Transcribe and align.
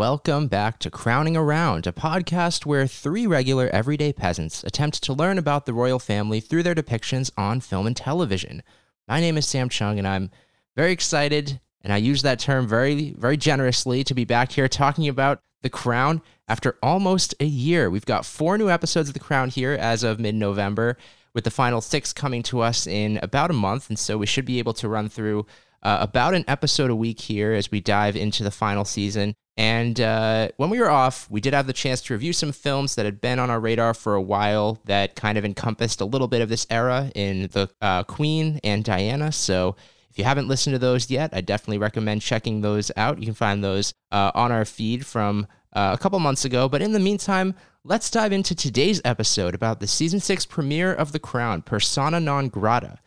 welcome 0.00 0.46
back 0.46 0.78
to 0.78 0.90
Crowning 0.90 1.36
Around, 1.36 1.86
a 1.86 1.92
podcast 1.92 2.64
where 2.64 2.86
three 2.86 3.26
regular 3.26 3.68
everyday 3.68 4.14
peasants 4.14 4.64
attempt 4.64 5.02
to 5.02 5.12
learn 5.12 5.36
about 5.36 5.66
the 5.66 5.74
royal 5.74 5.98
family 5.98 6.40
through 6.40 6.62
their 6.62 6.74
depictions 6.74 7.30
on 7.36 7.60
film 7.60 7.86
and 7.86 7.94
television. 7.94 8.62
My 9.06 9.20
name 9.20 9.36
is 9.36 9.46
Sam 9.46 9.68
Cheung, 9.68 9.98
and 9.98 10.08
I'm 10.08 10.30
very 10.74 10.90
excited, 10.90 11.60
and 11.82 11.92
I 11.92 11.98
use 11.98 12.22
that 12.22 12.38
term 12.38 12.66
very, 12.66 13.14
very 13.18 13.36
generously 13.36 14.02
to 14.04 14.14
be 14.14 14.24
back 14.24 14.52
here 14.52 14.68
talking 14.68 15.06
about 15.06 15.42
The 15.60 15.68
Crown 15.68 16.22
after 16.48 16.78
almost 16.82 17.34
a 17.38 17.44
year. 17.44 17.90
We've 17.90 18.06
got 18.06 18.24
four 18.24 18.56
new 18.56 18.70
episodes 18.70 19.10
of 19.10 19.12
The 19.12 19.20
Crown 19.20 19.50
here 19.50 19.72
as 19.72 20.02
of 20.02 20.18
mid 20.18 20.34
November, 20.34 20.96
with 21.34 21.44
the 21.44 21.50
final 21.50 21.82
six 21.82 22.14
coming 22.14 22.42
to 22.44 22.60
us 22.60 22.86
in 22.86 23.18
about 23.22 23.50
a 23.50 23.52
month, 23.52 23.90
and 23.90 23.98
so 23.98 24.16
we 24.16 24.24
should 24.24 24.46
be 24.46 24.60
able 24.60 24.72
to 24.72 24.88
run 24.88 25.10
through 25.10 25.44
uh, 25.82 25.98
about 26.00 26.32
an 26.32 26.46
episode 26.48 26.88
a 26.88 26.96
week 26.96 27.20
here 27.20 27.52
as 27.52 27.70
we 27.70 27.82
dive 27.82 28.16
into 28.16 28.42
the 28.42 28.50
final 28.50 28.86
season. 28.86 29.36
And 29.56 30.00
uh, 30.00 30.48
when 30.56 30.70
we 30.70 30.78
were 30.78 30.90
off, 30.90 31.30
we 31.30 31.40
did 31.40 31.52
have 31.52 31.66
the 31.66 31.72
chance 31.72 32.00
to 32.02 32.14
review 32.14 32.32
some 32.32 32.52
films 32.52 32.94
that 32.94 33.04
had 33.04 33.20
been 33.20 33.38
on 33.38 33.50
our 33.50 33.60
radar 33.60 33.92
for 33.92 34.14
a 34.14 34.22
while 34.22 34.80
that 34.86 35.16
kind 35.16 35.36
of 35.36 35.44
encompassed 35.44 36.00
a 36.00 36.06
little 36.06 36.28
bit 36.28 36.40
of 36.40 36.48
this 36.48 36.66
era 36.70 37.10
in 37.14 37.48
the 37.52 37.68
uh, 37.82 38.04
Queen 38.04 38.60
and 38.64 38.84
Diana. 38.84 39.32
So 39.32 39.76
if 40.08 40.18
you 40.18 40.24
haven't 40.24 40.48
listened 40.48 40.74
to 40.74 40.78
those 40.78 41.10
yet, 41.10 41.30
I 41.32 41.40
definitely 41.40 41.78
recommend 41.78 42.22
checking 42.22 42.62
those 42.62 42.90
out. 42.96 43.18
You 43.18 43.26
can 43.26 43.34
find 43.34 43.62
those 43.62 43.92
uh, 44.10 44.30
on 44.34 44.50
our 44.50 44.64
feed 44.64 45.04
from 45.04 45.46
uh, 45.72 45.90
a 45.94 46.02
couple 46.02 46.18
months 46.20 46.44
ago. 46.44 46.68
But 46.68 46.82
in 46.82 46.92
the 46.92 46.98
meantime, 46.98 47.54
let's 47.84 48.10
dive 48.10 48.32
into 48.32 48.54
today's 48.54 49.00
episode 49.04 49.54
about 49.54 49.80
the 49.80 49.86
season 49.86 50.20
six 50.20 50.46
premiere 50.46 50.92
of 50.92 51.12
The 51.12 51.20
Crown, 51.20 51.62
Persona 51.62 52.18
Non 52.18 52.48
Grata. 52.48 52.98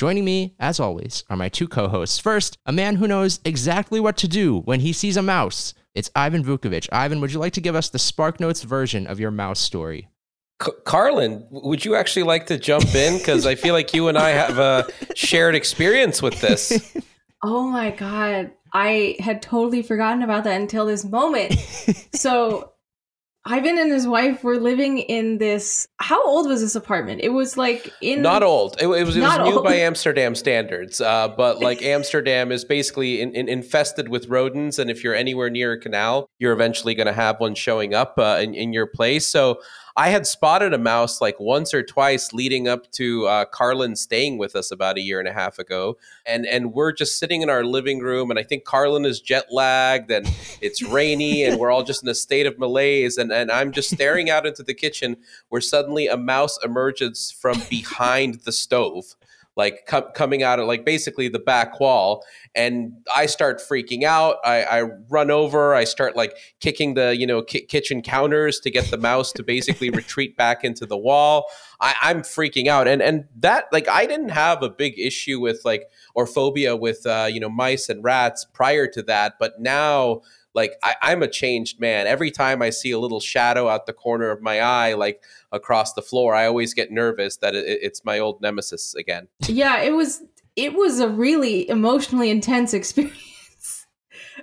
Joining 0.00 0.24
me, 0.24 0.54
as 0.58 0.80
always, 0.80 1.24
are 1.28 1.36
my 1.36 1.50
two 1.50 1.68
co 1.68 1.86
hosts. 1.86 2.18
First, 2.18 2.56
a 2.64 2.72
man 2.72 2.96
who 2.96 3.06
knows 3.06 3.38
exactly 3.44 4.00
what 4.00 4.16
to 4.16 4.26
do 4.26 4.60
when 4.60 4.80
he 4.80 4.94
sees 4.94 5.18
a 5.18 5.22
mouse. 5.22 5.74
It's 5.94 6.10
Ivan 6.16 6.42
Vukovic. 6.42 6.88
Ivan, 6.90 7.20
would 7.20 7.34
you 7.34 7.38
like 7.38 7.52
to 7.52 7.60
give 7.60 7.74
us 7.74 7.90
the 7.90 7.98
Spark 7.98 8.40
Notes 8.40 8.62
version 8.62 9.06
of 9.06 9.20
your 9.20 9.30
mouse 9.30 9.60
story? 9.60 10.08
C- 10.62 10.72
Carlyn, 10.86 11.46
would 11.50 11.84
you 11.84 11.96
actually 11.96 12.22
like 12.22 12.46
to 12.46 12.56
jump 12.56 12.94
in? 12.94 13.18
Because 13.18 13.44
I 13.44 13.56
feel 13.56 13.74
like 13.74 13.92
you 13.92 14.08
and 14.08 14.16
I 14.16 14.30
have 14.30 14.58
a 14.58 14.86
shared 15.14 15.54
experience 15.54 16.22
with 16.22 16.40
this. 16.40 16.96
Oh 17.42 17.70
my 17.70 17.90
God. 17.90 18.52
I 18.74 19.16
had 19.18 19.40
totally 19.40 19.80
forgotten 19.80 20.22
about 20.22 20.44
that 20.44 20.60
until 20.60 20.84
this 20.84 21.06
moment. 21.06 21.54
so 22.14 22.72
Ivan 23.46 23.78
and 23.78 23.90
his 23.90 24.06
wife 24.06 24.44
were 24.44 24.58
living 24.58 24.98
in 24.98 25.38
this. 25.38 25.88
How 25.96 26.22
old 26.26 26.46
was 26.46 26.60
this 26.60 26.74
apartment? 26.74 27.22
It 27.22 27.30
was 27.30 27.56
like 27.56 27.90
in. 28.02 28.20
Not 28.20 28.42
old. 28.42 28.76
It, 28.78 28.84
it 28.84 28.86
was. 28.86 29.16
It 29.16 29.22
was 29.22 29.38
new 29.38 29.54
old. 29.54 29.64
by 29.64 29.76
Amsterdam 29.76 30.34
standards. 30.34 31.00
Uh, 31.00 31.28
but 31.28 31.58
like 31.62 31.82
Amsterdam 31.82 32.52
is 32.52 32.66
basically 32.66 33.22
in, 33.22 33.34
in, 33.34 33.48
infested 33.48 34.10
with 34.10 34.28
rodents, 34.28 34.78
and 34.78 34.90
if 34.90 35.02
you're 35.02 35.14
anywhere 35.14 35.48
near 35.48 35.72
a 35.72 35.80
canal, 35.80 36.28
you're 36.38 36.52
eventually 36.52 36.94
going 36.94 37.06
to 37.06 37.14
have 37.14 37.40
one 37.40 37.54
showing 37.54 37.94
up 37.94 38.14
uh, 38.18 38.38
in, 38.42 38.54
in 38.54 38.74
your 38.74 38.86
place. 38.86 39.26
So 39.26 39.60
I 39.96 40.10
had 40.10 40.26
spotted 40.26 40.72
a 40.72 40.78
mouse 40.78 41.20
like 41.20 41.40
once 41.40 41.74
or 41.74 41.82
twice 41.82 42.32
leading 42.32 42.68
up 42.68 42.90
to 42.92 43.26
uh, 43.26 43.44
Carlyn 43.46 43.96
staying 43.96 44.38
with 44.38 44.54
us 44.54 44.70
about 44.70 44.96
a 44.96 45.00
year 45.00 45.18
and 45.18 45.28
a 45.28 45.32
half 45.32 45.58
ago, 45.58 45.98
and 46.24 46.46
and 46.46 46.72
we're 46.72 46.92
just 46.92 47.18
sitting 47.18 47.42
in 47.42 47.50
our 47.50 47.64
living 47.64 47.98
room, 48.00 48.30
and 48.30 48.38
I 48.38 48.42
think 48.42 48.64
Carlyn 48.64 49.04
is 49.04 49.20
jet 49.20 49.46
lagged, 49.50 50.10
and 50.10 50.30
it's 50.60 50.82
rainy, 50.82 51.44
and 51.44 51.58
we're 51.58 51.70
all 51.70 51.82
just 51.82 52.02
in 52.02 52.08
a 52.08 52.14
state 52.14 52.46
of 52.46 52.58
malaise, 52.58 53.18
and 53.18 53.32
and 53.32 53.50
I'm 53.50 53.72
just 53.72 53.90
staring 53.90 54.30
out 54.30 54.46
into 54.46 54.62
the 54.62 54.74
kitchen 54.74 55.16
where 55.48 55.60
suddenly 55.60 56.06
a 56.06 56.16
mouse 56.16 56.58
emerges 56.64 57.30
from 57.30 57.60
behind 57.68 58.40
the 58.44 58.52
stove 58.52 59.16
like 59.60 59.86
com- 59.86 60.10
coming 60.14 60.42
out 60.42 60.58
of 60.58 60.66
like 60.66 60.84
basically 60.84 61.28
the 61.28 61.38
back 61.38 61.78
wall 61.78 62.24
and 62.54 62.92
i 63.14 63.26
start 63.26 63.60
freaking 63.60 64.02
out. 64.02 64.36
I, 64.44 64.62
I 64.62 64.82
run 65.08 65.30
over. 65.30 65.74
I 65.74 65.84
start 65.84 66.16
like 66.16 66.36
kicking 66.60 66.94
the 66.94 67.16
you 67.16 67.26
know 67.26 67.42
ki- 67.42 67.66
kitchen 67.66 68.02
counters 68.02 68.58
to 68.60 68.70
get 68.70 68.90
the 68.90 68.98
mouse 68.98 69.32
to 69.32 69.42
basically 69.42 69.90
retreat 70.02 70.36
back 70.36 70.64
into 70.64 70.86
the 70.86 70.96
wall. 70.96 71.46
I, 71.80 71.94
i'm 72.02 72.22
freaking 72.22 72.66
out. 72.66 72.88
And 72.88 73.02
and 73.02 73.24
that 73.36 73.66
like 73.72 73.88
i 73.88 74.06
didn't 74.06 74.30
have 74.30 74.62
a 74.62 74.70
big 74.70 74.98
issue 74.98 75.40
with 75.40 75.60
like 75.64 75.84
or 76.14 76.26
phobia 76.26 76.74
with 76.76 77.06
uh, 77.06 77.28
you 77.30 77.40
know 77.40 77.48
mice 77.48 77.88
and 77.88 78.02
rats 78.02 78.46
prior 78.52 78.86
to 78.88 79.02
that 79.02 79.34
but 79.38 79.60
now 79.60 80.22
like 80.54 80.72
I, 80.82 80.94
I'm 81.02 81.22
a 81.22 81.28
changed 81.28 81.78
man. 81.80 82.06
Every 82.06 82.30
time 82.30 82.60
I 82.62 82.70
see 82.70 82.90
a 82.90 82.98
little 82.98 83.20
shadow 83.20 83.68
out 83.68 83.86
the 83.86 83.92
corner 83.92 84.30
of 84.30 84.42
my 84.42 84.60
eye, 84.60 84.94
like 84.94 85.22
across 85.52 85.92
the 85.92 86.02
floor, 86.02 86.34
I 86.34 86.46
always 86.46 86.74
get 86.74 86.90
nervous 86.90 87.36
that 87.38 87.54
it, 87.54 87.64
it's 87.82 88.04
my 88.04 88.18
old 88.18 88.40
nemesis 88.40 88.94
again. 88.94 89.28
Yeah, 89.48 89.80
it 89.82 89.92
was. 89.92 90.22
It 90.56 90.74
was 90.74 90.98
a 91.00 91.08
really 91.08 91.68
emotionally 91.70 92.28
intense 92.28 92.74
experience. 92.80 93.86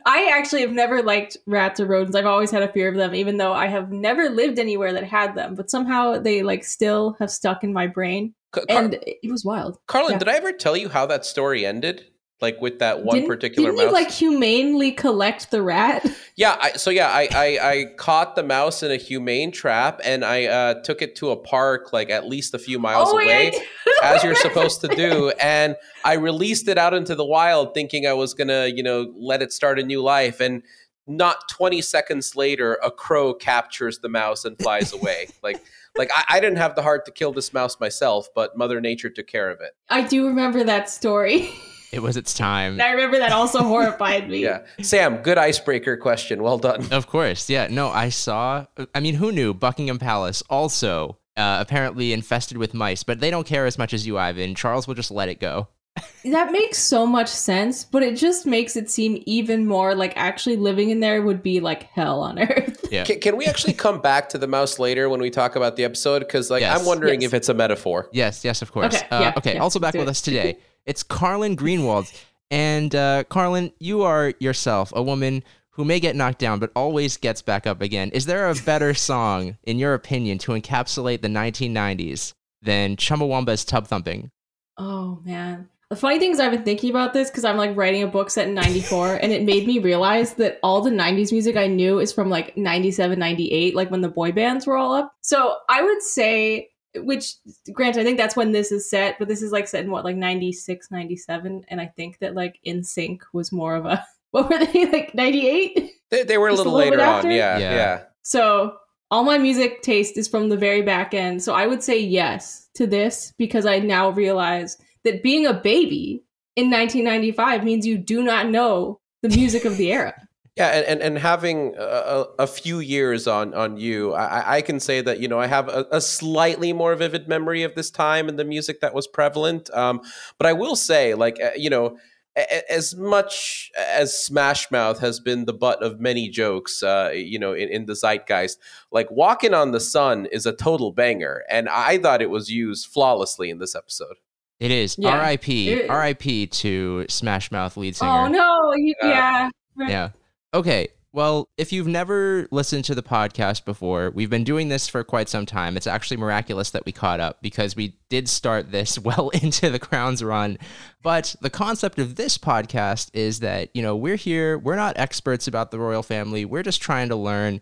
I 0.05 0.29
actually 0.33 0.61
have 0.61 0.71
never 0.71 1.01
liked 1.03 1.37
rats 1.47 1.79
or 1.79 1.85
rodents. 1.85 2.15
I've 2.15 2.25
always 2.25 2.49
had 2.51 2.63
a 2.63 2.71
fear 2.71 2.87
of 2.87 2.95
them, 2.95 3.13
even 3.13 3.37
though 3.37 3.51
I 3.53 3.67
have 3.67 3.91
never 3.91 4.29
lived 4.29 4.57
anywhere 4.59 4.93
that 4.93 5.03
had 5.03 5.35
them. 5.35 5.55
But 5.55 5.69
somehow 5.69 6.17
they 6.19 6.43
like 6.43 6.63
still 6.63 7.15
have 7.19 7.29
stuck 7.31 7.63
in 7.63 7.73
my 7.73 7.87
brain, 7.87 8.33
Car- 8.51 8.63
and 8.69 8.93
it 9.05 9.29
was 9.29 9.43
wild. 9.43 9.79
Carlyn, 9.87 10.11
Yeah. 10.13 10.17
did 10.19 10.29
I 10.29 10.35
ever 10.35 10.51
tell 10.53 10.77
you 10.77 10.89
how 10.89 11.05
that 11.07 11.25
story 11.25 11.65
ended? 11.65 12.05
Like 12.39 12.61
with 12.61 12.79
that 12.79 13.03
one 13.03 13.15
didn't, 13.15 13.29
particular 13.29 13.71
didn't 13.71 13.77
mouse? 13.77 13.85
you 13.87 13.93
like 13.93 14.11
humanely 14.11 14.91
collect 14.91 15.51
the 15.51 15.61
rat? 15.61 16.05
Yeah, 16.39 16.55
I, 16.61 16.73
so 16.73 16.91
yeah, 16.91 17.07
I, 17.07 17.27
I 17.33 17.69
I 17.71 17.85
caught 17.97 18.35
the 18.35 18.43
mouse 18.43 18.83
in 18.83 18.91
a 18.91 18.95
humane 18.95 19.51
trap 19.51 19.99
and 20.03 20.23
I 20.23 20.45
uh, 20.45 20.73
took 20.83 21.01
it 21.01 21.15
to 21.15 21.31
a 21.31 21.35
park 21.35 21.91
like 21.93 22.11
at 22.11 22.27
least 22.27 22.53
a 22.53 22.59
few 22.59 22.77
miles 22.77 23.09
oh, 23.09 23.17
away, 23.17 23.53
yeah. 23.53 23.59
as 24.03 24.23
you're 24.23 24.35
supposed 24.35 24.81
to 24.81 24.87
do, 24.87 25.31
and 25.41 25.75
I 26.05 26.13
released 26.13 26.67
it 26.67 26.77
out 26.77 26.93
into 26.93 27.15
the 27.15 27.25
wild, 27.25 27.73
thinking 27.73 28.05
I 28.05 28.13
was 28.13 28.35
gonna 28.35 28.67
you 28.67 28.83
know 28.83 29.11
let 29.17 29.41
it 29.41 29.51
start 29.51 29.79
a 29.79 29.83
new 29.83 30.03
life, 30.03 30.39
and 30.39 30.61
not 31.07 31.49
20 31.49 31.81
seconds 31.81 32.35
later, 32.35 32.77
a 32.83 32.91
crow 32.91 33.33
captures 33.33 33.97
the 33.97 34.09
mouse 34.09 34.45
and 34.45 34.59
flies 34.59 34.93
away. 35.01 35.29
like 35.41 35.59
like 35.97 36.11
I, 36.13 36.37
I 36.37 36.39
didn't 36.39 36.57
have 36.57 36.75
the 36.75 36.83
heart 36.83 37.05
to 37.05 37.11
kill 37.11 37.31
this 37.31 37.51
mouse 37.51 37.79
myself, 37.79 38.27
but 38.35 38.55
Mother 38.55 38.79
Nature 38.79 39.09
took 39.09 39.25
care 39.25 39.49
of 39.49 39.59
it. 39.59 39.71
I 39.89 40.03
do 40.03 40.27
remember 40.27 40.63
that 40.65 40.87
story. 40.87 41.49
It 41.91 41.99
was 42.01 42.17
its 42.17 42.33
time. 42.33 42.81
I 42.81 42.91
remember 42.91 43.17
that 43.19 43.31
also 43.31 43.59
horrified 43.63 44.29
me. 44.29 44.43
Yeah, 44.43 44.65
Sam, 44.81 45.17
good 45.17 45.37
icebreaker 45.37 45.95
question. 45.97 46.43
Well 46.43 46.57
done. 46.57 46.85
Of 46.91 47.07
course, 47.07 47.49
yeah. 47.49 47.67
No, 47.69 47.89
I 47.89 48.09
saw. 48.09 48.65
I 48.93 48.99
mean, 48.99 49.15
who 49.15 49.31
knew 49.31 49.53
Buckingham 49.53 49.97
Palace 49.99 50.43
also 50.49 51.17
uh, 51.37 51.57
apparently 51.61 52.11
infested 52.13 52.57
with 52.57 52.73
mice, 52.73 53.03
but 53.03 53.19
they 53.19 53.31
don't 53.31 53.47
care 53.47 53.65
as 53.65 53.77
much 53.77 53.93
as 53.93 54.05
you, 54.05 54.17
Ivan. 54.17 54.53
Charles 54.55 54.87
will 54.87 54.95
just 54.95 55.11
let 55.11 55.29
it 55.29 55.39
go. 55.39 55.67
That 56.25 56.51
makes 56.51 56.77
so 56.77 57.05
much 57.07 57.29
sense, 57.29 57.85
but 57.85 58.03
it 58.03 58.17
just 58.17 58.45
makes 58.45 58.75
it 58.75 58.89
seem 58.91 59.23
even 59.25 59.65
more 59.65 59.95
like 59.95 60.11
actually 60.17 60.57
living 60.57 60.89
in 60.89 60.99
there 60.99 61.21
would 61.21 61.41
be 61.41 61.59
like 61.61 61.83
hell 61.83 62.19
on 62.19 62.37
earth. 62.37 62.85
Yeah. 62.91 63.05
Can, 63.05 63.19
can 63.21 63.37
we 63.37 63.45
actually 63.45 63.73
come 63.73 64.01
back 64.01 64.29
to 64.29 64.37
the 64.37 64.45
mouse 64.47 64.77
later 64.77 65.07
when 65.09 65.21
we 65.21 65.29
talk 65.29 65.55
about 65.55 65.75
the 65.77 65.85
episode? 65.85 66.19
Because 66.19 66.49
like 66.51 66.61
Yes. 66.61 66.79
I'm 66.79 66.85
wondering 66.85 67.21
Yes. 67.21 67.29
if 67.29 67.33
it's 67.33 67.49
a 67.49 67.53
metaphor. 67.53 68.09
Yes, 68.11 68.43
yes, 68.45 68.61
of 68.61 68.71
course. 68.73 68.93
Okay, 68.95 69.07
uh, 69.09 69.21
yeah, 69.21 69.33
okay. 69.37 69.53
yeah, 69.55 69.61
also 69.61 69.79
back 69.79 69.93
let's 69.93 70.01
with 70.01 70.09
us 70.09 70.21
today, 70.21 70.57
it's 70.87 71.03
Carlyn 71.03 71.55
Greenwald, 71.55 72.11
and 72.49 72.95
uh, 72.95 73.25
Carlyn, 73.29 73.71
you 73.79 74.01
are 74.01 74.33
yourself 74.39 74.91
a 74.95 75.03
woman 75.03 75.43
who 75.71 75.85
may 75.85 75.99
get 75.99 76.15
knocked 76.15 76.39
down, 76.39 76.57
but 76.57 76.71
always 76.75 77.17
gets 77.17 77.43
back 77.43 77.67
up 77.67 77.81
again. 77.81 78.09
Is 78.09 78.25
there 78.25 78.49
a 78.49 78.55
better 78.55 78.95
song, 78.95 79.57
in 79.63 79.77
your 79.77 79.93
opinion, 79.93 80.39
to 80.39 80.53
encapsulate 80.53 81.21
the 81.21 81.27
1990s 81.27 82.33
than 82.63 82.95
Chumbawamba's 82.95 83.63
Tub 83.63 83.85
Thumping? 83.85 84.31
Oh 84.77 85.21
man. 85.23 85.69
The 85.89 85.95
funny 85.95 86.19
thing 86.19 86.31
is 86.31 86.39
I've 86.39 86.51
been 86.51 86.63
thinking 86.63 86.89
about 86.89 87.13
this 87.13 87.29
because 87.29 87.45
I'm 87.45 87.57
like 87.57 87.77
writing 87.77 88.03
a 88.03 88.07
book 88.07 88.29
set 88.29 88.47
in 88.47 88.55
94 88.55 89.19
and 89.21 89.31
it 89.31 89.43
made 89.43 89.65
me 89.65 89.79
realize 89.79 90.33
that 90.33 90.59
all 90.61 90.81
the 90.81 90.89
90s 90.89 91.31
music 91.31 91.55
I 91.55 91.67
knew 91.67 91.99
is 91.99 92.11
from 92.11 92.29
like 92.29 92.57
97, 92.57 93.17
98, 93.17 93.75
like 93.75 93.89
when 93.89 94.01
the 94.01 94.09
boy 94.09 94.31
bands 94.31 94.67
were 94.67 94.75
all 94.75 94.93
up. 94.93 95.13
So 95.21 95.55
I 95.69 95.81
would 95.83 96.01
say, 96.01 96.69
which 96.99 97.35
grant 97.73 97.97
I 97.97 98.03
think 98.03 98.17
that's 98.17 98.35
when 98.35 98.51
this 98.51 98.71
is 98.71 98.89
set, 98.89 99.17
but 99.19 99.27
this 99.27 99.41
is 99.41 99.51
like 99.51 99.67
set 99.67 99.83
in 99.83 99.91
what, 99.91 100.03
like 100.05 100.15
96, 100.15 100.91
97. 100.91 101.65
And 101.67 101.81
I 101.81 101.87
think 101.87 102.19
that 102.19 102.35
like 102.35 102.59
NSYNC 102.65 103.19
was 103.33 103.51
more 103.51 103.75
of 103.75 103.85
a, 103.85 104.05
what 104.31 104.49
were 104.49 104.65
they, 104.65 104.85
like 104.91 105.13
98? 105.15 105.91
They, 106.09 106.23
they 106.23 106.37
were 106.37 106.47
a 106.47 106.51
Just 106.51 106.65
a 106.65 106.69
little, 106.69 106.79
little 106.79 106.97
later 106.97 107.03
on. 107.03 107.31
Yeah, 107.31 107.57
Yeah. 107.57 107.75
yeah. 107.75 108.03
So 108.21 108.77
all 109.09 109.23
my 109.23 109.37
music 109.37 109.81
taste 109.81 110.17
is 110.17 110.27
from 110.27 110.49
the 110.49 110.57
very 110.57 110.81
back 110.81 111.13
end. 111.13 111.41
So 111.41 111.53
I 111.53 111.67
would 111.67 111.81
say 111.81 111.99
yes 111.99 112.69
to 112.75 112.85
this 112.87 113.33
because 113.37 113.65
I 113.65 113.79
now 113.79 114.09
realize 114.09 114.77
that 115.03 115.23
being 115.23 115.45
a 115.45 115.53
baby 115.53 116.23
in 116.55 116.69
1995 116.69 117.63
means 117.63 117.85
you 117.85 117.97
do 117.97 118.23
not 118.23 118.49
know 118.49 118.99
the 119.21 119.29
music 119.29 119.65
of 119.65 119.77
the 119.77 119.91
era. 119.91 120.13
Yeah, 120.57 120.67
and, 120.69 120.85
and, 120.87 121.01
and 121.01 121.17
having 121.19 121.75
a, 121.77 121.81
a 121.83 122.25
a 122.39 122.47
few 122.47 122.79
years 122.79 123.27
on 123.27 123.53
on 123.53 123.77
you, 123.77 124.13
I, 124.13 124.57
I 124.57 124.61
can 124.61 124.79
say 124.79 125.01
that 125.01 125.19
you 125.19 125.27
know 125.27 125.39
I 125.39 125.47
have 125.47 125.67
a, 125.69 125.85
a 125.91 126.01
slightly 126.01 126.73
more 126.73 126.95
vivid 126.95 127.27
memory 127.27 127.63
of 127.63 127.75
this 127.75 127.91
time 127.91 128.27
and 128.27 128.37
the 128.39 128.45
music 128.45 128.81
that 128.81 128.93
was 128.93 129.07
prevalent. 129.07 129.69
Um, 129.73 130.01
but 130.37 130.47
I 130.47 130.53
will 130.53 130.75
say, 130.75 131.13
like 131.13 131.37
uh, 131.43 131.51
you 131.55 131.69
know, 131.69 131.97
a- 132.35 132.41
a- 132.57 132.71
as 132.73 132.95
much 132.95 133.71
as 133.77 134.17
Smash 134.17 134.71
Mouth 134.71 134.99
has 134.99 135.19
been 135.19 135.45
the 135.45 135.53
butt 135.53 135.83
of 135.83 135.99
many 135.99 136.27
jokes, 136.29 136.81
uh, 136.81 137.11
you 137.13 137.37
know, 137.39 137.53
in, 137.53 137.69
in 137.69 137.85
the 137.85 137.93
zeitgeist, 137.95 138.57
like 138.91 139.09
"Walking 139.11 139.53
on 139.53 139.71
the 139.71 139.79
Sun" 139.79 140.25
is 140.31 140.45
a 140.45 140.53
total 140.53 140.91
banger, 140.91 141.43
and 141.49 141.69
I 141.69 141.97
thought 141.99 142.21
it 142.21 142.29
was 142.31 142.49
used 142.49 142.87
flawlessly 142.87 143.49
in 143.49 143.59
this 143.59 143.75
episode. 143.75 144.15
It 144.59 144.71
is 144.71 144.97
Yeah. 144.97 145.09
R.I.P. 145.19 145.69
It- 145.69 145.89
R.I.P. 145.89 146.47
to 146.47 147.05
Smash 147.09 147.51
Mouth 147.51 147.77
lead 147.77 147.95
singer. 147.95 148.11
Oh 148.11 148.27
no, 148.27 148.73
you, 148.73 148.95
Uh, 149.03 149.07
yeah. 149.07 149.49
Yeah. 149.77 150.09
Okay. 150.53 150.89
Well, 151.13 151.49
if 151.57 151.71
you've 151.71 151.87
never 151.87 152.47
listened 152.51 152.85
to 152.85 152.95
the 152.95 153.01
podcast 153.01 153.65
before, 153.65 154.11
we've 154.11 154.29
been 154.29 154.43
doing 154.43 154.67
this 154.67 154.87
for 154.87 155.03
quite 155.03 155.29
some 155.29 155.45
time. 155.45 155.75
It's 155.75 155.87
actually 155.87 156.17
miraculous 156.17 156.69
that 156.71 156.85
we 156.85 156.91
caught 156.91 157.19
up 157.19 157.41
because 157.41 157.75
we 157.75 157.97
did 158.09 158.29
start 158.29 158.71
this 158.71 158.99
well 158.99 159.29
into 159.29 159.69
the 159.69 159.79
Crown's 159.79 160.23
run. 160.23 160.57
But 161.01 161.35
the 161.41 161.49
concept 161.49 161.97
of 161.97 162.15
this 162.15 162.37
podcast 162.37 163.09
is 163.13 163.39
that, 163.39 163.69
you 163.73 163.81
know, 163.81 163.95
we're 163.95 164.17
here, 164.17 164.59
we're 164.59 164.75
not 164.75 164.97
experts 164.99 165.47
about 165.47 165.71
the 165.71 165.79
royal 165.79 166.03
family, 166.03 166.45
we're 166.45 166.61
just 166.61 166.81
trying 166.81 167.09
to 167.09 167.15
learn. 167.15 167.61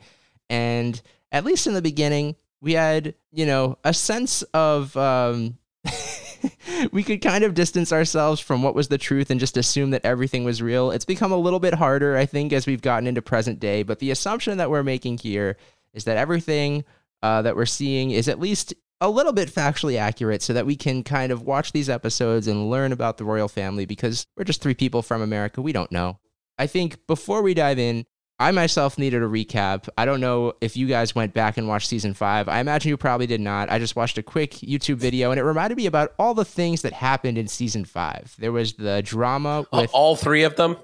And 0.49 1.01
at 1.31 1.45
least 1.45 1.67
in 1.67 1.75
the 1.75 1.81
beginning, 1.81 2.35
we 2.59 2.73
had, 2.73 3.13
you 3.31 3.45
know, 3.45 3.77
a 3.83 3.93
sense 3.93 4.41
of 4.53 4.97
um, 4.97 5.57
we 6.91 7.03
could 7.03 7.21
kind 7.21 7.43
of 7.43 7.53
distance 7.53 7.91
ourselves 7.91 8.39
from 8.39 8.63
what 8.63 8.75
was 8.75 8.87
the 8.87 8.97
truth 8.97 9.29
and 9.29 9.39
just 9.39 9.57
assume 9.57 9.91
that 9.91 10.05
everything 10.05 10.43
was 10.43 10.61
real. 10.61 10.91
It's 10.91 11.05
become 11.05 11.31
a 11.31 11.37
little 11.37 11.59
bit 11.59 11.75
harder, 11.75 12.17
I 12.17 12.25
think, 12.25 12.53
as 12.53 12.65
we've 12.65 12.81
gotten 12.81 13.07
into 13.07 13.21
present 13.21 13.59
day. 13.59 13.83
But 13.83 13.99
the 13.99 14.11
assumption 14.11 14.57
that 14.57 14.69
we're 14.69 14.83
making 14.83 15.19
here 15.19 15.57
is 15.93 16.03
that 16.05 16.17
everything 16.17 16.83
uh, 17.21 17.41
that 17.41 17.55
we're 17.55 17.65
seeing 17.65 18.11
is 18.11 18.27
at 18.27 18.39
least 18.39 18.73
a 19.01 19.09
little 19.09 19.33
bit 19.33 19.49
factually 19.49 19.97
accurate 19.97 20.41
so 20.41 20.53
that 20.53 20.65
we 20.65 20.75
can 20.75 21.03
kind 21.03 21.31
of 21.31 21.41
watch 21.41 21.71
these 21.71 21.89
episodes 21.89 22.47
and 22.47 22.69
learn 22.69 22.91
about 22.91 23.17
the 23.17 23.25
royal 23.25 23.47
family 23.47 23.85
because 23.85 24.25
we're 24.37 24.43
just 24.43 24.61
three 24.61 24.73
people 24.73 25.01
from 25.01 25.21
America. 25.21 25.61
We 25.61 25.73
don't 25.73 25.91
know. 25.91 26.19
I 26.57 26.67
think 26.67 27.05
before 27.07 27.41
we 27.41 27.53
dive 27.53 27.79
in, 27.79 28.05
I 28.37 28.51
myself 28.51 28.97
needed 28.97 29.23
a 29.23 29.27
recap. 29.27 29.87
I 29.97 30.03
don't 30.03 30.19
know 30.19 30.53
if 30.59 30.75
you 30.75 30.87
guys 30.87 31.15
went 31.15 31.33
back 31.33 31.57
and 31.57 31.69
watched 31.69 31.87
season 31.87 32.13
five. 32.13 32.49
I 32.49 32.59
imagine 32.59 32.89
you 32.89 32.97
probably 32.97 33.27
did 33.27 33.39
not. 33.39 33.71
I 33.71 33.79
just 33.79 33.95
watched 33.95 34.17
a 34.17 34.23
quick 34.23 34.51
YouTube 34.55 34.97
video 34.97 35.31
and 35.31 35.39
it 35.39 35.43
reminded 35.43 35.77
me 35.77 35.85
about 35.85 36.13
all 36.19 36.33
the 36.33 36.43
things 36.43 36.81
that 36.81 36.91
happened 36.91 37.37
in 37.37 37.47
season 37.47 37.85
five. 37.85 38.35
There 38.37 38.51
was 38.51 38.73
the 38.73 39.01
drama 39.01 39.65
with 39.71 39.89
all 39.93 40.17
three 40.17 40.43
of 40.43 40.57
them. 40.57 40.75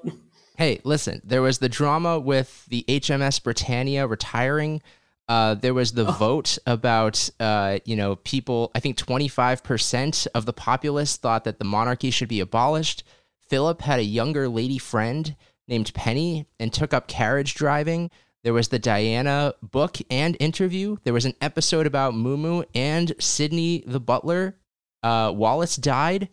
Hey, 0.56 0.80
listen, 0.86 1.22
there 1.26 1.42
was 1.42 1.58
the 1.58 1.68
drama 1.68 2.20
with 2.20 2.66
the 2.68 2.86
HMS 2.88 3.44
Britannia 3.44 4.08
retiring. 4.08 4.82
Uh, 5.28 5.56
there 5.56 5.74
was 5.74 5.92
the 5.92 6.08
oh. 6.08 6.12
vote 6.12 6.58
about, 6.66 7.30
uh, 7.40 7.80
you 7.84 7.98
know, 7.98 8.16
people, 8.18 8.72
I 8.76 8.80
think 8.80 8.96
25% 8.98 10.28
of 10.36 10.46
the 10.46 10.54
populace 10.54 11.18
thought 11.18 11.44
that 11.44 11.60
the 11.60 11.66
monarchy 11.66 12.12
should 12.12 12.30
be 12.30 12.40
abolished. 12.40 13.04
Philip 13.50 13.82
had 13.82 14.00
a 14.00 14.04
younger 14.04 14.48
lady 14.48 14.78
friend 14.78 15.36
named 15.72 15.92
Penny 15.96 16.46
and 16.60 16.72
took 16.72 16.94
up 16.94 17.08
carriage 17.08 17.56
driving. 17.56 18.12
There 18.44 18.54
was 18.54 18.68
the 18.68 18.78
Diana 18.78 19.54
book 19.64 19.98
and 20.10 20.38
interview. 20.40 20.98
There 21.04 21.14
was 21.14 21.26
an 21.26 21.36
episode 21.42 21.88
about 21.88 22.14
Mumu 22.14 22.66
and 22.76 23.14
Sydney 23.20 23.84
the 23.88 24.00
butler. 24.00 24.58
Uh, 25.02 25.32
Wallace 25.36 25.78
died. 25.78 26.30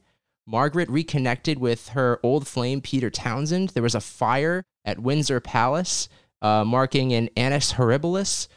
Margaret 0.46 0.88
reconnected 0.88 1.58
with 1.58 1.90
her 1.90 2.18
old 2.22 2.48
flame, 2.48 2.80
Peter 2.80 3.10
Townsend. 3.10 3.70
There 3.70 3.82
was 3.82 3.94
a 3.94 4.00
fire 4.00 4.64
at 4.84 4.98
Windsor 4.98 5.40
Palace, 5.40 6.08
uh, 6.40 6.64
marking 6.64 7.12
an 7.12 7.28
annus 7.36 7.74
horribilis. 7.74 8.48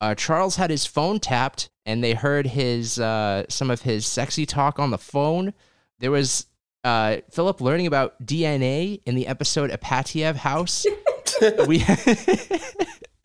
Uh, 0.00 0.14
Charles 0.14 0.56
had 0.56 0.70
his 0.70 0.86
phone 0.86 1.18
tapped, 1.18 1.68
and 1.84 2.02
they 2.02 2.14
heard 2.14 2.46
his 2.46 2.98
uh, 3.00 3.44
some 3.48 3.70
of 3.70 3.82
his 3.82 4.06
sexy 4.06 4.46
talk 4.46 4.78
on 4.78 4.90
the 4.90 4.98
phone. 4.98 5.52
There 5.98 6.12
was 6.12 6.46
uh, 6.84 7.18
Philip 7.30 7.60
learning 7.60 7.86
about 7.86 8.24
DNA 8.24 9.00
in 9.04 9.14
the 9.14 9.26
episode 9.26 9.70
Ipatiev 9.70 10.36
House. 10.36 10.86
we 11.66 11.84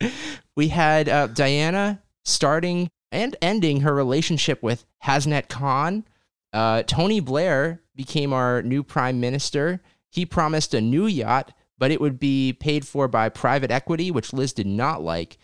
we 0.56 0.68
had 0.68 1.08
uh, 1.08 1.26
Diana 1.28 2.02
starting 2.24 2.88
and 3.12 3.36
ending 3.40 3.80
her 3.80 3.94
relationship 3.94 4.62
with 4.62 4.84
Hasnat 5.04 5.48
Khan. 5.48 6.04
Uh, 6.52 6.82
Tony 6.82 7.20
Blair 7.20 7.82
became 7.94 8.32
our 8.32 8.62
new 8.62 8.82
prime 8.82 9.20
minister. 9.20 9.80
He 10.10 10.26
promised 10.26 10.74
a 10.74 10.80
new 10.80 11.06
yacht, 11.06 11.52
but 11.78 11.90
it 11.90 12.00
would 12.00 12.18
be 12.18 12.52
paid 12.52 12.86
for 12.86 13.08
by 13.08 13.28
private 13.28 13.70
equity, 13.70 14.10
which 14.10 14.32
Liz 14.32 14.52
did 14.52 14.66
not 14.66 15.02
like. 15.02 15.38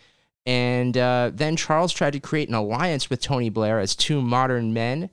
And 0.45 0.97
uh, 0.97 1.31
then 1.33 1.55
Charles 1.55 1.93
tried 1.93 2.13
to 2.13 2.19
create 2.19 2.49
an 2.49 2.55
alliance 2.55 3.09
with 3.09 3.21
Tony 3.21 3.49
Blair 3.49 3.79
as 3.79 3.95
two 3.95 4.21
modern 4.21 4.73
men. 4.73 5.09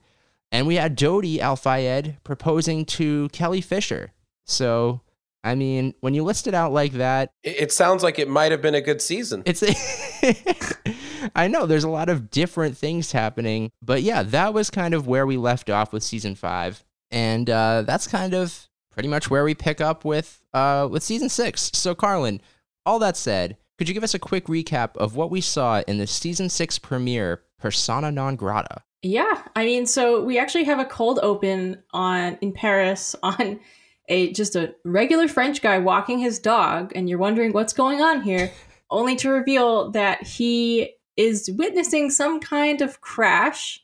And 0.52 0.67
we 0.67 0.76
had 0.76 0.97
Dodi 0.97 1.38
Al 1.38 1.56
Fayed 1.56 2.17
proposing 2.25 2.85
to 2.87 3.29
Kelly 3.31 3.61
Fisher. 3.61 4.12
So, 4.47 5.00
I 5.44 5.55
mean, 5.55 5.94
when 6.00 6.14
you 6.14 6.25
list 6.25 6.47
it 6.47 6.55
out 6.55 6.73
like 6.73 6.93
that, 6.93 7.31
it 7.43 7.73
sounds 7.73 8.02
like 8.02 8.19
it 8.19 8.29
might 8.29 8.50
have 8.50 8.61
been 8.61 8.75
a 8.75 8.81
good 8.81 9.00
season. 9.00 9.43
It's 9.47 9.62
I 11.35 11.49
know 11.49 11.67
there's 11.67 11.85
a 11.85 11.91
lot 11.91 12.08
of 12.08 12.31
different 12.31 12.76
things 12.76 13.12
happening, 13.12 13.70
but 13.82 14.02
yeah, 14.02 14.23
that 14.25 14.52
was 14.52 14.70
kind 14.70 14.94
of 14.94 15.06
where 15.06 15.26
we 15.26 15.37
left 15.37 15.70
off 15.70 15.93
with 15.93 16.02
season 16.02 16.35
5. 16.35 16.85
And 17.11 17.49
uh, 17.49 17.82
that's 17.82 18.06
kind 18.06 18.35
of 18.35 18.69
pretty 18.91 19.08
much 19.08 19.31
where 19.31 19.44
we 19.44 19.55
pick 19.55 19.81
up 19.81 20.05
with 20.05 20.43
uh, 20.52 20.88
with 20.91 21.02
season 21.02 21.29
6. 21.29 21.70
So, 21.75 21.94
Carlin, 21.94 22.41
all 22.85 22.99
that 22.99 23.17
said, 23.17 23.56
could 23.79 23.88
you 23.88 23.94
give 23.94 24.05
us 24.05 24.14
a 24.14 24.19
quick 24.19 24.47
recap 24.47 24.97
of 24.97 25.17
what 25.17 25.31
we 25.31 25.41
saw 25.41 25.82
in 25.87 25.99
the 25.99 26.06
season 26.06 26.49
6 26.49 26.79
premiere 26.81 27.43
Persona 27.58 28.11
non 28.11 28.37
grata? 28.37 28.82
Yeah, 29.02 29.43
I 29.56 29.64
mean, 29.64 29.87
so 29.87 30.23
we 30.23 30.38
actually 30.38 30.64
have 30.64 30.79
a 30.79 30.85
cold 30.85 31.20
open 31.23 31.82
on 31.93 32.37
in 32.43 32.52
Paris 32.52 33.17
on 33.23 33.61
a 34.08 34.32
just 34.32 34.56
a 34.56 34.75
regular 34.85 35.29
French 35.29 35.62
guy 35.62 35.79
walking 35.79 36.19
his 36.19 36.38
dog, 36.38 36.93
and 36.94 37.08
you're 37.08 37.19
wondering 37.19 37.52
what's 37.52 37.73
going 37.73 38.02
on 38.02 38.23
here, 38.23 38.50
only 38.91 39.17
to 39.17 39.31
reveal 39.31 39.91
that 39.93 40.23
he 40.23 40.94
is 41.17 41.50
witnessing 41.56 42.11
some 42.11 42.41
kind 42.41 42.82
of 42.82 43.00
crash. 43.00 43.80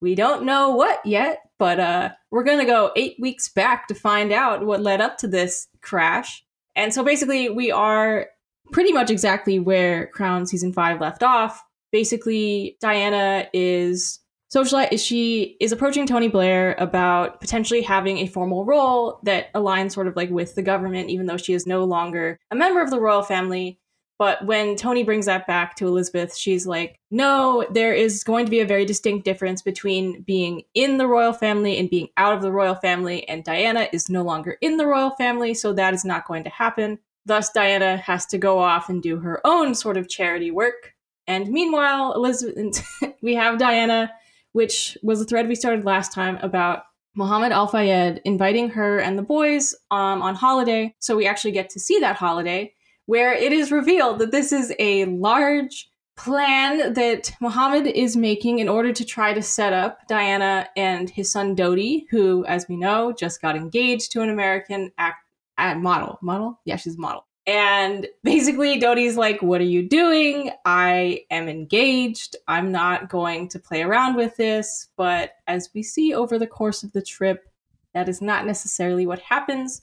We 0.00 0.14
don't 0.14 0.44
know 0.44 0.70
what 0.70 1.04
yet, 1.04 1.40
but 1.58 1.80
uh, 1.80 2.10
we're 2.30 2.44
gonna 2.44 2.66
go 2.66 2.92
eight 2.96 3.16
weeks 3.18 3.48
back 3.48 3.88
to 3.88 3.94
find 3.94 4.32
out 4.32 4.66
what 4.66 4.82
led 4.82 5.00
up 5.00 5.18
to 5.18 5.28
this 5.28 5.68
crash. 5.80 6.44
And 6.76 6.92
so 6.92 7.02
basically, 7.02 7.48
we 7.48 7.70
are 7.70 8.26
pretty 8.72 8.92
much 8.92 9.10
exactly 9.10 9.58
where 9.58 10.08
Crown 10.08 10.46
season 10.46 10.72
five 10.72 11.00
left 11.00 11.22
off. 11.22 11.64
Basically, 11.90 12.76
Diana 12.80 13.48
is 13.52 14.20
Socialite 14.54 14.92
is 14.92 15.04
she 15.04 15.56
is 15.60 15.72
approaching 15.72 16.06
Tony 16.06 16.28
Blair 16.28 16.74
about 16.78 17.40
potentially 17.40 17.82
having 17.82 18.18
a 18.18 18.26
formal 18.26 18.64
role 18.64 19.20
that 19.24 19.52
aligns 19.52 19.92
sort 19.92 20.08
of 20.08 20.16
like 20.16 20.30
with 20.30 20.54
the 20.54 20.62
government, 20.62 21.10
even 21.10 21.26
though 21.26 21.36
she 21.36 21.52
is 21.52 21.66
no 21.66 21.84
longer 21.84 22.38
a 22.50 22.56
member 22.56 22.80
of 22.80 22.90
the 22.90 23.00
royal 23.00 23.22
family. 23.22 23.78
But 24.18 24.44
when 24.46 24.74
Tony 24.74 25.04
brings 25.04 25.26
that 25.26 25.46
back 25.46 25.76
to 25.76 25.86
Elizabeth, 25.86 26.34
she's 26.34 26.66
like, 26.66 26.98
no, 27.10 27.66
there 27.70 27.92
is 27.92 28.24
going 28.24 28.46
to 28.46 28.50
be 28.50 28.60
a 28.60 28.66
very 28.66 28.84
distinct 28.84 29.24
difference 29.24 29.62
between 29.62 30.22
being 30.22 30.62
in 30.74 30.96
the 30.96 31.06
royal 31.06 31.32
family 31.32 31.78
and 31.78 31.88
being 31.88 32.08
out 32.16 32.34
of 32.34 32.42
the 32.42 32.50
royal 32.50 32.74
family. 32.74 33.28
And 33.28 33.44
Diana 33.44 33.86
is 33.92 34.08
no 34.08 34.22
longer 34.22 34.56
in 34.60 34.76
the 34.76 34.86
royal 34.86 35.10
family, 35.10 35.54
so 35.54 35.72
that 35.74 35.94
is 35.94 36.04
not 36.04 36.26
going 36.26 36.42
to 36.44 36.50
happen. 36.50 36.98
Thus, 37.26 37.50
Diana 37.50 37.98
has 37.98 38.26
to 38.26 38.38
go 38.38 38.58
off 38.58 38.88
and 38.88 39.02
do 39.02 39.18
her 39.18 39.46
own 39.46 39.74
sort 39.74 39.98
of 39.98 40.08
charity 40.08 40.50
work. 40.50 40.94
And 41.28 41.48
meanwhile, 41.48 42.14
Elizabeth, 42.14 42.82
we 43.22 43.34
have 43.34 43.58
Diana 43.58 44.10
which 44.52 44.96
was 45.02 45.20
a 45.20 45.24
thread 45.24 45.48
we 45.48 45.54
started 45.54 45.84
last 45.84 46.12
time 46.12 46.38
about 46.42 46.82
Mohammed 47.14 47.52
Al 47.52 47.66
Fayed 47.66 48.20
inviting 48.24 48.70
her 48.70 48.98
and 48.98 49.18
the 49.18 49.22
boys 49.22 49.74
um, 49.90 50.22
on 50.22 50.34
holiday. 50.34 50.94
So 51.00 51.16
we 51.16 51.26
actually 51.26 51.52
get 51.52 51.70
to 51.70 51.80
see 51.80 51.98
that 52.00 52.16
holiday 52.16 52.72
where 53.06 53.32
it 53.32 53.52
is 53.52 53.72
revealed 53.72 54.18
that 54.18 54.30
this 54.30 54.52
is 54.52 54.72
a 54.78 55.06
large 55.06 55.90
plan 56.16 56.92
that 56.94 57.32
Mohammed 57.40 57.86
is 57.86 58.16
making 58.16 58.58
in 58.58 58.68
order 58.68 58.92
to 58.92 59.04
try 59.04 59.32
to 59.32 59.40
set 59.40 59.72
up 59.72 60.00
Diana 60.08 60.68
and 60.76 61.08
his 61.08 61.30
son 61.30 61.54
Dodi, 61.56 62.06
who, 62.10 62.44
as 62.46 62.66
we 62.68 62.76
know, 62.76 63.12
just 63.12 63.40
got 63.40 63.56
engaged 63.56 64.12
to 64.12 64.20
an 64.20 64.28
American 64.28 64.92
act, 64.98 65.24
model. 65.56 66.18
Model? 66.20 66.60
Yeah, 66.64 66.76
she's 66.76 66.96
a 66.96 67.00
model. 67.00 67.24
And 67.48 68.06
basically, 68.22 68.78
Dodi's 68.78 69.16
like, 69.16 69.40
What 69.40 69.62
are 69.62 69.64
you 69.64 69.88
doing? 69.88 70.52
I 70.66 71.22
am 71.30 71.48
engaged. 71.48 72.36
I'm 72.46 72.70
not 72.70 73.08
going 73.08 73.48
to 73.48 73.58
play 73.58 73.82
around 73.82 74.16
with 74.16 74.36
this. 74.36 74.88
But 74.98 75.32
as 75.46 75.70
we 75.74 75.82
see 75.82 76.14
over 76.14 76.38
the 76.38 76.46
course 76.46 76.82
of 76.82 76.92
the 76.92 77.00
trip, 77.00 77.50
that 77.94 78.06
is 78.06 78.20
not 78.20 78.46
necessarily 78.46 79.06
what 79.06 79.20
happens. 79.20 79.80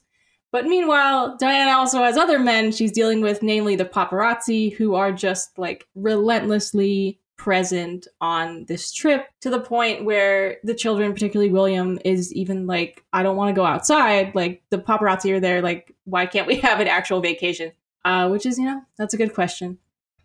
But 0.52 0.66
meanwhile, 0.66 1.36
Diana 1.38 1.72
also 1.72 2.02
has 2.04 2.16
other 2.16 2.38
men 2.38 2.70
she's 2.70 2.92
dealing 2.92 3.20
with, 3.20 3.42
namely 3.42 3.74
the 3.74 3.84
paparazzi, 3.84 4.72
who 4.72 4.94
are 4.94 5.10
just 5.10 5.58
like 5.58 5.88
relentlessly 5.96 7.18
present 7.36 8.06
on 8.20 8.64
this 8.66 8.92
trip 8.92 9.26
to 9.40 9.50
the 9.50 9.60
point 9.60 10.04
where 10.04 10.58
the 10.64 10.74
children, 10.74 11.12
particularly 11.12 11.52
William, 11.52 11.98
is 12.04 12.32
even 12.34 12.66
like, 12.66 13.04
I 13.12 13.22
don't 13.22 13.36
want 13.36 13.50
to 13.50 13.58
go 13.58 13.66
outside. 13.66 14.34
Like 14.34 14.62
the 14.70 14.78
paparazzi 14.78 15.32
are 15.32 15.40
there, 15.40 15.62
like, 15.62 15.94
why 16.04 16.26
can't 16.26 16.46
we 16.46 16.56
have 16.60 16.80
an 16.80 16.88
actual 16.88 17.20
vacation? 17.20 17.72
Uh, 18.04 18.28
which 18.28 18.46
is, 18.46 18.58
you 18.58 18.64
know, 18.64 18.82
that's 18.98 19.14
a 19.14 19.16
good 19.16 19.34
question. 19.34 19.78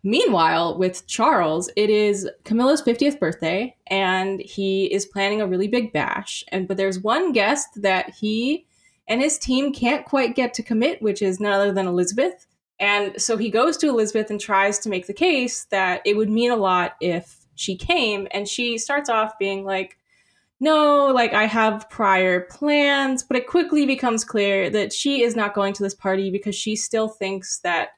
Meanwhile, 0.04 0.78
with 0.78 1.06
Charles, 1.06 1.70
it 1.76 1.88
is 1.88 2.28
Camilla's 2.44 2.82
50th 2.82 3.20
birthday, 3.20 3.76
and 3.86 4.40
he 4.40 4.86
is 4.92 5.06
planning 5.06 5.40
a 5.40 5.46
really 5.46 5.68
big 5.68 5.92
bash. 5.92 6.42
And 6.48 6.66
but 6.66 6.76
there's 6.76 6.98
one 6.98 7.32
guest 7.32 7.82
that 7.82 8.10
he 8.10 8.66
and 9.06 9.20
his 9.20 9.38
team 9.38 9.72
can't 9.72 10.04
quite 10.04 10.34
get 10.34 10.54
to 10.54 10.62
commit, 10.62 11.02
which 11.02 11.22
is 11.22 11.38
none 11.38 11.52
other 11.52 11.72
than 11.72 11.86
Elizabeth. 11.86 12.46
And 12.82 13.22
so 13.22 13.36
he 13.36 13.48
goes 13.48 13.76
to 13.78 13.88
Elizabeth 13.88 14.28
and 14.28 14.40
tries 14.40 14.80
to 14.80 14.88
make 14.88 15.06
the 15.06 15.14
case 15.14 15.66
that 15.70 16.02
it 16.04 16.16
would 16.16 16.28
mean 16.28 16.50
a 16.50 16.56
lot 16.56 16.96
if 17.00 17.46
she 17.54 17.76
came. 17.76 18.26
And 18.32 18.48
she 18.48 18.76
starts 18.76 19.08
off 19.08 19.38
being 19.38 19.64
like, 19.64 19.96
no, 20.58 21.06
like 21.06 21.32
I 21.32 21.44
have 21.44 21.88
prior 21.88 22.40
plans. 22.40 23.22
But 23.22 23.36
it 23.36 23.46
quickly 23.46 23.86
becomes 23.86 24.24
clear 24.24 24.68
that 24.70 24.92
she 24.92 25.22
is 25.22 25.36
not 25.36 25.54
going 25.54 25.74
to 25.74 25.82
this 25.84 25.94
party 25.94 26.32
because 26.32 26.56
she 26.56 26.74
still 26.74 27.08
thinks 27.08 27.60
that 27.60 27.90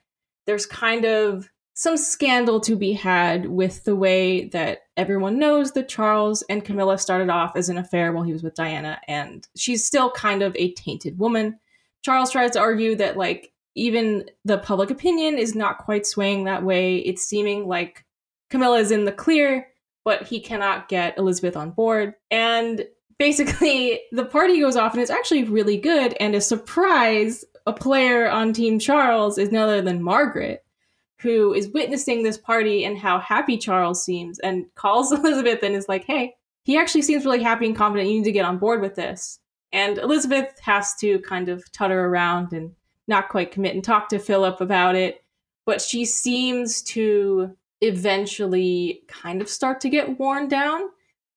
there's 0.46 0.66
kind 0.66 1.06
of 1.06 1.50
some 1.72 1.96
scandal 1.96 2.60
to 2.60 2.76
be 2.76 2.92
had 2.92 3.46
with 3.46 3.84
the 3.84 3.96
way 3.96 4.48
that 4.50 4.80
everyone 4.98 5.38
knows 5.38 5.72
that 5.72 5.88
Charles 5.88 6.42
and 6.50 6.62
Camilla 6.62 6.98
started 6.98 7.30
off 7.30 7.56
as 7.56 7.70
an 7.70 7.78
affair 7.78 8.12
while 8.12 8.22
he 8.22 8.34
was 8.34 8.42
with 8.42 8.54
Diana, 8.54 9.00
and 9.08 9.48
she's 9.56 9.84
still 9.84 10.10
kind 10.10 10.42
of 10.42 10.54
a 10.56 10.72
tainted 10.74 11.18
woman. 11.18 11.58
Charles 12.02 12.30
tries 12.30 12.52
to 12.52 12.60
argue 12.60 12.94
that, 12.96 13.16
like, 13.16 13.53
even 13.74 14.24
the 14.44 14.58
public 14.58 14.90
opinion 14.90 15.38
is 15.38 15.54
not 15.54 15.78
quite 15.78 16.06
swaying 16.06 16.44
that 16.44 16.62
way. 16.62 16.98
It's 16.98 17.24
seeming 17.24 17.66
like 17.66 18.04
Camilla 18.50 18.78
is 18.78 18.90
in 18.90 19.04
the 19.04 19.12
clear, 19.12 19.66
but 20.04 20.22
he 20.22 20.40
cannot 20.40 20.88
get 20.88 21.18
Elizabeth 21.18 21.56
on 21.56 21.70
board. 21.70 22.14
And 22.30 22.86
basically, 23.18 24.00
the 24.12 24.24
party 24.24 24.60
goes 24.60 24.76
off 24.76 24.92
and 24.92 25.02
it's 25.02 25.10
actually 25.10 25.44
really 25.44 25.76
good. 25.76 26.14
And 26.20 26.34
a 26.34 26.40
surprise, 26.40 27.44
a 27.66 27.72
player 27.72 28.28
on 28.28 28.52
Team 28.52 28.78
Charles 28.78 29.38
is 29.38 29.50
none 29.50 29.68
other 29.68 29.82
than 29.82 30.02
Margaret 30.02 30.64
who 31.24 31.54
is 31.54 31.70
witnessing 31.70 32.22
this 32.22 32.36
party 32.36 32.84
and 32.84 32.98
how 32.98 33.18
happy 33.18 33.56
Charles 33.56 34.04
seems 34.04 34.38
and 34.40 34.66
calls 34.74 35.10
Elizabeth 35.12 35.62
and 35.62 35.74
is 35.74 35.88
like, 35.88 36.04
hey, 36.04 36.34
he 36.64 36.76
actually 36.76 37.02
seems 37.02 37.24
really 37.24 37.42
happy 37.42 37.66
and 37.66 37.74
confident. 37.74 38.10
You 38.10 38.18
need 38.18 38.24
to 38.24 38.32
get 38.32 38.44
on 38.44 38.58
board 38.58 38.82
with 38.82 38.94
this. 38.94 39.40
And 39.72 39.98
Elizabeth 39.98 40.58
has 40.60 40.94
to 41.00 41.18
kind 41.20 41.48
of 41.48 41.64
tutter 41.72 42.04
around 42.06 42.52
and 42.52 42.72
not 43.06 43.28
quite 43.28 43.50
commit 43.50 43.74
and 43.74 43.84
talk 43.84 44.08
to 44.08 44.18
Philip 44.18 44.60
about 44.60 44.94
it. 44.94 45.24
But 45.66 45.80
she 45.80 46.04
seems 46.04 46.82
to 46.82 47.56
eventually 47.80 49.02
kind 49.08 49.40
of 49.42 49.48
start 49.48 49.80
to 49.82 49.88
get 49.88 50.18
worn 50.18 50.48
down. 50.48 50.88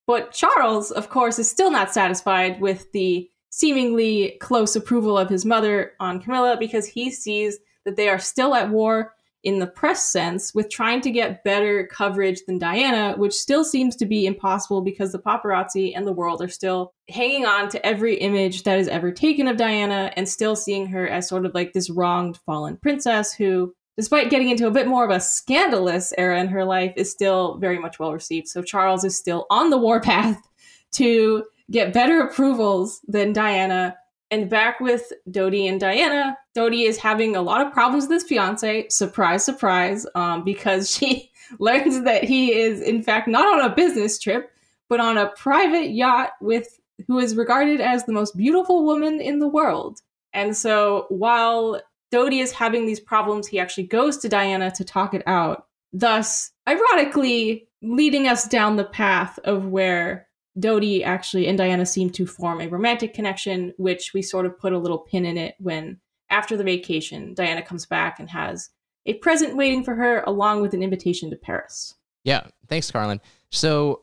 But 0.05 0.31
Charles, 0.31 0.91
of 0.91 1.09
course, 1.09 1.39
is 1.39 1.50
still 1.50 1.71
not 1.71 1.93
satisfied 1.93 2.62
with 2.62 2.91
the 2.93 3.29
seemingly 3.50 4.38
close 4.39 4.75
approval 4.75 5.17
of 5.17 5.29
his 5.29 5.45
mother 5.45 5.93
on 6.00 6.21
Camilla 6.21 6.57
because 6.59 6.86
he 6.86 7.12
sees 7.12 7.59
that 7.86 7.95
they 7.95 8.09
are 8.09 8.19
still 8.19 8.53
at 8.53 8.69
war 8.69 9.13
in 9.47 9.59
the 9.59 9.65
press 9.65 10.11
sense 10.11 10.53
with 10.53 10.69
trying 10.69 10.99
to 10.99 11.09
get 11.09 11.41
better 11.45 11.87
coverage 11.87 12.41
than 12.45 12.59
Diana, 12.59 13.15
which 13.15 13.33
still 13.33 13.63
seems 13.63 13.95
to 13.95 14.05
be 14.05 14.25
impossible 14.25 14.81
because 14.81 15.13
the 15.13 15.19
paparazzi 15.19 15.93
and 15.95 16.05
the 16.05 16.11
world 16.11 16.41
are 16.41 16.49
still 16.49 16.91
hanging 17.07 17.45
on 17.45 17.69
to 17.69 17.85
every 17.85 18.15
image 18.15 18.63
that 18.63 18.77
is 18.77 18.89
ever 18.89 19.09
taken 19.09 19.47
of 19.47 19.55
Diana 19.55 20.11
and 20.17 20.27
still 20.27 20.53
seeing 20.53 20.85
her 20.87 21.07
as 21.07 21.29
sort 21.29 21.45
of 21.45 21.53
like 21.53 21.71
this 21.71 21.89
wronged 21.89 22.35
fallen 22.45 22.75
princess 22.75 23.31
who 23.31 23.73
despite 23.95 24.29
getting 24.29 24.49
into 24.49 24.67
a 24.67 24.71
bit 24.71 24.85
more 24.85 25.05
of 25.05 25.11
a 25.11 25.19
scandalous 25.21 26.13
era 26.17 26.41
in 26.41 26.49
her 26.49 26.65
life 26.65 26.91
is 26.97 27.09
still 27.09 27.57
very 27.57 27.79
much 27.79 27.99
well 27.99 28.11
received. 28.11 28.49
So 28.49 28.61
Charles 28.61 29.05
is 29.05 29.15
still 29.15 29.45
on 29.49 29.69
the 29.69 29.77
warpath 29.77 30.41
to 30.95 31.45
get 31.71 31.93
better 31.93 32.19
approvals 32.19 32.99
than 33.07 33.31
Diana 33.31 33.95
and 34.29 34.50
back 34.50 34.79
with 34.79 35.12
Dodi 35.29 35.69
and 35.69 35.79
Diana, 35.79 36.38
Dodi 36.55 36.86
is 36.88 36.98
having 36.98 37.36
a 37.36 37.41
lot 37.41 37.65
of 37.65 37.72
problems 37.72 38.05
with 38.05 38.13
his 38.13 38.24
fiance. 38.24 38.88
Surprise, 38.89 39.46
surprise, 39.46 40.05
um, 40.15 40.43
because 40.43 40.91
she 40.96 41.31
learns 41.60 42.03
that 42.03 42.24
he 42.24 42.53
is, 42.53 42.81
in 42.81 43.03
fact, 43.03 43.27
not 43.27 43.46
on 43.46 43.69
a 43.69 43.74
business 43.74 44.19
trip, 44.19 44.51
but 44.89 45.00
on 45.00 45.17
a 45.17 45.29
private 45.38 45.91
yacht 45.91 46.31
with 46.41 46.79
who 47.07 47.19
is 47.19 47.36
regarded 47.36 47.79
as 47.79 48.05
the 48.05 48.13
most 48.13 48.36
beautiful 48.36 48.84
woman 48.84 49.22
in 49.22 49.39
the 49.39 49.48
world. 49.48 50.01
And 50.34 50.57
so 50.57 51.05
while 51.10 51.81
Dodi 52.12 52.41
is 52.41 52.51
having 52.51 52.86
these 52.86 53.00
problems, 53.00 53.48
he 53.48 53.60
actually 53.60 53.88
goes 53.88 54.17
to 54.17 54.29
Diana 54.29 54.72
to 54.72 54.84
talk 54.84 55.13
it 55.13 55.24
out, 55.27 55.67
thus, 55.93 56.51
ironically, 56.67 57.67
leading 57.81 58.27
us 58.27 58.48
down 58.48 58.75
the 58.75 58.84
path 58.84 59.38
of 59.43 59.67
where 59.67 60.26
Dodi 60.59 61.03
actually 61.03 61.47
and 61.47 61.57
Diana 61.57 61.85
seem 61.85 62.09
to 62.11 62.25
form 62.25 62.61
a 62.61 62.67
romantic 62.67 63.13
connection, 63.13 63.73
which 63.77 64.13
we 64.13 64.21
sort 64.21 64.45
of 64.45 64.57
put 64.59 64.73
a 64.73 64.79
little 64.79 64.99
pin 64.99 65.25
in 65.25 65.37
it 65.37 65.55
when, 65.59 65.99
after 66.29 66.57
the 66.57 66.63
vacation, 66.63 67.33
Diana 67.33 67.61
comes 67.61 67.85
back 67.85 68.19
and 68.19 68.29
has 68.29 68.69
a 69.05 69.15
present 69.15 69.55
waiting 69.55 69.83
for 69.83 69.95
her 69.95 70.23
along 70.27 70.61
with 70.61 70.73
an 70.73 70.83
invitation 70.83 71.29
to 71.29 71.35
Paris. 71.35 71.93
Yeah, 72.23 72.47
thanks, 72.67 72.91
Carlyn. 72.91 73.21
So 73.51 74.01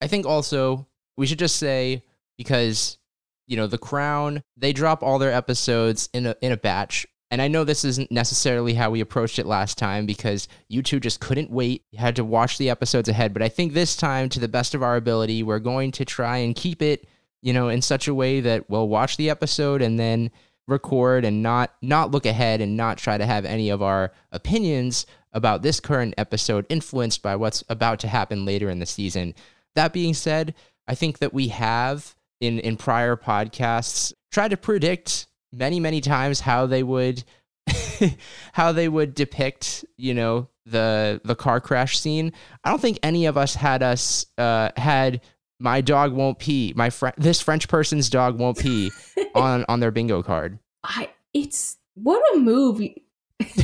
I 0.00 0.06
think 0.06 0.26
also 0.26 0.86
we 1.16 1.26
should 1.26 1.38
just 1.38 1.56
say 1.56 2.02
because 2.38 2.98
you 3.46 3.56
know 3.56 3.66
the 3.66 3.78
Crown 3.78 4.42
they 4.56 4.72
drop 4.72 5.02
all 5.02 5.18
their 5.18 5.32
episodes 5.32 6.08
in 6.12 6.26
a 6.26 6.36
in 6.40 6.52
a 6.52 6.56
batch 6.56 7.06
and 7.30 7.42
I 7.42 7.48
know 7.48 7.64
this 7.64 7.84
isn't 7.84 8.12
necessarily 8.12 8.74
how 8.74 8.90
we 8.90 9.00
approached 9.00 9.38
it 9.38 9.46
last 9.46 9.78
time 9.78 10.06
because 10.06 10.46
you 10.68 10.82
two 10.82 11.00
just 11.00 11.18
couldn't 11.20 11.50
wait. 11.50 11.84
You 11.90 11.98
had 11.98 12.16
to 12.16 12.24
watch 12.24 12.56
the 12.56 12.70
episodes 12.70 13.08
ahead. 13.08 13.32
But 13.32 13.42
I 13.42 13.48
think 13.48 13.72
this 13.72 13.96
time, 13.96 14.28
to 14.30 14.40
the 14.40 14.48
best 14.48 14.74
of 14.74 14.82
our 14.82 14.96
ability, 14.96 15.42
we're 15.42 15.58
going 15.58 15.90
to 15.92 16.04
try 16.04 16.38
and 16.38 16.54
keep 16.54 16.82
it, 16.82 17.08
you 17.42 17.52
know, 17.52 17.68
in 17.68 17.82
such 17.82 18.06
a 18.06 18.14
way 18.14 18.40
that 18.40 18.70
we'll 18.70 18.88
watch 18.88 19.16
the 19.16 19.28
episode 19.28 19.82
and 19.82 19.98
then 19.98 20.30
record 20.68 21.24
and 21.24 21.42
not 21.42 21.74
not 21.82 22.10
look 22.10 22.26
ahead 22.26 22.60
and 22.60 22.76
not 22.76 22.98
try 22.98 23.18
to 23.18 23.26
have 23.26 23.44
any 23.44 23.70
of 23.70 23.82
our 23.82 24.12
opinions 24.32 25.06
about 25.32 25.62
this 25.62 25.80
current 25.80 26.14
episode 26.16 26.66
influenced 26.68 27.22
by 27.22 27.36
what's 27.36 27.62
about 27.68 27.98
to 28.00 28.08
happen 28.08 28.44
later 28.44 28.70
in 28.70 28.78
the 28.78 28.86
season. 28.86 29.34
That 29.74 29.92
being 29.92 30.14
said, 30.14 30.54
I 30.88 30.94
think 30.94 31.18
that 31.18 31.34
we 31.34 31.48
have 31.48 32.14
in 32.40 32.60
in 32.60 32.76
prior 32.76 33.16
podcasts 33.16 34.12
tried 34.30 34.48
to 34.52 34.56
predict 34.56 35.26
many 35.56 35.80
many 35.80 36.00
times 36.00 36.40
how 36.40 36.66
they 36.66 36.82
would 36.82 37.24
how 38.52 38.72
they 38.72 38.88
would 38.88 39.14
depict 39.14 39.84
you 39.96 40.14
know 40.14 40.48
the 40.66 41.20
the 41.24 41.34
car 41.34 41.60
crash 41.60 41.98
scene. 41.98 42.32
I 42.64 42.70
don't 42.70 42.80
think 42.80 42.98
any 43.02 43.26
of 43.26 43.36
us 43.36 43.54
had 43.54 43.82
us 43.82 44.26
uh 44.38 44.70
had 44.76 45.20
my 45.58 45.80
dog 45.80 46.12
won't 46.12 46.38
pee 46.38 46.72
my 46.76 46.90
friend 46.90 47.14
this 47.16 47.40
french 47.40 47.68
person's 47.68 48.10
dog 48.10 48.38
won't 48.38 48.58
pee 48.58 48.90
on 49.34 49.64
on 49.68 49.80
their 49.80 49.90
bingo 49.90 50.22
card. 50.22 50.58
I 50.84 51.10
it's 51.32 51.76
what 51.94 52.22
a 52.34 52.38
movie. 52.38 53.04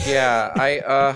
Yeah 0.06 0.52
i 0.56 0.78
uh 0.86 1.14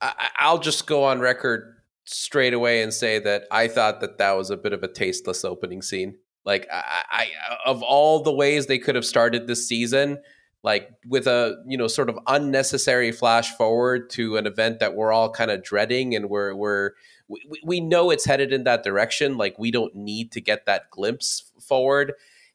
I, 0.00 0.28
i'll 0.38 0.58
just 0.58 0.86
go 0.86 1.04
on 1.04 1.20
record 1.20 1.74
straight 2.04 2.54
away 2.54 2.82
and 2.82 2.92
say 2.92 3.18
that 3.18 3.44
i 3.50 3.68
thought 3.68 4.00
that 4.00 4.18
that 4.18 4.32
was 4.32 4.50
a 4.50 4.56
bit 4.56 4.72
of 4.72 4.82
a 4.82 4.88
tasteless 4.88 5.44
opening 5.44 5.82
scene 5.82 6.16
like 6.46 6.66
I, 6.72 7.04
I 7.10 7.28
of 7.66 7.82
all 7.82 8.22
the 8.22 8.32
ways 8.32 8.66
they 8.66 8.78
could 8.78 8.94
have 8.94 9.04
started 9.04 9.46
this 9.46 9.66
season, 9.68 10.18
like 10.62 10.90
with 11.06 11.26
a 11.26 11.62
you 11.66 11.76
know 11.76 11.88
sort 11.88 12.08
of 12.08 12.18
unnecessary 12.28 13.12
flash 13.12 13.54
forward 13.56 14.08
to 14.10 14.36
an 14.36 14.46
event 14.46 14.78
that 14.78 14.94
we're 14.94 15.12
all 15.12 15.30
kind 15.30 15.50
of 15.50 15.62
dreading 15.62 16.14
and 16.14 16.30
we're 16.30 16.54
we're 16.54 16.92
we, 17.28 17.40
we 17.64 17.80
know 17.80 18.10
it's 18.10 18.24
headed 18.24 18.52
in 18.52 18.64
that 18.64 18.84
direction 18.84 19.36
like 19.36 19.58
we 19.58 19.70
don't 19.70 19.94
need 19.94 20.32
to 20.32 20.40
get 20.40 20.66
that 20.66 20.90
glimpse 20.90 21.50
forward. 21.60 22.14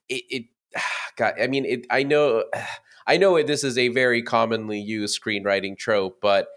It, 0.09 0.23
it 0.29 0.45
God, 1.17 1.33
i 1.41 1.47
mean 1.47 1.65
it 1.65 1.85
i 1.89 2.03
know 2.03 2.45
i 3.07 3.17
know 3.17 3.41
this 3.43 3.63
is 3.63 3.77
a 3.77 3.89
very 3.89 4.23
commonly 4.23 4.79
used 4.79 5.21
screenwriting 5.21 5.77
trope 5.77 6.19
but 6.21 6.47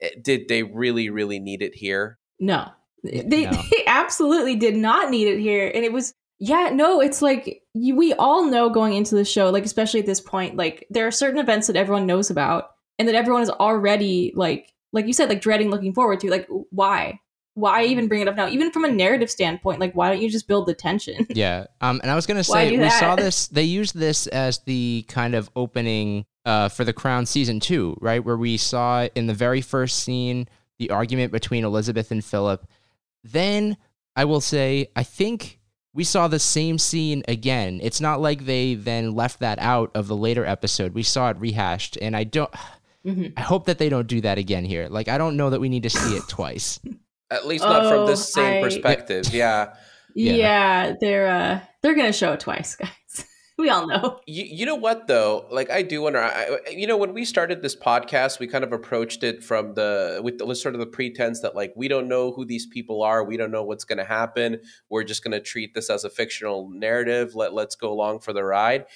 eh, 0.00 0.10
did 0.22 0.48
they 0.48 0.62
really 0.62 1.10
really 1.10 1.40
need 1.40 1.60
it 1.60 1.74
here? 1.74 2.18
No. 2.38 2.70
They, 3.02 3.44
no. 3.44 3.50
they 3.70 3.84
absolutely 3.86 4.54
did 4.56 4.76
not 4.76 5.10
need 5.10 5.26
it 5.26 5.40
here 5.40 5.70
and 5.74 5.84
it 5.84 5.92
was 5.92 6.14
yeah, 6.38 6.70
no, 6.72 7.00
it's 7.00 7.22
like 7.22 7.62
you, 7.74 7.94
we 7.94 8.12
all 8.14 8.44
know 8.44 8.68
going 8.68 8.94
into 8.94 9.14
the 9.14 9.24
show, 9.24 9.50
like 9.50 9.64
especially 9.64 10.00
at 10.00 10.06
this 10.06 10.20
point, 10.20 10.56
like 10.56 10.86
there 10.90 11.06
are 11.06 11.10
certain 11.10 11.38
events 11.38 11.66
that 11.68 11.76
everyone 11.76 12.06
knows 12.06 12.30
about 12.30 12.70
and 12.98 13.08
that 13.08 13.14
everyone 13.14 13.42
is 13.42 13.50
already 13.50 14.32
like 14.34 14.72
like 14.92 15.06
you 15.06 15.12
said 15.12 15.28
like 15.28 15.40
dreading 15.40 15.70
looking 15.70 15.92
forward 15.92 16.20
to. 16.20 16.30
Like 16.30 16.46
why? 16.70 17.20
Why 17.54 17.84
even 17.84 18.08
bring 18.08 18.20
it 18.20 18.26
up 18.26 18.34
now? 18.34 18.48
Even 18.48 18.72
from 18.72 18.84
a 18.84 18.90
narrative 18.90 19.30
standpoint, 19.30 19.78
like 19.78 19.94
why 19.94 20.08
don't 20.08 20.20
you 20.20 20.28
just 20.28 20.48
build 20.48 20.66
the 20.66 20.74
tension? 20.74 21.26
Yeah. 21.34 21.66
Um 21.80 22.00
and 22.02 22.10
I 22.10 22.16
was 22.16 22.26
going 22.26 22.36
to 22.36 22.44
say 22.44 22.76
we 22.76 22.90
saw 22.90 23.14
this 23.14 23.46
they 23.48 23.62
used 23.62 23.94
this 23.94 24.26
as 24.28 24.58
the 24.60 25.04
kind 25.08 25.34
of 25.34 25.50
opening 25.54 26.26
uh 26.44 26.68
for 26.68 26.84
the 26.84 26.92
Crown 26.92 27.26
season 27.26 27.60
2, 27.60 27.98
right? 28.00 28.24
Where 28.24 28.36
we 28.36 28.56
saw 28.56 29.08
in 29.14 29.26
the 29.28 29.34
very 29.34 29.60
first 29.60 30.00
scene 30.00 30.48
the 30.78 30.90
argument 30.90 31.30
between 31.30 31.64
Elizabeth 31.64 32.10
and 32.10 32.24
Philip. 32.24 32.66
Then 33.22 33.76
I 34.16 34.24
will 34.24 34.40
say 34.40 34.88
I 34.96 35.04
think 35.04 35.60
we 35.94 36.02
saw 36.04 36.26
the 36.26 36.40
same 36.40 36.76
scene 36.76 37.22
again. 37.28 37.80
It's 37.82 38.00
not 38.00 38.20
like 38.20 38.44
they 38.44 38.74
then 38.74 39.14
left 39.14 39.38
that 39.40 39.58
out 39.60 39.92
of 39.94 40.08
the 40.08 40.16
later 40.16 40.44
episode. 40.44 40.92
We 40.92 41.04
saw 41.04 41.30
it 41.30 41.38
rehashed, 41.38 41.96
and 42.02 42.16
I 42.16 42.24
don't. 42.24 42.52
Mm-hmm. 43.06 43.34
I 43.36 43.42
hope 43.42 43.66
that 43.66 43.78
they 43.78 43.88
don't 43.88 44.06
do 44.06 44.20
that 44.22 44.38
again 44.38 44.64
here. 44.64 44.88
Like, 44.88 45.08
I 45.08 45.18
don't 45.18 45.36
know 45.36 45.50
that 45.50 45.60
we 45.60 45.68
need 45.68 45.82
to 45.82 45.90
see 45.90 46.16
it 46.16 46.26
twice. 46.26 46.80
At 47.30 47.46
least 47.46 47.62
not 47.62 47.84
oh, 47.84 47.90
from 47.90 48.06
this 48.06 48.20
oh, 48.36 48.40
same 48.40 48.58
I... 48.58 48.62
perspective. 48.62 49.26
Yeah. 49.32 49.74
yeah. 50.14 50.32
yeah. 50.32 50.92
they're 51.00 51.28
uh, 51.28 51.60
they're 51.82 51.94
gonna 51.94 52.12
show 52.12 52.32
it 52.32 52.40
twice, 52.40 52.76
guys. 52.76 52.88
we 53.58 53.68
all 53.68 53.86
know. 53.86 54.20
You, 54.26 54.44
you 54.44 54.66
know 54.66 54.74
what 54.74 55.06
though? 55.06 55.46
Like 55.50 55.70
I 55.70 55.82
do 55.82 56.02
wonder. 56.02 56.20
I, 56.20 56.58
you 56.70 56.88
know, 56.88 56.96
when 56.96 57.14
we 57.14 57.24
started 57.24 57.62
this 57.62 57.76
podcast, 57.76 58.40
we 58.40 58.48
kind 58.48 58.64
of 58.64 58.72
approached 58.72 59.22
it 59.22 59.44
from 59.44 59.74
the 59.74 60.20
with 60.24 60.38
the 60.38 60.54
sort 60.56 60.74
of 60.74 60.80
the 60.80 60.86
pretense 60.86 61.40
that 61.40 61.54
like 61.54 61.72
we 61.76 61.86
don't 61.86 62.08
know 62.08 62.32
who 62.32 62.44
these 62.44 62.66
people 62.66 63.02
are, 63.02 63.22
we 63.22 63.36
don't 63.36 63.52
know 63.52 63.62
what's 63.62 63.84
going 63.84 63.98
to 63.98 64.04
happen. 64.04 64.60
We're 64.90 65.04
just 65.04 65.22
going 65.22 65.32
to 65.32 65.40
treat 65.40 65.72
this 65.72 65.88
as 65.88 66.02
a 66.04 66.10
fictional 66.10 66.68
narrative. 66.70 67.36
Let 67.36 67.54
let's 67.54 67.76
go 67.76 67.92
along 67.92 68.20
for 68.20 68.32
the 68.32 68.42
ride. 68.42 68.86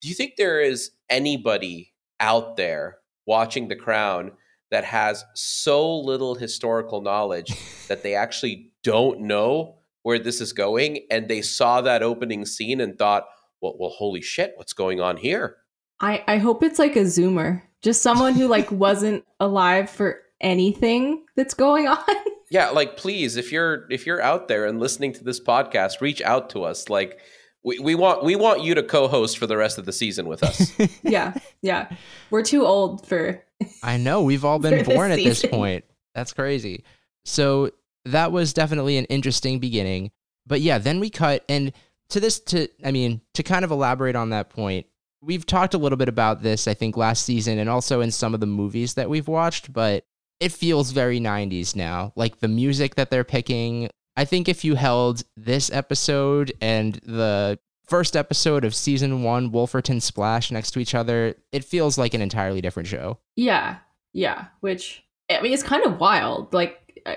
Do 0.00 0.08
you 0.08 0.14
think 0.14 0.34
there 0.36 0.60
is 0.60 0.90
anybody 1.08 1.92
out 2.18 2.56
there 2.56 2.98
watching 3.24 3.68
The 3.68 3.76
Crown 3.76 4.32
that 4.70 4.84
has 4.84 5.24
so 5.34 5.96
little 5.96 6.34
historical 6.34 7.02
knowledge 7.02 7.54
that 7.86 8.02
they 8.02 8.14
actually 8.14 8.72
don't 8.82 9.20
know 9.20 9.76
where 10.02 10.18
this 10.18 10.40
is 10.40 10.52
going, 10.52 11.06
and 11.10 11.28
they 11.28 11.42
saw 11.42 11.80
that 11.82 12.02
opening 12.02 12.44
scene 12.46 12.80
and 12.80 12.98
thought 12.98 13.26
well, 13.60 13.76
well, 13.78 13.90
holy 13.90 14.20
shit, 14.20 14.52
what's 14.56 14.72
going 14.72 15.00
on 15.00 15.16
here? 15.16 15.56
I, 16.00 16.22
I 16.28 16.36
hope 16.38 16.62
it's 16.62 16.78
like 16.78 16.96
a 16.96 17.00
zoomer 17.00 17.62
Just 17.82 18.02
someone 18.02 18.34
who 18.34 18.46
like 18.46 18.70
wasn't 18.72 19.24
alive 19.40 19.90
for 19.90 20.20
anything 20.40 21.24
that's 21.36 21.54
going 21.54 21.88
on. 21.88 21.98
Yeah, 22.50 22.70
like 22.70 22.96
please, 22.96 23.36
if 23.36 23.52
you're 23.52 23.86
if 23.90 24.06
you're 24.06 24.22
out 24.22 24.48
there 24.48 24.64
and 24.64 24.80
listening 24.80 25.12
to 25.12 25.22
this 25.22 25.38
podcast, 25.38 26.00
reach 26.00 26.22
out 26.22 26.48
to 26.50 26.64
us. 26.64 26.88
Like 26.88 27.20
we, 27.62 27.78
we 27.78 27.94
want 27.94 28.24
we 28.24 28.36
want 28.36 28.62
you 28.62 28.74
to 28.74 28.82
co-host 28.82 29.36
for 29.36 29.46
the 29.46 29.56
rest 29.56 29.76
of 29.76 29.84
the 29.84 29.92
season 29.92 30.26
with 30.26 30.42
us. 30.42 30.72
yeah, 31.02 31.34
yeah. 31.60 31.90
We're 32.30 32.42
too 32.42 32.64
old 32.64 33.06
for. 33.06 33.44
I 33.82 33.98
know 33.98 34.22
we've 34.22 34.46
all 34.46 34.58
been 34.58 34.82
born 34.84 35.10
at 35.10 35.16
this 35.16 35.44
point. 35.44 35.84
That's 36.14 36.32
crazy. 36.32 36.84
So 37.26 37.70
that 38.06 38.32
was 38.32 38.54
definitely 38.54 38.96
an 38.96 39.04
interesting 39.06 39.58
beginning. 39.58 40.10
But 40.46 40.62
yeah, 40.62 40.78
then 40.78 41.00
we 41.00 41.10
cut 41.10 41.44
and 41.50 41.72
to 42.10 42.20
this 42.20 42.40
to 42.40 42.68
I 42.84 42.90
mean, 42.90 43.20
to 43.34 43.42
kind 43.42 43.64
of 43.64 43.70
elaborate 43.70 44.16
on 44.16 44.30
that 44.30 44.50
point, 44.50 44.86
we've 45.20 45.46
talked 45.46 45.74
a 45.74 45.78
little 45.78 45.98
bit 45.98 46.08
about 46.08 46.42
this 46.42 46.68
I 46.68 46.74
think 46.74 46.96
last 46.96 47.24
season 47.24 47.58
and 47.58 47.68
also 47.68 48.00
in 48.00 48.10
some 48.10 48.34
of 48.34 48.40
the 48.40 48.46
movies 48.46 48.94
that 48.94 49.10
we've 49.10 49.28
watched, 49.28 49.72
but 49.72 50.04
it 50.40 50.52
feels 50.52 50.92
very 50.92 51.20
90s 51.20 51.74
now. 51.74 52.12
Like 52.16 52.40
the 52.40 52.48
music 52.48 52.94
that 52.94 53.10
they're 53.10 53.24
picking. 53.24 53.90
I 54.16 54.24
think 54.24 54.48
if 54.48 54.64
you 54.64 54.74
held 54.74 55.22
this 55.36 55.70
episode 55.72 56.52
and 56.60 56.94
the 57.04 57.58
first 57.86 58.16
episode 58.16 58.64
of 58.64 58.74
season 58.74 59.22
one, 59.22 59.50
Wolferton 59.50 60.02
Splash, 60.02 60.50
next 60.50 60.72
to 60.72 60.80
each 60.80 60.94
other, 60.94 61.34
it 61.52 61.64
feels 61.64 61.98
like 61.98 62.14
an 62.14 62.20
entirely 62.20 62.60
different 62.60 62.88
show. 62.88 63.18
Yeah. 63.36 63.78
Yeah. 64.12 64.46
Which, 64.60 65.04
I 65.30 65.40
mean, 65.40 65.52
it's 65.52 65.62
kind 65.62 65.84
of 65.84 65.98
wild. 66.00 66.52
Like, 66.52 67.00
uh, 67.06 67.16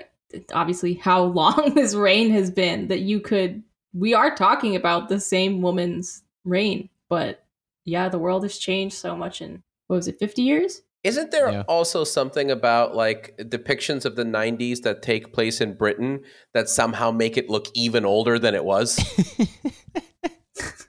obviously, 0.54 0.94
how 0.96 1.24
long 1.26 1.74
this 1.76 1.94
reign 1.94 2.32
has 2.32 2.50
been 2.50 2.88
that 2.88 3.00
you 3.00 3.20
could. 3.20 3.64
We 3.94 4.14
are 4.14 4.36
talking 4.36 4.76
about 4.76 5.10
the 5.10 5.20
same 5.20 5.62
woman's 5.62 6.24
reign, 6.46 6.90
but 7.10 7.44
yeah, 7.86 8.10
the 8.10 8.20
world 8.20 8.44
has 8.44 8.58
changed 8.58 8.96
so 8.96 9.16
much 9.16 9.42
in, 9.42 9.64
what 9.88 9.98
was 9.98 10.08
it, 10.08 10.20
50 10.20 10.42
years? 10.42 10.82
Isn't 11.04 11.32
there 11.32 11.52
yeah. 11.52 11.64
also 11.68 12.04
something 12.04 12.52
about 12.52 12.96
like 12.96 13.36
depictions 13.38 14.06
of 14.06 14.16
the 14.16 14.24
90s 14.24 14.82
that 14.84 15.02
take 15.02 15.34
place 15.34 15.60
in 15.60 15.74
Britain 15.74 16.22
that 16.54 16.70
somehow 16.70 17.10
make 17.10 17.38
it 17.38 17.50
look 17.50 17.68
even 17.74 18.06
older 18.06 18.38
than 18.38 18.54
it 18.54 18.64
was? 18.64 19.00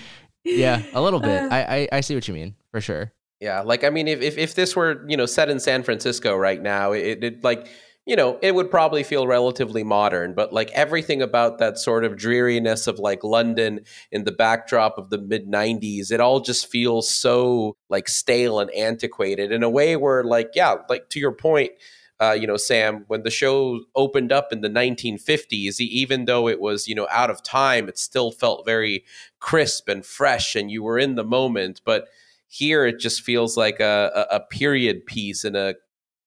yeah, 0.44 0.82
a 0.94 1.02
little 1.02 1.20
bit. 1.20 1.44
Uh, 1.44 1.50
I, 1.52 1.60
I, 1.60 1.88
I 1.94 2.02
see 2.02 2.16
what 2.16 2.28
you 2.28 2.34
mean 2.34 2.56
for 2.72 2.82
sure. 2.82 3.14
Yeah, 3.40 3.62
like 3.62 3.84
I 3.84 3.92
mean, 3.92 4.08
if, 4.08 4.22
if 4.22 4.38
if 4.40 4.56
this 4.56 4.76
were 4.76 5.06
you 5.08 5.18
know 5.18 5.26
set 5.28 5.50
in 5.50 5.60
San 5.60 5.84
Francisco 5.84 6.36
right 6.36 6.62
now, 6.62 6.94
it, 6.94 7.24
it 7.24 7.44
like 7.44 7.68
you 8.06 8.16
know, 8.16 8.38
it 8.44 8.54
would 8.54 8.70
probably 8.70 9.04
feel 9.04 9.26
relatively 9.26 9.84
modern, 9.84 10.34
but 10.36 10.54
like 10.54 10.70
everything 10.72 11.24
about 11.24 11.58
that 11.58 11.80
sort 11.80 12.06
of 12.06 12.16
dreariness 12.16 12.86
of 12.86 13.00
like 13.00 13.24
London 13.24 13.82
in 14.12 14.26
the 14.26 14.32
backdrop 14.32 15.00
of 15.00 15.10
the 15.10 15.18
mid 15.18 15.48
90s, 15.48 16.12
it 16.12 16.20
all 16.20 16.40
just 16.40 16.68
feels 16.68 17.10
so 17.10 17.76
like 17.90 18.08
stale 18.08 18.60
and 18.60 18.70
antiquated 18.76 19.52
in 19.52 19.64
a 19.64 19.70
way 19.70 19.96
where, 19.96 20.24
like, 20.24 20.52
yeah, 20.54 20.76
like 20.88 21.10
to 21.10 21.20
your 21.20 21.32
point, 21.32 21.72
uh, 22.22 22.38
you 22.40 22.46
know, 22.46 22.58
Sam, 22.58 23.06
when 23.08 23.24
the 23.24 23.32
show 23.32 23.82
opened 23.96 24.32
up 24.32 24.54
in 24.54 24.62
the 24.62 24.70
1950s, 24.70 25.80
even 25.80 26.26
though 26.26 26.48
it 26.48 26.62
was, 26.62 26.88
you 26.88 26.94
know, 26.94 27.08
out 27.10 27.32
of 27.32 27.42
time, 27.42 27.90
it 27.90 27.98
still 27.98 28.32
felt 28.32 28.66
very 28.66 29.04
crisp 29.40 29.90
and 29.90 30.06
fresh 30.06 30.56
and 30.56 30.70
you 30.70 30.84
were 30.84 31.00
in 31.00 31.16
the 31.16 31.24
moment. 31.24 31.82
But 31.84 32.08
here 32.48 32.86
it 32.86 33.00
just 33.00 33.22
feels 33.22 33.58
like 33.58 33.80
a, 33.80 34.28
a 34.30 34.40
period 34.40 35.08
piece 35.08 35.44
in 35.44 35.56
a 35.56 35.74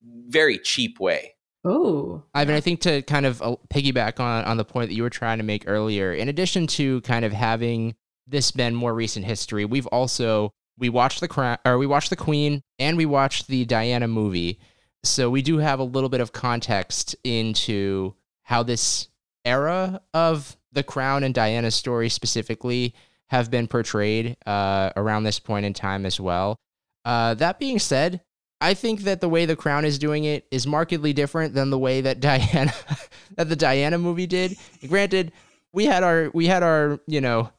very 0.02 0.58
cheap 0.58 0.98
way. 0.98 1.36
Oh, 1.68 2.22
Ivan, 2.34 2.54
I 2.54 2.60
think 2.60 2.80
to 2.80 3.02
kind 3.02 3.26
of 3.26 3.42
uh, 3.42 3.56
piggyback 3.68 4.20
on 4.20 4.44
on 4.44 4.56
the 4.56 4.64
point 4.64 4.88
that 4.88 4.94
you 4.94 5.02
were 5.02 5.10
trying 5.10 5.38
to 5.38 5.44
make 5.44 5.64
earlier, 5.66 6.12
in 6.12 6.28
addition 6.28 6.66
to 6.68 7.00
kind 7.02 7.24
of 7.24 7.32
having 7.32 7.94
this 8.26 8.50
been 8.50 8.74
more 8.74 8.94
recent 8.94 9.26
history, 9.26 9.64
we've 9.64 9.86
also 9.88 10.52
we 10.78 10.88
watched 10.88 11.20
the 11.20 11.28
crown 11.28 11.58
or 11.66 11.76
we 11.76 11.86
watched 11.86 12.10
the 12.10 12.16
Queen 12.16 12.62
and 12.78 12.96
we 12.96 13.06
watched 13.06 13.48
the 13.48 13.66
Diana 13.66 14.08
movie, 14.08 14.58
so 15.04 15.28
we 15.28 15.42
do 15.42 15.58
have 15.58 15.78
a 15.78 15.84
little 15.84 16.08
bit 16.08 16.20
of 16.20 16.32
context 16.32 17.14
into 17.22 18.14
how 18.44 18.62
this 18.62 19.08
era 19.44 20.00
of 20.14 20.56
the 20.72 20.82
Crown 20.82 21.22
and 21.22 21.34
Diana's 21.34 21.74
story 21.74 22.08
specifically 22.08 22.94
have 23.28 23.50
been 23.50 23.66
portrayed 23.66 24.36
uh, 24.46 24.90
around 24.96 25.24
this 25.24 25.38
point 25.38 25.66
in 25.66 25.74
time 25.74 26.06
as 26.06 26.18
well. 26.18 26.56
Uh, 27.04 27.34
that 27.34 27.58
being 27.58 27.78
said, 27.78 28.22
I 28.60 28.74
think 28.74 29.02
that 29.02 29.20
the 29.20 29.28
way 29.28 29.46
the 29.46 29.56
Crown 29.56 29.84
is 29.84 29.98
doing 29.98 30.24
it 30.24 30.46
is 30.50 30.66
markedly 30.66 31.12
different 31.12 31.54
than 31.54 31.70
the 31.70 31.78
way 31.78 32.00
that 32.00 32.20
Diana 32.20 32.72
that 33.36 33.48
the 33.48 33.56
Diana 33.56 33.98
movie 33.98 34.26
did. 34.26 34.56
Granted, 34.88 35.32
we 35.72 35.84
had 35.84 36.02
our 36.02 36.30
we 36.34 36.46
had 36.46 36.62
our 36.62 37.00
you 37.06 37.20
know 37.20 37.50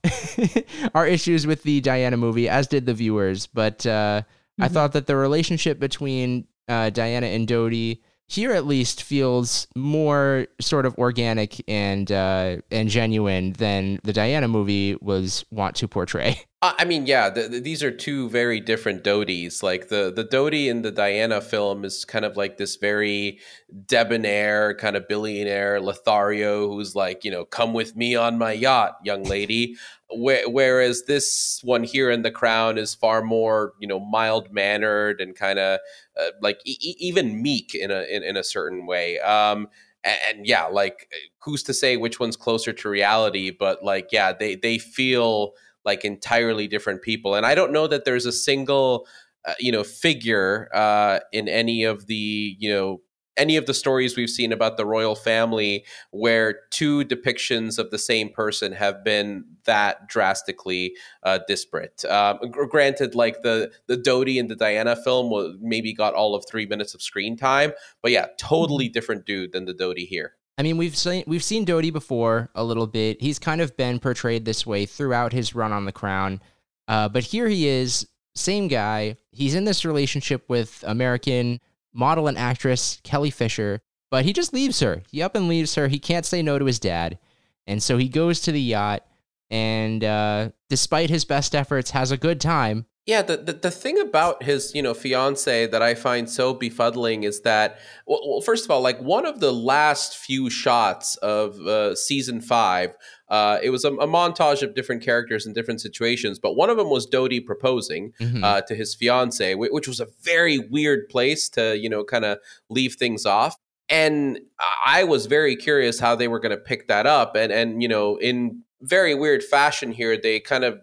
our 0.96 1.08
issues 1.08 1.48
with 1.48 1.64
the 1.64 1.82
Diana 1.82 2.18
movie, 2.18 2.50
as 2.50 2.68
did 2.68 2.86
the 2.86 2.94
viewers. 2.94 3.48
But 3.48 3.86
uh, 3.86 4.22
mm-hmm. 4.22 4.64
I 4.64 4.68
thought 4.68 4.94
that 4.94 5.08
the 5.08 5.16
relationship 5.16 5.80
between 5.80 6.48
uh, 6.68 6.90
Diana 6.90 7.28
and 7.28 7.48
Dodi 7.48 8.02
here 8.30 8.52
at 8.52 8.68
least 8.68 9.02
feels 9.02 9.68
more 9.76 10.46
sort 10.62 10.86
of 10.86 10.96
organic 11.00 11.64
and 11.68 12.12
uh, 12.12 12.58
and 12.70 12.88
genuine 12.88 13.54
than 13.54 14.00
the 14.04 14.14
Diana 14.14 14.48
movie 14.48 14.96
was 15.02 15.44
want 15.50 15.76
to 15.78 15.88
portray. 15.88 16.42
I 16.62 16.86
mean, 16.86 17.08
yeah, 17.08 17.30
the, 17.30 17.48
the, 17.48 17.60
these 17.60 17.82
are 17.84 17.92
two 17.92 18.30
very 18.30 18.60
different 18.60 19.04
Dodis. 19.04 19.64
Like 19.64 19.88
the 19.88 20.12
the 20.16 20.24
Dodi 20.24 20.68
in 20.68 20.84
the 20.84 20.92
Diana 20.92 21.42
film 21.42 21.84
is 21.84 22.06
kind 22.06 22.24
of 22.24 22.38
like 22.38 22.58
this 22.58 22.76
very 22.76 23.40
debonair 23.88 24.76
kind 24.76 24.96
of 24.96 25.08
billionaire 25.08 25.82
Lothario 25.82 26.68
who's 26.68 26.96
like, 26.96 27.26
you 27.26 27.32
know, 27.32 27.46
come 27.46 27.74
with 27.74 27.96
me 27.96 28.16
on 28.16 28.38
my 28.38 28.52
yacht, 28.52 28.98
young 29.04 29.24
lady. 29.24 29.76
Whereas 30.12 31.04
this 31.06 31.60
one 31.64 31.84
here 31.84 32.10
in 32.10 32.24
the 32.24 32.32
Crown 32.32 32.78
is 32.78 32.96
far 32.96 33.22
more, 33.22 33.74
you 33.80 33.88
know, 33.88 34.00
mild 34.00 34.52
mannered 34.52 35.22
and 35.22 35.36
kind 35.36 35.60
of 35.60 35.80
uh, 36.20 36.30
like 36.42 36.60
e- 36.66 36.96
even 37.00 37.42
meek 37.42 37.76
in 37.76 37.92
a 37.92 38.02
in, 38.04 38.24
in 38.24 38.36
a 38.36 38.44
certain 38.44 38.88
way. 38.88 39.20
Um, 39.20 39.68
and, 40.04 40.18
and 40.28 40.48
yeah, 40.48 40.66
like 40.66 41.12
who's 41.40 41.62
to 41.64 41.74
say 41.74 41.96
which 41.96 42.20
one's 42.20 42.36
closer 42.36 42.74
to 42.74 42.90
reality? 42.90 43.52
But 43.52 43.84
like, 43.84 44.10
yeah, 44.12 44.34
they 44.34 44.56
they 44.56 44.80
feel 44.80 45.54
like 45.86 46.04
entirely 46.04 46.68
different 46.68 47.02
people. 47.02 47.36
And 47.36 47.46
I 47.46 47.56
don't 47.56 47.72
know 47.72 47.88
that 47.88 48.06
there's 48.06 48.26
a 48.26 48.32
single, 48.32 49.08
uh, 49.46 49.54
you 49.60 49.72
know, 49.72 49.84
figure 49.84 50.70
uh, 50.74 51.20
in 51.32 51.48
any 51.48 51.84
of 51.84 52.08
the, 52.08 52.56
you 52.60 52.70
know, 52.70 53.02
any 53.40 53.56
of 53.56 53.66
the 53.66 53.74
stories 53.74 54.16
we've 54.16 54.30
seen 54.30 54.52
about 54.52 54.78
the 54.78 54.86
royal 54.86 55.16
family 55.16 55.86
where 56.12 56.60
two 56.70 57.04
depictions 57.06 57.80
of 57.80 57.90
the 57.90 57.98
same 57.98 58.30
person 58.30 58.74
have 58.74 59.04
been 59.04 59.46
that 59.64 60.08
drastically 60.08 60.94
uh, 61.24 61.40
disparate. 61.48 62.04
Um, 62.06 62.38
granted, 62.52 63.16
like 63.16 63.42
the 63.42 63.72
the 63.88 63.98
Dodi 63.98 64.40
and 64.40 64.50
the 64.50 64.56
Diana 64.56 64.96
film 64.96 65.58
maybe 65.62 65.94
got 65.94 66.14
all 66.14 66.36
of 66.36 66.46
three 66.48 66.66
minutes 66.66 66.94
of 66.94 67.02
screen 67.02 67.38
time, 67.38 67.72
but 68.04 68.12
yeah, 68.12 68.28
totally 68.38 68.86
mm-hmm. 68.86 68.94
different 68.94 69.26
dude 69.26 69.54
than 69.54 69.66
the 69.66 69.74
Dodi 69.74 70.06
here. 70.06 70.34
I 70.58 70.62
mean, 70.62 70.78
we've 70.78 70.98
seen 70.98 71.24
we've 71.26 71.44
seen 71.44 71.66
Dodi 71.66 71.92
before 71.92 72.50
a 72.54 72.64
little 72.64 72.88
bit. 72.88 73.22
He's 73.22 73.40
kind 73.40 73.62
of 73.62 73.76
been 73.78 74.00
portrayed 74.00 74.44
this 74.46 74.68
way 74.68 74.86
throughout 74.86 75.32
his 75.32 75.56
run 75.56 75.72
on 75.72 75.86
the 75.86 75.94
crown, 75.94 76.42
uh, 76.88 77.08
but 77.08 77.24
here 77.24 77.48
he 77.48 77.68
is, 77.68 78.06
same 78.36 78.68
guy. 78.68 79.16
He's 79.32 79.56
in 79.56 79.64
this 79.64 79.86
relationship 79.86 80.44
with 80.50 80.84
American 80.86 81.62
model 81.94 82.28
and 82.28 82.38
actress 82.38 83.00
Kelly 83.04 83.32
Fisher, 83.32 83.82
but 84.12 84.26
he 84.26 84.34
just 84.34 84.54
leaves 84.54 84.80
her. 84.80 85.04
He 85.10 85.22
up 85.22 85.36
and 85.36 85.48
leaves 85.48 85.76
her. 85.76 85.88
He 85.88 86.00
can't 86.00 86.26
say 86.26 86.42
no 86.42 86.60
to 86.60 86.66
his 86.66 86.80
dad, 86.80 87.20
and 87.68 87.82
so 87.82 87.98
he 87.98 88.10
goes 88.10 88.42
to 88.42 88.52
the 88.52 88.62
yacht. 88.62 89.06
And 89.52 90.04
uh, 90.04 90.50
despite 90.70 91.10
his 91.10 91.26
best 91.26 91.56
efforts, 91.56 91.92
has 91.92 92.12
a 92.12 92.18
good 92.18 92.40
time 92.40 92.86
yeah, 93.06 93.24
the, 93.24 93.38
the, 93.38 93.54
the 93.54 93.72
thing 93.72 94.00
about 94.00 94.44
his 94.44 94.76
you 94.76 94.84
know 94.84 94.94
fiance 94.94 95.66
that 95.68 95.82
I 95.82 95.96
find 95.96 96.30
so 96.30 96.54
befuddling 96.54 97.24
is 97.24 97.42
that 97.42 97.80
well, 98.06 98.22
well 98.24 98.42
first 98.42 98.66
of 98.66 98.72
all, 98.72 98.82
like 98.82 99.00
one 99.00 99.26
of 99.26 99.40
the 99.40 99.52
last 99.52 100.18
few 100.18 100.50
shots 100.50 101.16
of 101.18 101.60
uh, 101.62 101.96
season 101.96 102.40
five, 102.40 102.94
uh, 103.30 103.58
it 103.64 103.72
was 103.72 103.84
a, 103.84 103.94
a, 103.94 104.08
montage 104.08 104.62
of 104.62 104.76
different 104.76 105.02
characters 105.02 105.48
in 105.48 105.54
different 105.54 105.82
situations, 105.82 106.38
but 106.38 106.56
one 106.56 106.70
of 106.70 106.78
them 106.78 106.90
was 106.90 107.08
Dodi 107.08 107.44
proposing 107.44 108.12
mm-hmm. 108.20 108.44
uh, 108.44 108.62
to 108.62 108.76
his 108.76 108.94
fiance, 108.94 109.56
which 109.56 109.88
was 109.88 110.00
a 110.00 110.08
very 110.22 110.60
weird 110.60 111.10
place 111.10 111.50
to 111.50 111.78
you 111.78 111.90
know 111.90 112.04
kind 112.04 112.26
of 112.26 112.38
leave 112.70 112.96
things 112.96 113.26
off. 113.26 113.56
And 113.90 114.40
I 114.86 115.04
was 115.04 115.26
very 115.26 115.56
curious 115.56 116.00
how 116.00 116.16
they 116.16 116.28
were 116.28 116.40
going 116.40 116.56
to 116.56 116.58
pick 116.58 116.88
that 116.90 117.08
up, 117.08 117.36
and 117.36 117.52
and 117.52 117.82
you 117.82 117.88
know 117.88 118.18
in 118.18 118.62
very 118.82 119.16
weird 119.16 119.44
fashion 119.44 119.92
here, 119.92 120.16
they 120.16 120.40
kind 120.40 120.64
of 120.64 120.80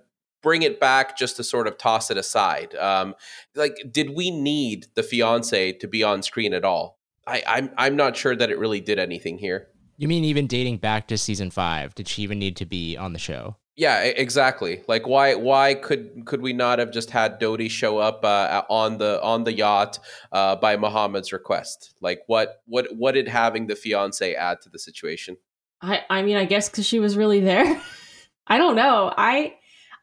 bring 0.46 0.62
it 0.62 0.78
back 0.78 1.18
just 1.18 1.34
to 1.34 1.42
sort 1.42 1.66
of 1.66 1.76
toss 1.76 2.08
it 2.08 2.16
aside. 2.16 2.72
Um, 2.76 3.16
like, 3.56 3.76
did 3.90 4.10
we 4.10 4.30
need 4.30 4.86
the 4.94 5.02
fiance 5.02 5.72
to 5.72 5.88
be 5.88 6.04
on 6.04 6.22
screen 6.22 6.54
at 6.54 6.64
all? 6.64 7.00
I, 7.26 7.42
I'm 7.48 7.70
I'm 7.76 7.96
not 7.96 8.16
sure 8.16 8.36
that 8.36 8.48
it 8.48 8.56
really 8.56 8.80
did 8.80 9.00
anything 9.00 9.38
here. 9.38 9.66
You 9.96 10.06
mean 10.06 10.22
even 10.22 10.46
dating 10.46 10.76
back 10.76 11.08
to 11.08 11.18
season 11.18 11.50
five? 11.50 11.96
Did 11.96 12.06
she 12.06 12.22
even 12.22 12.38
need 12.38 12.54
to 12.58 12.64
be 12.64 12.96
on 12.96 13.12
the 13.12 13.18
show? 13.18 13.56
Yeah, 13.74 14.02
exactly. 14.02 14.82
Like, 14.86 15.08
why 15.08 15.34
why 15.34 15.74
could 15.74 16.24
could 16.26 16.42
we 16.42 16.52
not 16.52 16.78
have 16.78 16.92
just 16.92 17.10
had 17.10 17.40
Dodi 17.40 17.68
show 17.68 17.98
up 17.98 18.24
uh, 18.24 18.62
on 18.70 18.98
the 18.98 19.20
on 19.24 19.42
the 19.42 19.52
yacht 19.52 19.98
uh, 20.30 20.54
by 20.54 20.76
Muhammad's 20.76 21.32
request? 21.32 21.92
Like, 22.00 22.20
what 22.28 22.62
what 22.66 22.86
what 22.94 23.14
did 23.14 23.26
having 23.26 23.66
the 23.66 23.74
fiance 23.74 24.32
add 24.32 24.60
to 24.62 24.68
the 24.68 24.78
situation? 24.78 25.38
I 25.82 26.02
I 26.08 26.22
mean, 26.22 26.36
I 26.36 26.44
guess 26.44 26.68
because 26.68 26.86
she 26.86 27.00
was 27.00 27.16
really 27.16 27.40
there. 27.40 27.82
I 28.46 28.58
don't 28.58 28.76
know. 28.76 29.12
I 29.16 29.56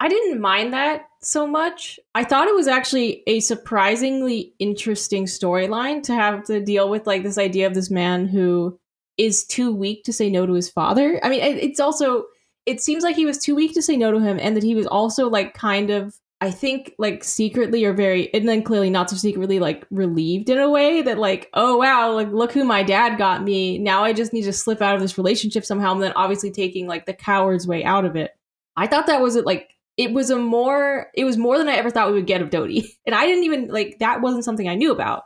I 0.04 0.10
didn't 0.10 0.42
mind 0.42 0.74
that 0.74 1.06
so 1.22 1.48
much. 1.48 1.98
I 2.13 2.26
thought 2.26 2.50
it 2.50 2.56
was 2.56 2.68
actually 2.68 3.24
a 3.26 3.39
surprisingly 3.39 4.54
interesting 4.60 5.24
storyline 5.24 6.04
to 6.04 6.13
have 6.13 6.44
to 6.48 6.60
deal 6.60 6.89
with 6.89 7.08
like 7.08 7.24
this 7.24 7.38
idea 7.38 7.68
of 7.68 7.74
this 7.74 7.89
man 7.89 8.28
who 8.28 8.78
is 9.18 9.46
too 9.46 9.74
weak 9.74 10.04
to 10.04 10.12
say 10.12 10.30
no 10.30 10.46
to 10.46 10.52
his 10.52 10.70
father. 10.70 11.22
I 11.24 11.30
mean, 11.30 11.39
it's 11.42 11.80
also 11.80 12.26
it 12.66 12.82
seems 12.82 13.02
like 13.06 13.16
he 13.16 13.26
was 13.26 13.38
too 13.38 13.56
weak 13.56 13.74
to 13.76 13.82
say 13.82 13.96
no 13.96 14.12
to 14.12 14.20
him 14.20 14.39
and 14.42 14.58
that 14.58 14.63
he 14.63 14.76
was 14.76 14.88
also 14.88 15.30
like 15.30 15.54
kind 15.54 15.89
of 15.89 16.13
I 16.42 16.52
think 16.52 16.96
like 17.00 17.24
secretly 17.24 17.86
or 17.86 17.94
very 17.94 18.34
and 18.34 18.46
then 18.46 18.62
clearly 18.62 18.89
not 18.89 19.10
so 19.10 19.16
secretly 19.16 19.62
like 19.62 19.88
relieved 19.89 20.50
in 20.50 20.60
a 20.60 20.70
way 20.70 21.02
that 21.02 21.18
like 21.18 21.50
oh 21.54 21.78
wow 21.78 22.12
like 22.12 22.28
look 22.28 22.52
who 22.52 22.66
my 22.66 22.84
dad 22.84 23.18
got 23.18 23.42
me 23.42 23.78
now 23.78 24.04
I 24.04 24.12
just 24.12 24.34
need 24.34 24.44
to 24.44 24.52
slip 24.52 24.82
out 24.82 24.96
of 24.96 25.02
this 25.02 25.18
relationship 25.18 25.63
somehow 25.63 25.94
and 25.94 26.04
then 26.04 26.12
obviously 26.18 26.52
taking 26.52 26.88
like 26.88 27.06
the 27.06 27.13
coward's 27.13 27.66
way 27.66 27.86
out 27.86 28.04
of 28.04 28.18
it. 28.18 28.32
I 28.76 28.88
thought 28.88 29.08
that 29.08 29.22
was 29.22 29.38
it 29.38 29.46
like 29.46 29.70
it 29.97 30.12
was 30.12 30.29
a 30.29 30.38
more 30.38 31.08
it 31.13 31.23
was 31.23 31.38
more 31.38 31.58
than 31.58 31.69
I 31.69 31.75
ever 31.75 31.89
thought 31.89 32.08
we 32.08 32.13
would 32.13 32.27
get 32.27 32.41
of 32.41 32.49
Dodi. 32.49 32.86
And 33.06 33.13
I 33.13 33.25
didn't 33.25 33.43
even 33.43 33.67
like 33.67 33.99
that 33.99 34.21
wasn't 34.21 34.45
something 34.45 34.67
I 34.67 34.75
knew 34.75 34.91
about. 34.91 35.23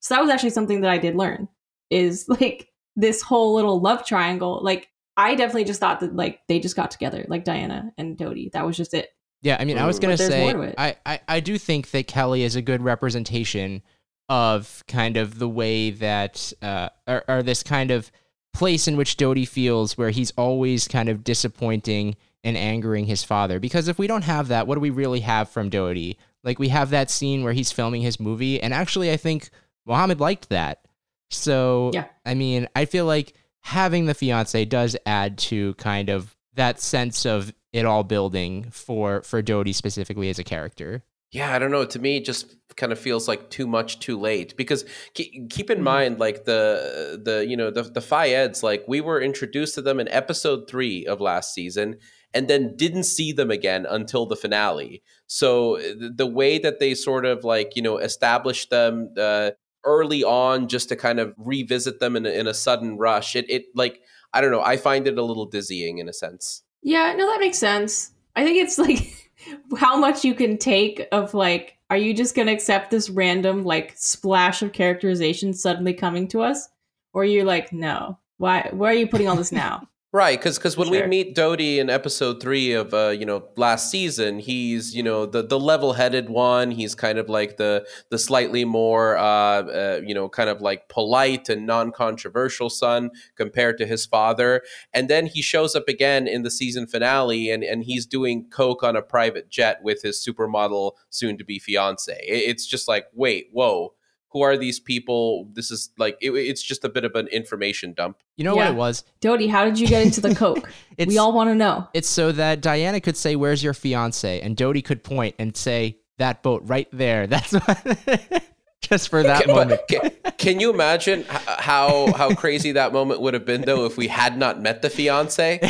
So 0.00 0.14
that 0.14 0.20
was 0.20 0.30
actually 0.30 0.50
something 0.50 0.80
that 0.80 0.90
I 0.90 0.98
did 0.98 1.14
learn 1.14 1.48
is 1.90 2.26
like 2.40 2.68
this 2.96 3.22
whole 3.22 3.54
little 3.54 3.80
love 3.80 4.04
triangle. 4.04 4.60
Like 4.62 4.88
I 5.16 5.34
definitely 5.34 5.64
just 5.64 5.80
thought 5.80 6.00
that 6.00 6.16
like 6.16 6.40
they 6.48 6.58
just 6.58 6.76
got 6.76 6.90
together, 6.90 7.24
like 7.28 7.44
Diana 7.44 7.92
and 7.98 8.16
Dodi. 8.16 8.50
That 8.52 8.66
was 8.66 8.76
just 8.76 8.94
it. 8.94 9.10
Yeah, 9.42 9.56
I 9.58 9.64
mean, 9.64 9.78
I 9.78 9.86
was 9.86 9.98
gonna 9.98 10.18
say, 10.18 10.74
I, 10.76 10.96
I, 11.06 11.20
I 11.26 11.40
do 11.40 11.56
think 11.56 11.92
that 11.92 12.06
Kelly 12.06 12.42
is 12.42 12.56
a 12.56 12.62
good 12.62 12.82
representation 12.82 13.82
of 14.28 14.84
kind 14.86 15.16
of 15.16 15.38
the 15.38 15.48
way 15.48 15.90
that, 15.90 16.52
uh, 16.60 16.90
or, 17.06 17.24
or 17.26 17.42
this 17.42 17.62
kind 17.62 17.90
of 17.90 18.12
place 18.52 18.86
in 18.86 18.98
which 18.98 19.16
Dodi 19.16 19.48
feels, 19.48 19.96
where 19.96 20.10
he's 20.10 20.30
always 20.32 20.86
kind 20.86 21.08
of 21.08 21.24
disappointing 21.24 22.16
and 22.42 22.56
angering 22.56 23.06
his 23.06 23.22
father. 23.22 23.60
Because 23.60 23.88
if 23.88 23.98
we 23.98 24.06
don't 24.06 24.24
have 24.24 24.48
that, 24.48 24.66
what 24.66 24.74
do 24.74 24.80
we 24.80 24.90
really 24.90 25.20
have 25.20 25.48
from 25.48 25.70
Dodi? 25.70 26.16
Like 26.42 26.58
we 26.58 26.68
have 26.68 26.90
that 26.90 27.10
scene 27.10 27.44
where 27.44 27.52
he's 27.52 27.72
filming 27.72 28.02
his 28.02 28.18
movie, 28.18 28.62
and 28.62 28.72
actually, 28.72 29.10
I 29.10 29.16
think 29.16 29.50
Mohamed 29.86 30.20
liked 30.20 30.48
that. 30.48 30.84
So, 31.30 31.90
yeah. 31.92 32.06
I 32.24 32.34
mean, 32.34 32.68
I 32.74 32.86
feel 32.86 33.06
like 33.06 33.34
having 33.60 34.06
the 34.06 34.14
fiance 34.14 34.64
does 34.64 34.96
add 35.06 35.38
to 35.38 35.74
kind 35.74 36.08
of 36.08 36.34
that 36.54 36.80
sense 36.80 37.24
of 37.24 37.52
it 37.72 37.84
all 37.84 38.02
building 38.02 38.70
for 38.70 39.22
for 39.22 39.42
Dodi 39.42 39.74
specifically 39.74 40.28
as 40.28 40.38
a 40.38 40.44
character. 40.44 41.04
Yeah, 41.30 41.54
I 41.54 41.60
don't 41.60 41.70
know. 41.70 41.84
To 41.84 41.98
me, 42.00 42.16
it 42.16 42.24
just 42.24 42.56
kind 42.76 42.90
of 42.90 42.98
feels 42.98 43.28
like 43.28 43.50
too 43.50 43.68
much, 43.68 44.00
too 44.00 44.18
late. 44.18 44.56
Because 44.56 44.84
keep 45.14 45.70
in 45.70 45.76
mm-hmm. 45.76 45.84
mind, 45.84 46.18
like 46.18 46.44
the 46.44 47.20
the 47.22 47.46
you 47.46 47.56
know 47.56 47.70
the 47.70 47.82
the 47.82 48.00
Fayeds, 48.00 48.62
like 48.62 48.84
we 48.88 49.00
were 49.00 49.20
introduced 49.20 49.76
to 49.76 49.82
them 49.82 50.00
in 50.00 50.08
episode 50.08 50.68
three 50.68 51.06
of 51.06 51.20
last 51.20 51.54
season, 51.54 51.98
and 52.32 52.48
then 52.48 52.76
didn't 52.76 53.04
see 53.04 53.32
them 53.32 53.50
again 53.50 53.86
until 53.88 54.26
the 54.26 54.36
finale. 54.36 55.02
So 55.26 55.78
the 55.98 56.26
way 56.26 56.58
that 56.58 56.78
they 56.80 56.94
sort 56.94 57.24
of 57.24 57.44
like 57.44 57.76
you 57.76 57.82
know 57.82 57.98
established 57.98 58.70
them 58.70 59.12
uh, 59.18 59.50
early 59.84 60.24
on, 60.24 60.68
just 60.68 60.88
to 60.90 60.96
kind 60.96 61.20
of 61.20 61.34
revisit 61.36 62.00
them 62.00 62.16
in 62.16 62.26
a, 62.26 62.30
in 62.30 62.46
a 62.46 62.54
sudden 62.54 62.96
rush, 62.98 63.36
it 63.36 63.48
it 63.48 63.64
like 63.74 64.00
I 64.32 64.40
don't 64.40 64.50
know. 64.50 64.62
I 64.62 64.76
find 64.76 65.06
it 65.06 65.18
a 65.18 65.24
little 65.24 65.46
dizzying 65.46 65.98
in 65.98 66.08
a 66.08 66.12
sense. 66.12 66.62
Yeah, 66.82 67.14
no, 67.16 67.26
that 67.26 67.40
makes 67.40 67.58
sense. 67.58 68.12
I 68.36 68.44
think 68.44 68.58
it's 68.58 68.78
like 68.78 69.32
how 69.78 69.96
much 69.96 70.24
you 70.24 70.34
can 70.34 70.58
take 70.58 71.06
of 71.12 71.34
like, 71.34 71.76
are 71.90 71.96
you 71.96 72.14
just 72.14 72.34
going 72.34 72.46
to 72.46 72.52
accept 72.52 72.90
this 72.90 73.10
random 73.10 73.64
like 73.64 73.94
splash 73.96 74.62
of 74.62 74.72
characterization 74.72 75.52
suddenly 75.52 75.92
coming 75.92 76.28
to 76.28 76.42
us? 76.42 76.68
Or 77.12 77.24
you're 77.24 77.40
you 77.40 77.44
like, 77.44 77.72
no, 77.72 78.18
why, 78.38 78.68
why 78.72 78.90
are 78.90 78.94
you 78.94 79.08
putting 79.08 79.28
all 79.28 79.36
this 79.36 79.52
now? 79.52 79.88
Right, 80.12 80.36
because 80.36 80.58
because 80.58 80.76
when 80.76 80.88
sure. 80.88 81.02
we 81.02 81.06
meet 81.06 81.36
Dodi 81.36 81.78
in 81.78 81.88
episode 81.88 82.42
three 82.42 82.72
of 82.72 82.92
uh, 82.92 83.10
you 83.10 83.24
know 83.24 83.44
last 83.56 83.92
season, 83.92 84.40
he's 84.40 84.92
you 84.92 85.04
know 85.04 85.24
the 85.24 85.40
the 85.40 85.58
level 85.58 85.92
headed 85.92 86.28
one. 86.28 86.72
He's 86.72 86.96
kind 86.96 87.16
of 87.16 87.28
like 87.28 87.58
the 87.58 87.86
the 88.08 88.18
slightly 88.18 88.64
more 88.64 89.16
uh, 89.16 89.22
uh, 89.22 90.00
you 90.04 90.12
know 90.12 90.28
kind 90.28 90.50
of 90.50 90.60
like 90.60 90.88
polite 90.88 91.48
and 91.48 91.64
non 91.64 91.92
controversial 91.92 92.68
son 92.70 93.12
compared 93.36 93.78
to 93.78 93.86
his 93.86 94.04
father. 94.04 94.62
And 94.92 95.08
then 95.08 95.26
he 95.26 95.42
shows 95.42 95.76
up 95.76 95.86
again 95.86 96.26
in 96.26 96.42
the 96.42 96.50
season 96.50 96.88
finale, 96.88 97.48
and 97.48 97.62
and 97.62 97.84
he's 97.84 98.04
doing 98.04 98.48
coke 98.50 98.82
on 98.82 98.96
a 98.96 99.02
private 99.02 99.48
jet 99.48 99.78
with 99.84 100.02
his 100.02 100.18
supermodel 100.18 100.94
soon 101.10 101.38
to 101.38 101.44
be 101.44 101.60
fiance. 101.60 102.18
It's 102.26 102.66
just 102.66 102.88
like 102.88 103.06
wait, 103.14 103.46
whoa 103.52 103.94
who 104.32 104.42
are 104.42 104.56
these 104.56 104.78
people? 104.78 105.48
This 105.52 105.70
is 105.70 105.90
like 105.98 106.16
it, 106.20 106.30
it's 106.30 106.62
just 106.62 106.84
a 106.84 106.88
bit 106.88 107.04
of 107.04 107.14
an 107.14 107.26
information 107.28 107.92
dump. 107.92 108.18
You 108.36 108.44
know 108.44 108.54
yeah. 108.54 108.66
what 108.66 108.70
it 108.70 108.76
was? 108.76 109.04
Dodi, 109.20 109.48
how 109.48 109.64
did 109.64 109.78
you 109.78 109.86
get 109.86 110.04
into 110.04 110.20
the 110.20 110.34
coke? 110.36 110.70
we 110.98 111.18
all 111.18 111.32
want 111.32 111.50
to 111.50 111.54
know. 111.54 111.88
It's 111.94 112.08
so 112.08 112.32
that 112.32 112.60
Diana 112.60 113.00
could 113.00 113.16
say, 113.16 113.36
"Where's 113.36 113.62
your 113.62 113.74
fiance?" 113.74 114.40
and 114.40 114.56
Dodi 114.56 114.82
could 114.84 115.02
point 115.02 115.34
and 115.38 115.56
say, 115.56 115.98
"That 116.18 116.42
boat 116.42 116.62
right 116.64 116.88
there." 116.92 117.26
That's 117.26 117.52
what. 117.52 118.44
Just 118.90 119.08
for 119.08 119.22
that 119.22 119.44
can, 119.44 119.54
moment. 119.54 119.80
Can, 119.88 120.10
can, 120.36 120.60
you 120.60 120.70
imagine 120.70 121.24
how 121.28 122.12
how 122.12 122.34
crazy 122.34 122.72
that 122.72 122.92
moment 122.92 123.20
would 123.20 123.34
have 123.34 123.44
been 123.44 123.62
though 123.62 123.86
if 123.86 123.96
we 123.96 124.08
had 124.08 124.36
not 124.36 124.60
met 124.60 124.82
the 124.82 124.90
fiance, 124.90 125.60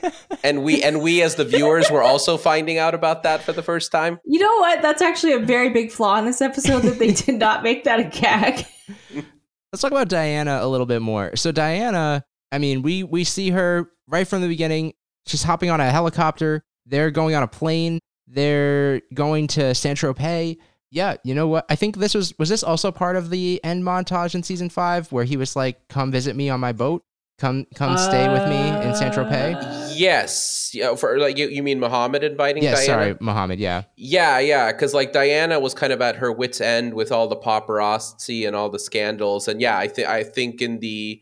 and 0.44 0.62
we 0.62 0.82
and 0.82 1.00
we 1.00 1.22
as 1.22 1.36
the 1.36 1.44
viewers 1.44 1.90
were 1.90 2.02
also 2.02 2.36
finding 2.36 2.78
out 2.78 2.94
about 2.94 3.22
that 3.22 3.42
for 3.42 3.52
the 3.52 3.62
first 3.62 3.90
time? 3.90 4.20
You 4.24 4.40
know 4.40 4.56
what? 4.58 4.82
That's 4.82 5.02
actually 5.02 5.32
a 5.32 5.38
very 5.38 5.70
big 5.70 5.90
flaw 5.90 6.18
in 6.18 6.26
this 6.26 6.42
episode 6.42 6.80
that 6.80 6.98
they 6.98 7.12
did 7.12 7.36
not 7.36 7.62
make 7.62 7.84
that 7.84 7.98
a 7.98 8.04
gag. 8.04 8.66
Let's 9.72 9.82
talk 9.82 9.90
about 9.90 10.08
Diana 10.08 10.58
a 10.62 10.68
little 10.68 10.86
bit 10.86 11.02
more. 11.02 11.34
So 11.34 11.52
Diana, 11.52 12.24
I 12.52 12.58
mean, 12.58 12.82
we 12.82 13.02
we 13.02 13.24
see 13.24 13.50
her 13.50 13.90
right 14.06 14.28
from 14.28 14.42
the 14.42 14.48
beginning. 14.48 14.92
She's 15.26 15.42
hopping 15.42 15.70
on 15.70 15.80
a 15.80 15.90
helicopter. 15.90 16.62
They're 16.84 17.10
going 17.10 17.34
on 17.34 17.42
a 17.42 17.48
plane. 17.48 18.00
They're 18.28 19.00
going 19.14 19.46
to 19.48 19.74
Saint 19.74 19.98
Tropez 19.98 20.58
yeah, 20.96 21.16
you 21.24 21.34
know 21.34 21.46
what? 21.46 21.66
I 21.68 21.76
think 21.76 21.98
this 21.98 22.14
was 22.14 22.32
was 22.38 22.48
this 22.48 22.62
also 22.62 22.90
part 22.90 23.16
of 23.16 23.28
the 23.28 23.60
end 23.62 23.84
montage 23.84 24.34
in 24.34 24.42
season 24.42 24.70
five 24.70 25.12
where 25.12 25.24
he 25.24 25.36
was 25.36 25.54
like, 25.54 25.88
"Come 25.88 26.10
visit 26.10 26.34
me 26.34 26.48
on 26.48 26.58
my 26.58 26.72
boat, 26.72 27.04
come 27.38 27.66
come 27.74 27.92
uh, 27.92 27.96
stay 27.98 28.26
with 28.32 28.48
me 28.48 28.88
in 28.88 28.94
Saint 28.94 29.12
Tropez." 29.12 29.56
Uh, 29.56 29.92
yes, 29.94 30.70
yeah. 30.72 30.94
For 30.94 31.18
like 31.18 31.36
you, 31.36 31.48
you 31.48 31.62
mean 31.62 31.80
Mohamed 31.80 32.24
inviting? 32.24 32.62
Yeah, 32.62 32.76
Diana? 32.76 32.86
sorry, 32.86 33.16
Mohamed. 33.20 33.58
Yeah, 33.58 33.82
yeah, 33.98 34.38
yeah. 34.38 34.72
Because 34.72 34.94
like 34.94 35.12
Diana 35.12 35.60
was 35.60 35.74
kind 35.74 35.92
of 35.92 36.00
at 36.00 36.16
her 36.16 36.32
wits' 36.32 36.62
end 36.62 36.94
with 36.94 37.12
all 37.12 37.28
the 37.28 37.36
paparazzi 37.36 38.46
and 38.46 38.56
all 38.56 38.70
the 38.70 38.78
scandals, 38.78 39.48
and 39.48 39.60
yeah, 39.60 39.76
I 39.76 39.88
think 39.88 40.08
I 40.08 40.24
think 40.24 40.62
in 40.62 40.78
the 40.78 41.20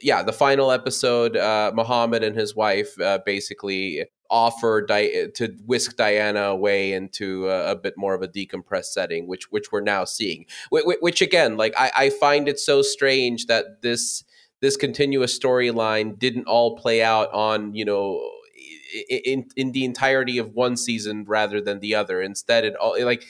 yeah 0.00 0.22
the 0.22 0.32
final 0.32 0.72
episode, 0.72 1.36
uh, 1.36 1.72
Mohamed 1.74 2.24
and 2.24 2.34
his 2.34 2.56
wife 2.56 2.98
uh, 2.98 3.18
basically 3.26 4.06
offer 4.30 4.84
Di- 4.86 5.28
to 5.34 5.48
whisk 5.66 5.96
Diana 5.96 6.44
away 6.44 6.92
into 6.92 7.48
a, 7.48 7.72
a, 7.72 7.76
bit 7.76 7.94
more 7.96 8.14
of 8.14 8.22
a 8.22 8.28
decompressed 8.28 8.86
setting, 8.86 9.26
which 9.26 9.50
which 9.50 9.72
we're 9.72 9.80
now 9.80 10.04
seeing. 10.04 10.46
Which, 10.70 10.84
which 11.00 11.20
again, 11.20 11.56
like 11.56 11.74
I, 11.76 11.90
I, 11.96 12.10
find 12.10 12.48
it 12.48 12.58
so 12.58 12.82
strange 12.82 13.46
that 13.46 13.82
this 13.82 14.24
this 14.60 14.76
continuous 14.76 15.38
storyline 15.38 16.18
didn't 16.18 16.46
all 16.46 16.76
play 16.76 17.02
out 17.02 17.32
on 17.32 17.74
you 17.74 17.84
know 17.84 18.30
in 19.08 19.48
in 19.56 19.72
the 19.72 19.84
entirety 19.84 20.38
of 20.38 20.54
one 20.54 20.76
season 20.76 21.24
rather 21.26 21.60
than 21.60 21.80
the 21.80 21.94
other. 21.94 22.20
Instead, 22.22 22.64
it 22.64 22.76
all 22.76 22.96
like 23.04 23.24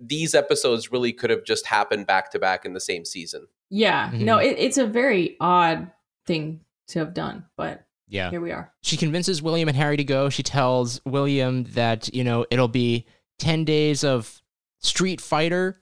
these 0.00 0.34
episodes 0.34 0.92
really 0.92 1.12
could 1.12 1.30
have 1.30 1.44
just 1.44 1.66
happened 1.66 2.06
back 2.06 2.30
to 2.30 2.38
back 2.38 2.64
in 2.64 2.72
the 2.72 2.80
same 2.80 3.04
season. 3.04 3.46
Yeah, 3.70 4.10
mm-hmm. 4.10 4.24
no, 4.24 4.38
it, 4.38 4.56
it's 4.58 4.78
a 4.78 4.86
very 4.86 5.36
odd 5.40 5.90
thing 6.26 6.60
to 6.88 7.00
have 7.00 7.14
done, 7.14 7.44
but 7.56 7.85
yeah. 8.08 8.30
Here 8.30 8.40
we 8.40 8.52
are. 8.52 8.72
She 8.82 8.96
convinces 8.96 9.42
William 9.42 9.68
and 9.68 9.76
Harry 9.76 9.96
to 9.96 10.04
go. 10.04 10.28
She 10.28 10.42
tells 10.42 11.00
William 11.04 11.64
that, 11.74 12.12
you 12.14 12.24
know, 12.24 12.46
it'll 12.50 12.68
be 12.68 13.06
10 13.38 13.64
days 13.64 14.04
of 14.04 14.42
Street 14.80 15.20
Fighter, 15.20 15.80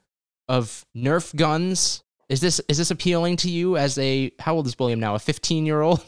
of 0.48 0.84
Nerf 0.96 1.34
guns. 1.34 2.02
Is 2.28 2.40
this 2.40 2.60
is 2.68 2.78
this 2.78 2.90
appealing 2.90 3.36
to 3.38 3.50
you 3.50 3.76
as 3.76 3.98
a 3.98 4.32
how 4.38 4.54
old 4.54 4.66
is 4.66 4.78
William 4.78 4.98
now? 4.98 5.14
A 5.14 5.18
15-year-old? 5.18 6.02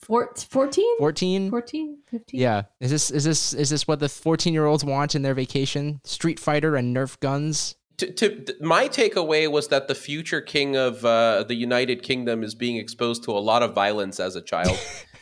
14? 0.00 0.98
14? 0.98 1.50
14, 1.50 1.98
15. 2.10 2.40
Yeah. 2.40 2.62
Is 2.80 2.90
this 2.90 3.10
is 3.10 3.24
this 3.24 3.52
is 3.52 3.70
this 3.70 3.86
what 3.86 4.00
the 4.00 4.06
14-year-olds 4.06 4.84
want 4.84 5.14
in 5.14 5.22
their 5.22 5.34
vacation? 5.34 6.00
Street 6.04 6.40
Fighter 6.40 6.76
and 6.76 6.96
Nerf 6.96 7.20
guns? 7.20 7.76
To, 7.98 8.10
to, 8.10 8.56
my 8.60 8.88
takeaway 8.88 9.48
was 9.48 9.68
that 9.68 9.86
the 9.86 9.94
future 9.94 10.40
king 10.40 10.76
of 10.76 11.04
uh, 11.04 11.44
the 11.44 11.54
United 11.54 12.02
Kingdom 12.02 12.42
is 12.42 12.54
being 12.54 12.76
exposed 12.76 13.22
to 13.24 13.30
a 13.30 13.38
lot 13.38 13.62
of 13.62 13.72
violence 13.72 14.18
as 14.18 14.34
a 14.34 14.42
child. 14.42 14.76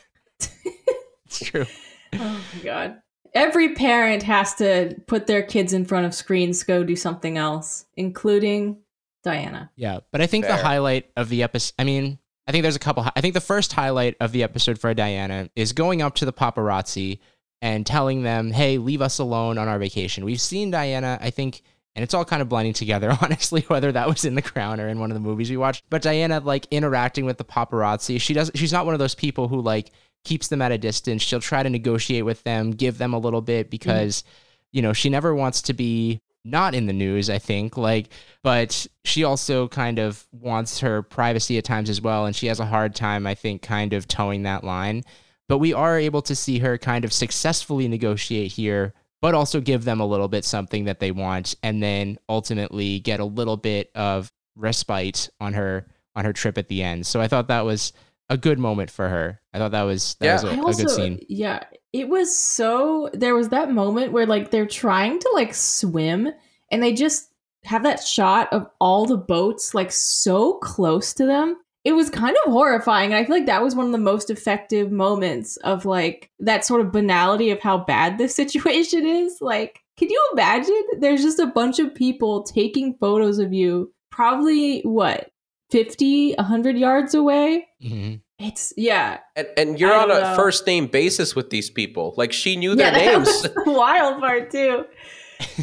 it's 1.26 1.44
true. 1.44 1.66
Oh 2.14 2.44
my 2.56 2.62
god. 2.62 3.02
Every 3.34 3.74
parent 3.74 4.22
has 4.24 4.54
to 4.56 4.94
put 5.06 5.26
their 5.26 5.42
kids 5.42 5.72
in 5.72 5.86
front 5.86 6.04
of 6.04 6.14
screens 6.14 6.60
to 6.60 6.66
go 6.66 6.84
do 6.84 6.96
something 6.96 7.38
else, 7.38 7.86
including 7.96 8.78
Diana. 9.22 9.70
Yeah, 9.76 10.00
but 10.10 10.20
I 10.20 10.26
think 10.26 10.44
Fair. 10.44 10.56
the 10.56 10.62
highlight 10.62 11.10
of 11.16 11.28
the 11.28 11.42
episode, 11.42 11.72
I 11.78 11.84
mean, 11.84 12.18
I 12.46 12.52
think 12.52 12.62
there's 12.62 12.76
a 12.76 12.80
couple. 12.80 13.06
I 13.14 13.20
think 13.20 13.34
the 13.34 13.40
first 13.40 13.72
highlight 13.72 14.16
of 14.20 14.32
the 14.32 14.42
episode 14.42 14.78
for 14.78 14.92
Diana 14.94 15.48
is 15.54 15.72
going 15.72 16.02
up 16.02 16.16
to 16.16 16.24
the 16.24 16.32
paparazzi 16.32 17.20
and 17.60 17.86
telling 17.86 18.22
them, 18.22 18.50
"Hey, 18.50 18.78
leave 18.78 19.00
us 19.00 19.18
alone 19.18 19.58
on 19.58 19.68
our 19.68 19.78
vacation." 19.78 20.24
We've 20.24 20.40
seen 20.40 20.70
Diana, 20.70 21.18
I 21.20 21.30
think, 21.30 21.62
and 21.94 22.02
it's 22.02 22.14
all 22.14 22.24
kind 22.24 22.42
of 22.42 22.48
blending 22.48 22.72
together, 22.72 23.16
honestly, 23.22 23.62
whether 23.68 23.92
that 23.92 24.08
was 24.08 24.24
in 24.24 24.34
The 24.34 24.42
Crown 24.42 24.80
or 24.80 24.88
in 24.88 24.98
one 24.98 25.10
of 25.10 25.14
the 25.14 25.20
movies 25.20 25.50
we 25.50 25.56
watched. 25.56 25.84
But 25.88 26.02
Diana, 26.02 26.40
like 26.40 26.66
interacting 26.70 27.24
with 27.24 27.38
the 27.38 27.44
paparazzi, 27.44 28.20
she 28.20 28.34
does. 28.34 28.50
She's 28.56 28.72
not 28.72 28.84
one 28.86 28.94
of 28.94 28.98
those 28.98 29.14
people 29.14 29.46
who 29.46 29.60
like 29.60 29.90
keeps 30.24 30.48
them 30.48 30.62
at 30.62 30.72
a 30.72 30.78
distance. 30.78 31.22
She'll 31.22 31.40
try 31.40 31.62
to 31.62 31.70
negotiate 31.70 32.24
with 32.24 32.42
them, 32.44 32.70
give 32.70 32.98
them 32.98 33.12
a 33.12 33.18
little 33.18 33.42
bit 33.42 33.70
because. 33.70 34.22
Mm-hmm. 34.22 34.28
you 34.72 34.80
know, 34.80 34.94
she 34.94 35.10
never 35.10 35.34
wants 35.34 35.60
to 35.62 35.74
be 35.74 36.22
not 36.44 36.74
in 36.74 36.86
the 36.86 36.92
news, 36.92 37.30
I 37.30 37.38
think, 37.38 37.76
like, 37.76 38.08
but 38.42 38.86
she 39.04 39.22
also 39.22 39.68
kind 39.68 39.98
of 39.98 40.26
wants 40.32 40.80
her 40.80 41.02
privacy 41.02 41.58
at 41.58 41.64
times 41.64 41.88
as 41.88 42.00
well. 42.00 42.26
And 42.26 42.34
she 42.34 42.46
has 42.46 42.58
a 42.58 42.66
hard 42.66 42.94
time, 42.94 43.26
I 43.26 43.34
think, 43.34 43.62
kind 43.62 43.92
of 43.92 44.08
towing 44.08 44.42
that 44.42 44.64
line. 44.64 45.04
But 45.46 45.58
we 45.58 45.72
are 45.72 45.98
able 45.98 46.22
to 46.22 46.34
see 46.34 46.58
her 46.58 46.78
kind 46.78 47.04
of 47.04 47.12
successfully 47.12 47.86
negotiate 47.86 48.52
here, 48.52 48.94
but 49.20 49.34
also 49.34 49.60
give 49.60 49.84
them 49.84 50.00
a 50.00 50.06
little 50.06 50.28
bit 50.28 50.44
something 50.44 50.84
that 50.86 50.98
they 51.00 51.12
want, 51.12 51.54
and 51.62 51.82
then 51.82 52.18
ultimately 52.28 52.98
get 52.98 53.20
a 53.20 53.24
little 53.24 53.56
bit 53.56 53.90
of 53.94 54.32
respite 54.56 55.28
on 55.38 55.52
her 55.52 55.86
on 56.16 56.24
her 56.24 56.32
trip 56.32 56.58
at 56.58 56.68
the 56.68 56.82
end. 56.82 57.06
So 57.06 57.20
I 57.20 57.28
thought 57.28 57.48
that 57.48 57.64
was 57.64 57.92
a 58.32 58.36
good 58.38 58.58
moment 58.58 58.90
for 58.90 59.08
her. 59.08 59.40
I 59.52 59.58
thought 59.58 59.72
that 59.72 59.82
was 59.82 60.14
that 60.20 60.26
Yeah. 60.26 60.32
was 60.34 60.44
a, 60.44 60.50
I 60.50 60.54
a 60.54 60.62
also, 60.62 60.82
good 60.84 60.90
scene. 60.90 61.20
Yeah, 61.28 61.64
it 61.92 62.08
was 62.08 62.36
so. 62.36 63.10
There 63.12 63.34
was 63.34 63.50
that 63.50 63.70
moment 63.70 64.12
where 64.12 64.26
like 64.26 64.50
they're 64.50 64.66
trying 64.66 65.18
to 65.18 65.30
like 65.34 65.54
swim, 65.54 66.28
and 66.70 66.82
they 66.82 66.92
just 66.92 67.28
have 67.64 67.82
that 67.84 68.02
shot 68.02 68.52
of 68.52 68.66
all 68.80 69.06
the 69.06 69.16
boats 69.16 69.74
like 69.74 69.92
so 69.92 70.54
close 70.54 71.14
to 71.14 71.26
them. 71.26 71.56
It 71.84 71.92
was 71.92 72.10
kind 72.10 72.36
of 72.44 72.52
horrifying. 72.52 73.12
And 73.12 73.18
I 73.18 73.24
feel 73.24 73.36
like 73.36 73.46
that 73.46 73.62
was 73.62 73.74
one 73.74 73.86
of 73.86 73.92
the 73.92 73.98
most 73.98 74.30
effective 74.30 74.92
moments 74.92 75.56
of 75.58 75.84
like 75.84 76.30
that 76.38 76.64
sort 76.64 76.80
of 76.80 76.92
banality 76.92 77.50
of 77.50 77.60
how 77.60 77.78
bad 77.78 78.18
this 78.18 78.34
situation 78.42 79.04
is. 79.04 79.38
Like, 79.40 79.80
can 79.96 80.08
you 80.08 80.28
imagine? 80.32 80.82
There's 81.00 81.22
just 81.22 81.40
a 81.40 81.46
bunch 81.46 81.78
of 81.80 81.92
people 81.94 82.44
taking 82.44 82.94
photos 83.00 83.38
of 83.40 83.52
you, 83.52 83.92
probably 84.10 84.80
what, 84.82 85.30
50, 85.72 86.34
100 86.34 86.78
yards 86.78 87.14
away? 87.14 87.66
Mhm. 87.82 88.20
It's, 88.38 88.72
yeah, 88.76 89.18
And, 89.36 89.46
and 89.56 89.80
you're 89.80 89.92
I 89.92 90.02
on 90.02 90.10
a 90.10 90.20
know. 90.20 90.34
first 90.36 90.66
name 90.66 90.86
basis 90.88 91.34
with 91.36 91.50
these 91.50 91.70
people. 91.70 92.12
Like 92.16 92.32
she 92.32 92.56
knew 92.56 92.74
their 92.74 92.90
that 92.90 92.96
names. 93.14 93.26
was 93.28 93.42
the 93.42 93.52
wild 93.66 94.20
part 94.20 94.50
too. 94.50 94.84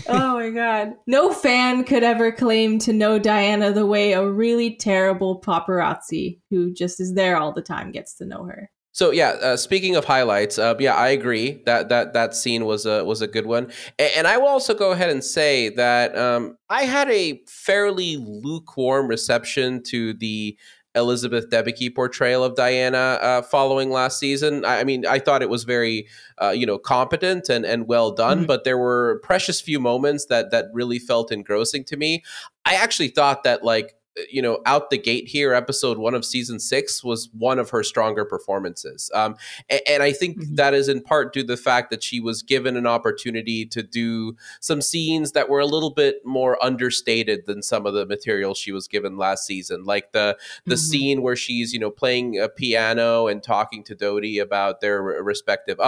oh 0.07 0.33
my 0.35 0.49
god. 0.49 0.93
No 1.07 1.31
fan 1.33 1.83
could 1.83 2.03
ever 2.03 2.31
claim 2.31 2.79
to 2.79 2.91
know 2.93 3.19
Diana 3.19 3.71
the 3.71 3.85
way 3.85 4.13
a 4.13 4.25
really 4.25 4.75
terrible 4.75 5.39
paparazzi 5.41 6.39
who 6.49 6.73
just 6.73 6.99
is 6.99 7.13
there 7.13 7.37
all 7.37 7.53
the 7.53 7.61
time 7.61 7.91
gets 7.91 8.13
to 8.15 8.25
know 8.25 8.43
her. 8.45 8.69
So 8.99 9.11
yeah, 9.11 9.29
uh, 9.41 9.55
speaking 9.55 9.95
of 9.95 10.03
highlights, 10.03 10.59
uh, 10.59 10.75
yeah, 10.77 10.93
I 10.93 11.07
agree 11.07 11.61
that 11.65 11.87
that 11.87 12.11
that 12.11 12.35
scene 12.35 12.65
was 12.65 12.85
a 12.85 13.05
was 13.05 13.21
a 13.21 13.27
good 13.27 13.45
one, 13.45 13.71
and, 13.97 14.11
and 14.17 14.27
I 14.27 14.35
will 14.35 14.49
also 14.49 14.73
go 14.73 14.91
ahead 14.91 15.09
and 15.09 15.23
say 15.23 15.69
that 15.69 16.17
um, 16.17 16.57
I 16.69 16.83
had 16.83 17.09
a 17.09 17.41
fairly 17.47 18.17
lukewarm 18.17 19.07
reception 19.07 19.83
to 19.83 20.11
the 20.15 20.57
Elizabeth 20.95 21.49
Debicki 21.49 21.95
portrayal 21.95 22.43
of 22.43 22.57
Diana 22.57 22.97
uh, 23.21 23.41
following 23.41 23.89
last 23.89 24.19
season. 24.19 24.65
I, 24.65 24.81
I 24.81 24.83
mean, 24.83 25.05
I 25.05 25.19
thought 25.19 25.41
it 25.41 25.49
was 25.49 25.63
very 25.63 26.05
uh, 26.41 26.49
you 26.49 26.65
know 26.65 26.77
competent 26.77 27.47
and 27.47 27.63
and 27.65 27.87
well 27.87 28.11
done, 28.11 28.43
Mhm. 28.43 28.47
but 28.47 28.65
there 28.65 28.77
were 28.77 29.21
precious 29.23 29.61
few 29.61 29.79
moments 29.79 30.25
that 30.25 30.51
that 30.51 30.65
really 30.73 30.99
felt 30.99 31.31
engrossing 31.31 31.85
to 31.85 31.95
me. 31.95 32.21
I 32.65 32.75
actually 32.75 33.07
thought 33.07 33.45
that 33.45 33.63
like 33.63 33.95
you 34.29 34.41
know 34.41 34.59
out 34.65 34.89
the 34.89 34.97
gate 34.97 35.27
here 35.27 35.53
episode 35.53 35.97
one 35.97 36.13
of 36.13 36.25
season 36.25 36.59
six 36.59 37.03
was 37.03 37.29
one 37.37 37.57
of 37.59 37.69
her 37.69 37.83
stronger 37.83 38.25
performances 38.25 39.09
um, 39.13 39.35
a- 39.69 39.87
and, 39.89 40.03
i 40.03 40.11
think 40.11 40.37
Mhm. 40.39 40.55
that 40.57 40.73
is 40.73 40.89
in 40.89 41.01
part 41.01 41.31
due 41.33 41.41
to 41.41 41.47
the 41.47 41.57
fact 41.57 41.89
that 41.91 42.03
she 42.03 42.19
was 42.19 42.41
given 42.41 42.75
an 42.75 42.85
opportunity 42.87 43.65
to 43.67 43.81
do 43.83 44.35
some 44.59 44.81
scenes 44.81 45.31
that 45.33 45.47
were 45.47 45.59
a 45.59 45.65
little 45.65 45.91
bit 45.91 46.17
more 46.25 46.61
understated 46.63 47.45
than 47.45 47.61
some 47.61 47.85
of 47.85 47.93
the 47.93 48.05
material 48.05 48.53
she 48.53 48.71
was 48.71 48.87
given 48.87 49.17
last 49.17 49.45
season 49.45 49.83
like 49.85 50.11
the 50.11 50.37
the 50.65 50.75
Mhm. 50.75 50.79
scene 50.89 51.21
where 51.21 51.35
she's 51.35 51.71
you 51.73 51.79
know 51.79 51.91
playing 51.91 52.37
a 52.39 52.49
piano 52.49 53.27
and 53.27 53.41
talking 53.43 53.83
to 53.85 53.95
Dodi 53.95 54.41
about 54.41 54.81
their 54.81 55.01
respective 55.01 55.79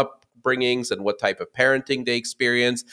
upbringings 0.42 0.92
and 0.92 1.04
what 1.04 1.20
type 1.20 1.40
of 1.40 1.52
parenting 1.54 2.06
they 2.06 2.16
experience 2.18 2.84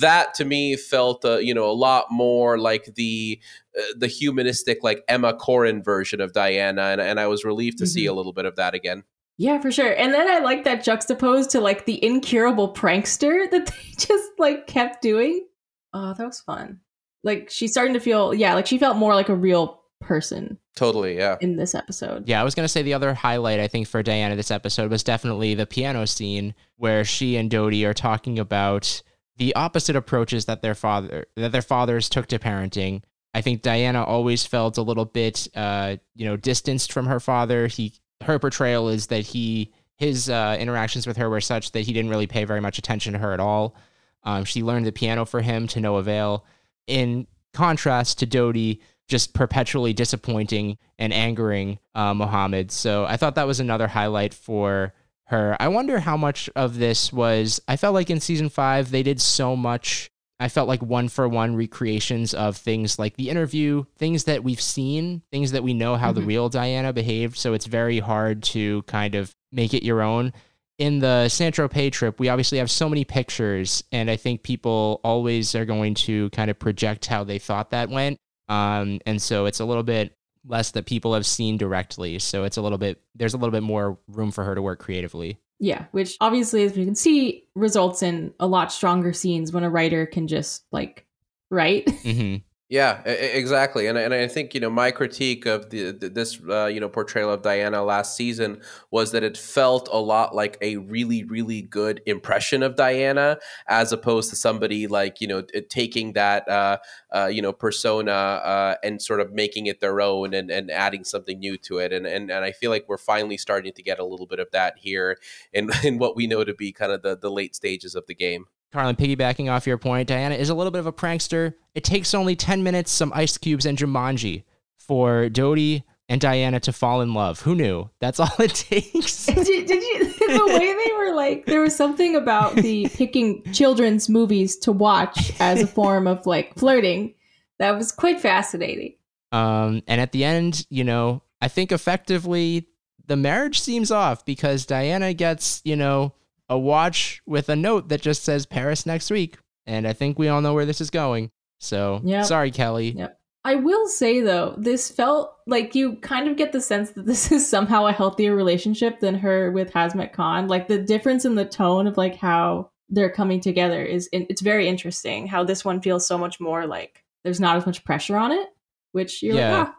that 0.00 0.34
to 0.34 0.44
me 0.44 0.76
felt 0.76 1.24
uh, 1.24 1.38
you 1.38 1.54
know 1.54 1.68
a 1.70 1.72
lot 1.72 2.06
more 2.10 2.58
like 2.58 2.94
the 2.96 3.40
uh, 3.78 3.82
the 3.96 4.06
humanistic 4.06 4.82
like 4.82 5.02
Emma 5.08 5.34
Corrin 5.34 5.84
version 5.84 6.20
of 6.20 6.32
Diana 6.32 6.82
and, 6.82 7.00
and 7.00 7.18
I 7.20 7.26
was 7.26 7.44
relieved 7.44 7.78
to 7.78 7.86
see 7.86 8.04
Mhm. 8.04 8.10
a 8.10 8.12
little 8.12 8.32
bit 8.32 8.44
of 8.44 8.56
that 8.56 8.74
again 8.74 9.04
Yeah, 9.36 9.60
for 9.60 9.70
sure. 9.70 9.92
And 9.92 10.12
then 10.12 10.28
I 10.28 10.38
like 10.40 10.64
that 10.64 10.82
juxtaposed 10.82 11.50
to 11.50 11.60
like 11.60 11.84
the 11.86 12.04
incurable 12.04 12.74
prankster 12.74 13.48
that 13.52 13.66
they 13.66 13.94
just 13.96 14.28
like 14.38 14.66
kept 14.66 15.00
doing. 15.00 15.46
Oh, 15.94 16.12
that 16.14 16.26
was 16.26 16.40
fun. 16.40 16.80
Like 17.24 17.48
she's 17.50 17.70
starting 17.70 17.94
to 17.94 18.00
feel 18.00 18.34
yeah, 18.34 18.54
like 18.54 18.66
she 18.66 18.78
felt 18.78 18.96
more 18.96 19.14
like 19.14 19.28
a 19.28 19.34
real 19.34 19.80
person 20.00 20.58
totally 20.78 21.16
yeah 21.16 21.36
in 21.40 21.56
this 21.56 21.74
episode. 21.74 22.28
Yeah, 22.28 22.40
I 22.40 22.44
was 22.44 22.54
gonna 22.54 22.68
say 22.68 22.82
the 22.82 22.94
other 22.94 23.14
highlight 23.14 23.60
I 23.60 23.68
think 23.68 23.88
for 23.88 24.02
Diana 24.02 24.36
this 24.36 24.50
episode 24.50 24.90
was 24.90 25.02
definitely 25.02 25.54
the 25.54 25.66
piano 25.66 26.06
scene 26.06 26.54
where 26.76 27.04
she 27.04 27.36
and 27.36 27.50
Dodi 27.50 27.84
are 27.84 27.94
talking 27.94 28.38
about 28.38 29.02
the 29.36 29.54
opposite 29.54 29.96
approaches 29.96 30.44
that 30.46 30.62
their 30.62 30.74
father 30.74 31.26
that 31.36 31.52
their 31.52 31.62
fathers 31.62 32.08
took 32.08 32.26
to 32.26 32.38
parenting. 32.38 33.02
I 33.34 33.40
think 33.40 33.62
Diana 33.62 34.04
always 34.04 34.46
felt 34.46 34.78
a 34.78 34.82
little 34.82 35.04
bit 35.04 35.48
uh, 35.54 35.96
you 36.14 36.24
know, 36.24 36.36
distanced 36.36 36.92
from 36.92 37.06
her 37.06 37.20
father. 37.20 37.66
He 37.66 37.94
her 38.22 38.38
portrayal 38.38 38.88
is 38.88 39.08
that 39.08 39.26
he 39.26 39.72
his 39.96 40.30
uh, 40.30 40.56
interactions 40.58 41.06
with 41.06 41.16
her 41.16 41.28
were 41.28 41.40
such 41.40 41.72
that 41.72 41.80
he 41.80 41.92
didn't 41.92 42.10
really 42.10 42.26
pay 42.26 42.44
very 42.44 42.60
much 42.60 42.78
attention 42.78 43.12
to 43.12 43.18
her 43.18 43.32
at 43.32 43.40
all. 43.40 43.76
Um, 44.24 44.44
she 44.44 44.62
learned 44.62 44.86
the 44.86 44.92
piano 44.92 45.24
for 45.24 45.40
him 45.40 45.66
to 45.68 45.80
no 45.80 45.96
avail. 45.96 46.44
In 46.86 47.26
contrast 47.52 48.18
to 48.20 48.26
Dodi, 48.26 48.80
just 49.08 49.34
perpetually 49.34 49.92
disappointing 49.92 50.78
and 50.98 51.12
angering 51.12 51.78
uh, 51.94 52.14
Mohammed. 52.14 52.70
So 52.70 53.04
I 53.06 53.16
thought 53.16 53.34
that 53.36 53.46
was 53.46 53.58
another 53.60 53.88
highlight 53.88 54.34
for 54.34 54.92
her. 55.26 55.56
I 55.58 55.68
wonder 55.68 55.98
how 55.98 56.16
much 56.16 56.48
of 56.54 56.78
this 56.78 57.12
was. 57.12 57.60
I 57.66 57.76
felt 57.76 57.94
like 57.94 58.10
in 58.10 58.20
season 58.20 58.48
five, 58.48 58.90
they 58.90 59.02
did 59.02 59.20
so 59.20 59.56
much. 59.56 60.10
I 60.40 60.48
felt 60.48 60.68
like 60.68 60.82
one 60.82 61.08
for 61.08 61.28
one 61.28 61.56
recreations 61.56 62.32
of 62.32 62.56
things 62.56 62.98
like 62.98 63.16
the 63.16 63.28
interview, 63.28 63.84
things 63.96 64.24
that 64.24 64.44
we've 64.44 64.60
seen, 64.60 65.22
things 65.32 65.50
that 65.52 65.64
we 65.64 65.74
know 65.74 65.96
how 65.96 66.12
the 66.12 66.20
Mhm. 66.20 66.26
real 66.26 66.48
Diana 66.48 66.92
behaved. 66.92 67.36
So 67.36 67.54
it's 67.54 67.66
very 67.66 67.98
hard 67.98 68.42
to 68.44 68.82
kind 68.82 69.14
of 69.16 69.34
make 69.50 69.74
it 69.74 69.82
your 69.84 70.00
own. 70.00 70.32
In 70.78 71.00
the 71.00 71.28
San 71.28 71.50
Tropez 71.50 71.90
trip, 71.90 72.20
we 72.20 72.28
obviously 72.28 72.58
have 72.58 72.70
so 72.70 72.88
many 72.88 73.04
pictures, 73.04 73.82
and 73.90 74.08
I 74.08 74.14
think 74.14 74.44
people 74.44 75.00
always 75.02 75.56
are 75.56 75.64
going 75.64 75.94
to 75.94 76.30
kind 76.30 76.50
of 76.52 76.58
project 76.60 77.06
how 77.06 77.24
they 77.24 77.40
thought 77.40 77.70
that 77.70 77.90
went. 77.90 78.18
Um, 78.48 79.00
and 79.06 79.20
so 79.20 79.46
it's 79.46 79.60
a 79.60 79.64
little 79.64 79.82
bit 79.82 80.16
less 80.46 80.70
that 80.72 80.86
people 80.86 81.14
have 81.14 81.26
seen 81.26 81.56
directly. 81.56 82.18
So 82.18 82.44
it's 82.44 82.56
a 82.56 82.62
little 82.62 82.78
bit, 82.78 83.00
there's 83.14 83.34
a 83.34 83.36
little 83.36 83.52
bit 83.52 83.62
more 83.62 83.98
room 84.08 84.30
for 84.30 84.44
her 84.44 84.54
to 84.54 84.62
work 84.62 84.78
creatively. 84.78 85.38
Yeah, 85.60 85.86
which 85.90 86.16
obviously, 86.20 86.64
as 86.64 86.76
we 86.76 86.84
can 86.84 86.94
see, 86.94 87.44
results 87.54 88.02
in 88.02 88.32
a 88.38 88.46
lot 88.46 88.72
stronger 88.72 89.12
scenes 89.12 89.52
when 89.52 89.64
a 89.64 89.70
writer 89.70 90.06
can 90.06 90.28
just 90.28 90.64
like 90.70 91.06
write. 91.50 91.90
hmm 92.02 92.36
Yeah, 92.70 93.00
exactly, 93.06 93.86
and 93.86 93.96
and 93.96 94.12
I 94.12 94.28
think 94.28 94.52
you 94.52 94.60
know 94.60 94.68
my 94.68 94.90
critique 94.90 95.46
of 95.46 95.70
the, 95.70 95.92
this 95.92 96.38
uh, 96.50 96.66
you 96.66 96.80
know 96.80 96.88
portrayal 96.90 97.32
of 97.32 97.40
Diana 97.40 97.82
last 97.82 98.14
season 98.14 98.60
was 98.90 99.12
that 99.12 99.22
it 99.22 99.38
felt 99.38 99.88
a 99.90 99.98
lot 99.98 100.34
like 100.34 100.58
a 100.60 100.76
really 100.76 101.24
really 101.24 101.62
good 101.62 102.02
impression 102.04 102.62
of 102.62 102.76
Diana 102.76 103.38
as 103.68 103.90
opposed 103.90 104.28
to 104.30 104.36
somebody 104.36 104.86
like 104.86 105.22
you 105.22 105.26
know 105.28 105.40
taking 105.70 106.12
that 106.12 106.46
uh, 106.46 106.76
uh, 107.10 107.24
you 107.32 107.40
know 107.40 107.54
persona 107.54 108.12
uh, 108.12 108.74
and 108.84 109.00
sort 109.00 109.20
of 109.20 109.32
making 109.32 109.64
it 109.64 109.80
their 109.80 110.02
own 110.02 110.34
and, 110.34 110.50
and 110.50 110.70
adding 110.70 111.04
something 111.04 111.38
new 111.38 111.56
to 111.56 111.78
it, 111.78 111.90
and, 111.90 112.06
and 112.06 112.30
and 112.30 112.44
I 112.44 112.52
feel 112.52 112.70
like 112.70 112.84
we're 112.86 112.98
finally 112.98 113.38
starting 113.38 113.72
to 113.72 113.82
get 113.82 113.98
a 113.98 114.04
little 114.04 114.26
bit 114.26 114.40
of 114.40 114.50
that 114.52 114.74
here 114.76 115.16
in 115.54 115.70
in 115.84 115.96
what 115.96 116.16
we 116.16 116.26
know 116.26 116.44
to 116.44 116.52
be 116.52 116.72
kind 116.72 116.92
of 116.92 117.00
the 117.00 117.16
the 117.16 117.30
late 117.30 117.56
stages 117.56 117.94
of 117.94 118.04
the 118.06 118.14
game. 118.14 118.44
Carlyn, 118.72 118.96
piggybacking 118.96 119.50
off 119.50 119.66
your 119.66 119.78
point, 119.78 120.08
Diana 120.08 120.34
is 120.34 120.50
a 120.50 120.54
little 120.54 120.70
bit 120.70 120.80
of 120.80 120.86
a 120.86 120.92
prankster. 120.92 121.54
It 121.74 121.84
takes 121.84 122.14
only 122.14 122.36
10 122.36 122.62
minutes, 122.62 122.90
some 122.90 123.12
ice 123.14 123.38
cubes, 123.38 123.64
and 123.64 123.78
Jumanji 123.78 124.44
for 124.76 125.28
Dodi 125.28 125.84
and 126.08 126.20
Diana 126.20 126.60
to 126.60 126.72
fall 126.72 127.00
in 127.00 127.14
love. 127.14 127.40
Who 127.42 127.54
knew? 127.54 127.90
That's 128.00 128.20
all 128.20 128.30
it 128.38 128.54
takes. 128.54 129.26
did, 129.26 129.46
you, 129.48 129.66
did 129.66 129.82
you 129.82 130.04
the 130.28 130.46
way 130.58 130.74
they 130.74 130.92
were 130.96 131.14
like 131.14 131.46
there 131.46 131.60
was 131.60 131.74
something 131.74 132.14
about 132.16 132.54
the 132.56 132.88
picking 132.94 133.42
children's 133.52 134.08
movies 134.08 134.56
to 134.58 134.72
watch 134.72 135.32
as 135.40 135.62
a 135.62 135.66
form 135.66 136.06
of 136.06 136.26
like 136.26 136.54
flirting 136.56 137.14
that 137.58 137.76
was 137.76 137.90
quite 137.92 138.20
fascinating 138.20 138.94
Um, 139.32 139.82
and 139.86 140.00
at 140.00 140.12
the 140.12 140.24
end, 140.24 140.66
you 140.70 140.84
know, 140.84 141.22
I 141.40 141.48
think 141.48 141.72
effectively 141.72 142.68
the 143.06 143.16
marriage 143.16 143.60
seems 143.60 143.90
off 143.90 144.24
because 144.26 144.66
Diana 144.66 145.14
gets, 145.14 145.62
you 145.64 145.76
know, 145.76 146.12
a 146.48 146.58
watch 146.58 147.20
with 147.26 147.48
a 147.48 147.56
note 147.56 147.88
that 147.88 148.00
just 148.02 148.22
says 148.24 148.46
Paris 148.46 148.86
next 148.86 149.10
week. 149.10 149.38
And 149.66 149.86
I 149.86 149.92
think 149.92 150.18
we 150.18 150.28
all 150.28 150.40
know 150.40 150.54
where 150.54 150.66
this 150.66 150.80
is 150.80 150.90
going. 150.90 151.30
So 151.60 152.00
Yep. 152.04 152.24
sorry, 152.24 152.50
Kelly. 152.50 152.92
Yep. 152.96 153.18
i 153.44 153.54
will 153.54 153.86
say 153.86 154.20
though 154.20 154.54
this 154.58 154.90
felt 154.90 155.32
like 155.46 155.74
you 155.74 155.96
kind 155.96 156.28
of 156.28 156.36
get 156.36 156.52
the 156.52 156.60
sense 156.60 156.90
that 156.92 157.06
this 157.06 157.30
is 157.36 157.48
somehow 157.48 157.86
a 157.86 157.92
healthier 157.92 158.34
relationship 158.34 159.00
than 159.00 159.14
her 159.14 159.50
with 159.52 159.72
Hasnat 159.72 160.12
Khan 160.12 160.48
like 160.48 160.66
the 160.68 160.78
difference 160.78 161.24
in 161.24 161.34
the 161.36 161.44
tone 161.44 161.86
of 161.86 161.96
like 161.96 162.16
how 162.16 162.70
they're 162.90 163.10
coming 163.10 163.40
together 163.40 163.82
is 163.84 164.08
it's 164.12 164.40
very 164.40 164.66
interesting 164.68 165.26
how 165.28 165.44
this 165.44 165.64
one 165.64 165.80
feels 165.80 166.06
so 166.06 166.16
much 166.18 166.40
more 166.40 166.66
like 166.66 167.04
there's 167.22 167.38
not 167.40 167.56
as 167.56 167.64
much 167.66 167.84
pressure 167.84 168.16
on 168.16 168.32
it 168.32 168.48
which 168.92 169.22
you're 169.22 169.36
Yeah. 169.36 169.58
like 169.58 169.68
ah 169.68 169.74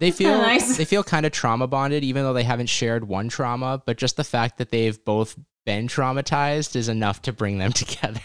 They 0.00 0.10
feel 0.10 0.36
nice. 0.36 0.76
they 0.76 0.84
feel 0.84 1.04
kind 1.04 1.24
of 1.26 1.32
trauma 1.32 1.66
bonded, 1.66 2.02
even 2.02 2.24
though 2.24 2.32
they 2.32 2.42
haven't 2.42 2.68
shared 2.68 3.06
one 3.06 3.28
trauma. 3.28 3.82
But 3.86 3.96
just 3.98 4.16
the 4.16 4.24
fact 4.24 4.58
that 4.58 4.70
they've 4.70 5.02
both 5.04 5.38
been 5.66 5.86
traumatized 5.88 6.74
is 6.74 6.88
enough 6.88 7.22
to 7.22 7.32
bring 7.32 7.58
them 7.58 7.72
together. 7.74 8.20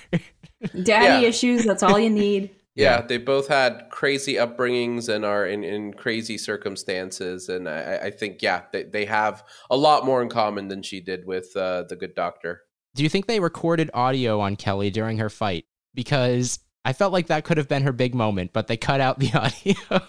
Daddy 0.81 1.21
Yeah. 1.23 1.27
issues, 1.29 1.65
that's 1.65 1.83
all 1.83 1.99
you 1.99 2.09
need. 2.09 2.49
Yeah, 2.77 2.99
Yeah. 2.99 3.05
they 3.07 3.17
both 3.19 3.47
had 3.47 3.87
crazy 3.89 4.33
upbringings 4.33 5.07
and 5.07 5.23
are 5.23 5.45
in, 5.47 5.63
in 5.63 5.93
crazy 5.93 6.37
circumstances. 6.37 7.47
And 7.47 7.69
I, 7.69 7.97
I 8.03 8.11
think, 8.11 8.41
yeah, 8.41 8.63
they, 8.73 8.83
they 8.83 9.05
have 9.05 9.45
a 9.69 9.77
lot 9.77 10.05
more 10.05 10.21
in 10.21 10.27
common 10.27 10.67
than 10.67 10.83
she 10.83 10.99
did 10.99 11.25
with 11.25 11.55
uh, 11.55 11.83
the 11.87 11.95
good 11.95 12.15
doctor. 12.15 12.63
Do 12.93 13.03
you 13.03 13.07
think 13.07 13.27
they 13.27 13.39
recorded 13.39 13.89
audio 13.93 14.41
on 14.41 14.57
Kelly 14.57 14.89
during 14.89 15.19
her 15.19 15.29
fight? 15.29 15.63
Because 15.93 16.59
I 16.83 16.91
felt 16.91 17.13
like 17.13 17.27
that 17.27 17.45
could 17.45 17.55
have 17.57 17.69
been 17.69 17.83
her 17.83 17.93
big 17.93 18.13
moment, 18.13 18.51
but 18.51 18.67
they 18.67 18.75
cut 18.75 18.99
out 18.99 19.19
the 19.19 19.31
audio. 19.39 20.05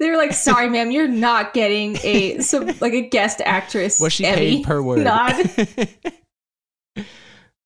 They 0.00 0.10
were 0.10 0.16
like, 0.16 0.32
"Sorry, 0.32 0.68
ma'am, 0.68 0.90
you're 0.90 1.08
not 1.08 1.52
getting 1.54 1.96
a 2.02 2.38
some 2.40 2.66
like 2.80 2.92
a 2.92 3.08
guest 3.08 3.40
actress." 3.44 4.00
Was 4.00 4.12
she 4.12 4.24
Emmy 4.26 4.56
paid 4.56 4.64
per 4.64 4.80
word? 4.82 5.00
nod. 5.04 5.34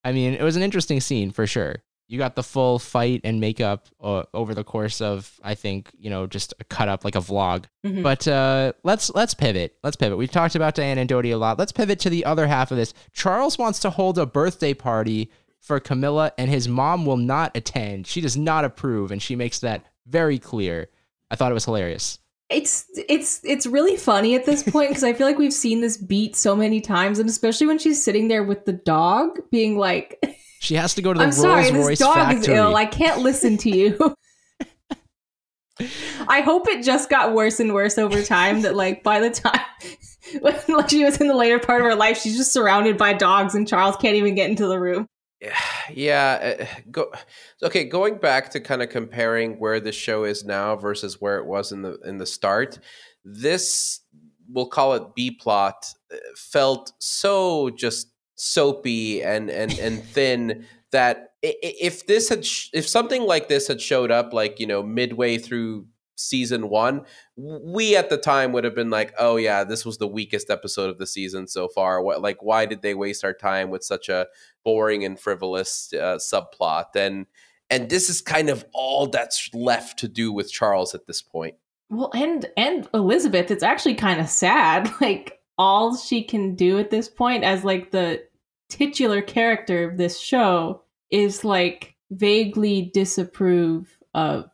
I 0.05 0.13
mean, 0.13 0.35
it 0.35 0.43
was 0.43 0.57
an 0.57 0.63
interesting 0.63 1.01
scene 1.01 1.31
for 1.31 1.47
sure. 1.47 1.77
You 2.09 2.19
got 2.19 2.35
the 2.35 2.43
full 2.43 2.79
fight 2.79 3.23
and 3.25 3.41
makeup 3.41 3.87
uh, 4.03 4.25
over 4.35 4.53
the 4.55 4.65
course 4.65 5.01
of, 5.01 5.33
I 5.43 5.55
think, 5.55 5.91
you 5.97 6.11
know, 6.11 6.27
just 6.27 6.53
a 6.61 6.65
cut 6.65 6.89
up 6.89 7.05
like 7.05 7.15
a 7.15 7.21
vlog. 7.21 7.65
Mhm. 7.87 8.03
But 8.03 8.29
uh, 8.29 8.73
let's 8.85 9.11
let's 9.15 9.33
pivot. 9.33 9.77
Let's 9.83 9.97
pivot. 9.97 10.19
We've 10.19 10.31
talked 10.31 10.55
about 10.55 10.75
Diane 10.75 10.99
and 10.99 11.09
Dodi 11.09 11.31
a 11.33 11.37
lot. 11.37 11.59
Let's 11.59 11.73
pivot 11.73 12.01
to 12.01 12.11
the 12.11 12.25
other 12.25 12.47
half 12.47 12.71
of 12.71 12.77
this. 12.77 12.93
Charles 13.13 13.57
wants 13.57 13.79
to 13.81 13.91
hold 13.91 14.19
a 14.19 14.27
birthday 14.27 14.75
party 14.75 15.31
for 15.61 15.79
Camilla, 15.81 16.33
and 16.37 16.51
his 16.51 16.67
mom 16.69 17.07
will 17.07 17.17
not 17.17 17.57
attend. 17.57 18.07
She 18.09 18.21
does 18.21 18.37
not 18.37 18.65
approve, 18.65 19.11
and 19.13 19.23
she 19.23 19.37
makes 19.37 19.61
that 19.61 19.87
very 20.07 20.39
clear. 20.39 20.89
I 21.33 21.37
thought 21.37 21.51
it 21.51 21.55
was 21.55 21.65
hilarious. 21.65 22.19
it's 22.51 22.85
it's 23.09 23.41
it's 23.43 23.67
really 23.67 23.97
funny 23.97 24.35
at 24.35 24.45
this 24.45 24.63
point 24.63 24.91
because 24.91 25.03
I 25.03 25.15
feel 25.15 25.27
like 25.27 25.39
we've 25.39 25.53
seen 25.53 25.81
this 25.81 25.97
beat 25.97 26.37
so 26.37 26.55
many 26.55 26.81
times, 26.81 27.19
and 27.19 27.29
especially 27.29 27.67
when 27.67 27.79
she's 27.79 28.01
sitting 28.05 28.29
there 28.29 28.45
with 28.45 28.67
the 28.67 28.75
dog, 28.75 29.39
being 29.51 29.79
like, 29.79 30.23
She 30.61 30.75
has 30.77 30.95
to 30.95 31.03
go 31.03 31.13
to 31.15 31.19
the 31.19 31.25
"I'm 31.25 31.33
sorry, 31.33 31.73
Rolls 31.73 31.89
this 31.89 31.99
dog 31.99 32.15
factory. 32.15 32.41
is 32.41 32.49
ill. 32.49 32.77
I 32.77 32.85
can't 32.85 33.21
listen 33.23 33.57
to 33.59 33.71
you." 33.71 34.15
I 36.29 36.43
hope 36.43 36.69
it 36.69 36.85
just 36.85 37.09
got 37.11 37.35
worse 37.35 37.59
and 37.59 37.73
worse 37.73 37.97
over 37.99 38.23
time. 38.23 38.61
That 38.63 38.77
like 38.77 39.03
by 39.03 39.19
the 39.21 39.31
time 39.31 39.61
when 40.41 40.55
like 40.69 40.91
she 40.91 41.03
was 41.05 41.19
in 41.21 41.29
the 41.29 41.35
later 41.35 41.59
part 41.59 41.81
of 41.81 41.87
her 41.87 41.95
life, 41.97 42.19
she's 42.21 42.37
just 42.37 42.53
surrounded 42.53 42.99
by 42.99 43.15
dogs, 43.15 43.55
and 43.55 43.67
Charles 43.67 43.97
can't 43.97 44.17
even 44.17 44.35
get 44.35 44.51
into 44.51 44.67
the 44.67 44.79
room. 44.79 45.09
Yeah, 45.93 46.57
uh, 46.61 46.67
go 46.91 47.11
okay. 47.63 47.85
Going 47.85 48.17
back 48.19 48.51
to 48.51 48.61
kind 48.61 48.83
of 48.83 48.89
comparing 48.89 49.59
where 49.59 49.81
the 49.81 49.91
show 49.91 50.23
is 50.25 50.45
now 50.45 50.77
versus 50.77 51.21
where 51.21 51.39
it 51.39 51.47
was 51.47 51.73
in 51.73 51.83
the 51.83 51.99
in 52.05 52.19
the 52.19 52.27
start, 52.27 52.79
this 53.25 54.01
we'll 54.49 54.69
call 54.69 54.95
it 54.95 55.15
B 55.17 55.33
plot 55.33 55.85
uh, 56.13 56.17
felt 56.37 56.93
so 57.01 57.71
just 57.71 58.13
soapy 58.37 59.23
and 59.23 59.51
and 59.51 59.77
and 59.79 60.03
thin 60.15 60.67
that 60.93 61.33
if 61.43 62.07
this 62.07 62.29
had 62.29 62.47
sh- 62.47 62.69
if 62.73 62.89
something 62.89 63.23
like 63.23 63.49
this 63.49 63.67
had 63.67 63.81
showed 63.81 64.11
up 64.11 64.33
like 64.33 64.61
you 64.61 64.67
know 64.67 64.83
midway 64.83 65.39
through 65.39 65.87
season 66.17 66.69
one 66.69 67.05
we 67.37 67.97
at 67.97 68.11
the 68.11 68.17
time 68.17 68.53
would 68.53 68.65
have 68.65 68.75
been 68.75 68.91
like 68.91 69.13
oh 69.19 69.37
yeah 69.37 69.65
this 69.65 69.85
was 69.85 69.99
the 69.99 70.07
weakest 70.07 70.51
episode 70.51 70.91
of 70.91 70.99
the 70.99 71.07
season 71.07 71.47
so 71.49 71.69
far 71.69 72.03
what 72.03 72.21
like 72.21 72.43
why 72.43 72.67
did 72.67 72.83
they 72.83 72.95
waste 72.95 73.25
our 73.25 73.33
time 73.33 73.71
with 73.71 73.83
such 73.83 74.09
a 74.09 74.27
boring 74.65 75.05
and 75.05 75.19
frivolous 75.19 75.93
uh, 75.95 76.19
subplot 76.19 76.95
and 76.95 77.27
and 77.71 77.89
this 77.89 78.11
is 78.11 78.21
kind 78.21 78.51
of 78.51 78.65
all 78.75 79.07
that's 79.07 79.49
left 79.55 79.99
to 79.99 80.07
do 80.07 80.33
with 80.33 80.53
charles 80.53 80.95
at 80.95 81.07
this 81.07 81.23
point 81.23 81.55
Well, 81.91 82.11
and 82.15 82.47
and 82.57 82.89
Elizabeth, 82.95 83.51
it's 83.51 83.63
actually 83.63 83.95
kind 83.97 84.21
of 84.21 84.29
sad. 84.29 84.91
Like 85.01 85.41
all 85.59 85.97
she 85.97 86.25
can 86.25 86.55
do 86.55 86.79
at 86.79 86.91
this 86.91 87.09
point 87.09 87.45
as 87.45 87.65
like 87.65 87.91
the 87.91 88.23
titular 88.71 89.21
character 89.21 89.91
of 89.91 89.99
this 89.99 90.19
show 90.19 90.83
is 91.11 91.45
like 91.45 91.95
vaguely 92.11 92.91
disapprove 92.95 93.99
of 94.15 94.47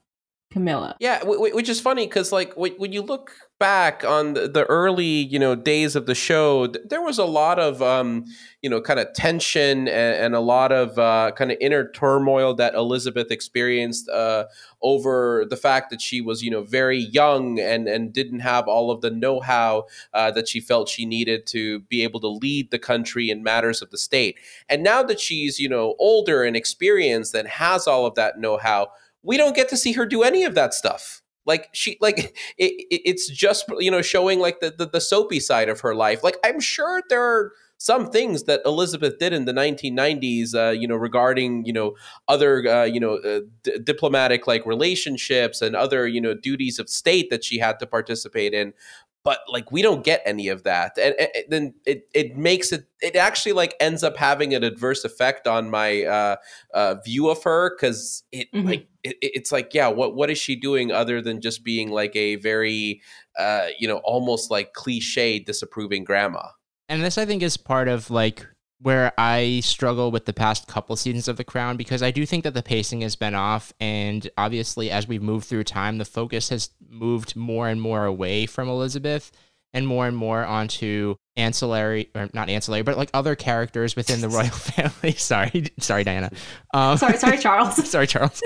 Camilla. 0.51 0.97
Yeah, 0.99 1.19
w- 1.19 1.39
w- 1.39 1.55
which 1.55 1.69
is 1.69 1.79
funny 1.79 2.07
because 2.07 2.33
like 2.33 2.55
when 2.55 2.73
when 2.73 2.91
you 2.93 3.03
look 3.03 3.33
back 3.59 4.03
on 4.05 4.33
the, 4.33 4.49
the 4.49 4.65
early 4.65 5.05
you 5.05 5.39
know 5.39 5.55
days 5.55 5.95
of 5.95 6.07
the 6.07 6.15
show, 6.15 6.69
th- 6.69 6.87
there 6.89 7.03
was 7.03 7.19
a 7.19 7.27
lot 7.27 7.59
of 7.59 7.83
um, 7.83 8.25
you 8.63 8.71
know 8.71 8.81
kind 8.81 8.99
of 8.99 9.13
tension 9.13 9.89
and, 9.89 10.17
and 10.17 10.35
a 10.35 10.41
lot 10.41 10.73
of 10.73 10.99
uh, 10.99 11.33
kind 11.37 11.53
of 11.53 11.59
inner 11.61 11.91
turmoil 11.91 12.55
that 12.55 12.75
Elizabeth 12.75 13.31
experienced 13.31 14.09
uh, 14.09 14.45
over 14.81 15.45
the 15.51 15.57
fact 15.57 15.91
that 15.91 16.01
she 16.01 16.23
was 16.23 16.43
you 16.43 16.51
know 16.51 16.63
very 16.63 16.99
young 16.99 17.61
and 17.61 17.87
and 17.87 18.15
didn't 18.15 18.41
have 18.41 18.67
all 18.67 18.91
of 18.91 19.03
the 19.03 19.11
know 19.11 19.41
how 19.41 19.85
uh, 20.15 20.31
that 20.31 20.49
she 20.49 20.61
felt 20.61 20.89
she 20.89 21.05
needed 21.05 21.47
to 21.47 21.81
be 21.81 22.03
able 22.03 22.21
to 22.21 22.29
lead 22.29 22.71
the 22.71 22.79
country 22.79 23.29
in 23.29 23.43
matters 23.43 23.83
of 23.83 23.91
the 23.91 23.99
state. 23.99 24.39
And 24.71 24.83
now 24.83 25.03
that 25.03 25.21
she's 25.21 25.59
you 25.59 25.69
know 25.69 25.95
older 25.99 26.43
and 26.43 26.57
experienced 26.57 27.35
and 27.35 27.47
has 27.49 27.87
all 27.87 28.07
of 28.07 28.15
that 28.15 28.39
know 28.39 28.57
how 28.57 28.89
we 29.23 29.37
don't 29.37 29.57
get 29.57 29.69
to 29.71 29.77
see 29.77 29.93
her 29.93 30.07
do 30.07 30.23
any 30.23 30.45
of 30.45 30.55
that 30.55 30.75
stuff. 30.75 31.23
Like 31.47 31.69
she 31.73 31.97
like 32.01 32.19
it, 32.59 32.73
it- 32.91 33.03
it's 33.05 33.29
just 33.29 33.65
you 33.79 33.91
know 33.91 34.03
showing 34.03 34.41
like 34.41 34.61
the, 34.61 34.71
the 34.77 34.87
the 34.87 35.01
soapy 35.01 35.41
side 35.41 35.69
of 35.69 35.81
her 35.81 35.95
life. 35.95 36.23
Like 36.23 36.37
i'm 36.45 36.61
sure 36.61 37.03
there 37.09 37.23
are 37.23 37.53
some 37.81 38.11
things 38.11 38.43
that 38.45 38.61
elizabeth 38.67 39.19
did 39.19 39.33
in 39.33 39.45
the 39.45 39.53
1990s 39.53 40.53
uh, 40.55 40.71
you 40.71 40.89
know 40.89 40.97
regarding 40.97 41.65
you 41.65 41.73
know 41.73 41.95
other 42.27 42.67
uh, 42.69 42.85
you 42.85 42.99
know 42.99 43.15
uh, 43.19 43.41
d- 43.63 43.79
diplomatic 43.83 44.47
like 44.49 44.67
relationships 44.67 45.63
and 45.63 45.77
other 45.77 46.07
you 46.09 46.21
know 46.21 46.35
duties 46.35 46.79
of 46.81 46.89
state 46.89 47.31
that 47.31 47.45
she 47.45 47.59
had 47.59 47.79
to 47.79 47.87
participate 47.87 48.53
in 48.53 48.73
but 49.25 49.41
like 49.49 49.71
we 49.73 49.83
don't 49.83 50.05
get 50.05 50.23
any 50.25 50.49
of 50.49 50.63
that 50.63 50.97
and, 50.97 51.15
and- 51.19 51.29
and 51.35 51.45
then 51.49 51.75
it, 51.87 52.09
it 52.15 52.37
makes 52.37 52.73
it 52.73 52.85
it 53.03 53.17
actually 53.17 53.53
like 53.53 53.75
ends 53.81 54.03
up 54.03 54.17
having 54.17 54.55
an 54.55 54.65
adverse 54.65 55.05
effect 55.05 55.47
on 55.47 55.71
my 55.71 56.05
uh, 56.05 56.37
uh, 56.75 56.95
view 57.05 57.29
of 57.29 57.43
her 57.43 57.75
because 57.75 58.23
it 58.33 58.49
Mhm. 58.53 58.65
like 58.65 58.89
it, 59.05 59.17
it's 59.21 59.53
like 59.53 59.75
yeah 59.75 59.89
what 59.89 60.15
what 60.15 60.31
is 60.31 60.39
she 60.39 60.57
doing 60.57 60.91
other 60.93 61.21
than 61.21 61.41
just 61.41 61.65
being 61.65 61.91
like 61.91 62.15
a 62.17 62.37
very 62.37 63.01
uh, 63.39 63.69
you 63.79 63.87
know 63.89 63.99
almost 63.99 64.51
like 64.51 64.73
cliche 64.73 65.39
disapproving 65.39 66.05
grandma 66.05 66.43
And 66.89 67.03
this, 67.05 67.19
I 67.19 67.27
think, 67.27 67.43
is 67.43 67.57
part 67.59 67.87
of 67.89 68.11
like 68.11 68.47
where 68.81 69.13
I 69.19 69.61
struggle 69.65 70.11
with 70.13 70.25
the 70.27 70.33
past 70.33 70.69
couple 70.69 70.95
seasons 70.97 71.27
of 71.27 71.37
The 71.37 71.45
Crown 71.45 71.77
because 71.77 72.03
I 72.03 72.11
do 72.13 72.25
think 72.25 72.45
that 72.45 72.55
the 72.55 72.63
pacing 72.63 73.01
has 73.01 73.17
been 73.17 73.35
off. 73.35 73.73
And 73.81 74.29
obviously, 74.39 74.91
as 74.91 75.09
we've 75.09 75.23
moved 75.23 75.47
through 75.47 75.65
time, 75.65 75.99
the 75.99 76.05
focus 76.05 76.49
has 76.51 76.71
moved 76.89 77.35
more 77.35 77.69
and 77.69 77.81
more 77.81 78.05
away 78.05 78.47
from 78.47 78.69
Elizabeth 78.69 79.33
and 79.75 79.87
more 79.87 80.07
and 80.07 80.17
more 80.17 80.45
onto 80.45 81.17
ancillary, 81.37 82.11
or 82.15 82.29
not 82.33 82.49
ancillary, 82.49 82.83
but 82.83 82.97
like 82.97 83.11
other 83.13 83.35
characters 83.35 83.97
within 83.97 84.21
the 84.21 84.29
royal 84.29 84.45
family. 84.49 85.13
sorry, 85.17 85.67
sorry, 85.79 86.05
Diana. 86.05 86.31
Um, 86.73 86.97
Sorry, 86.97 87.19
sorry, 87.19 87.39
Charles. 87.41 87.89
Sorry, 87.89 88.07
Charles. 88.07 88.43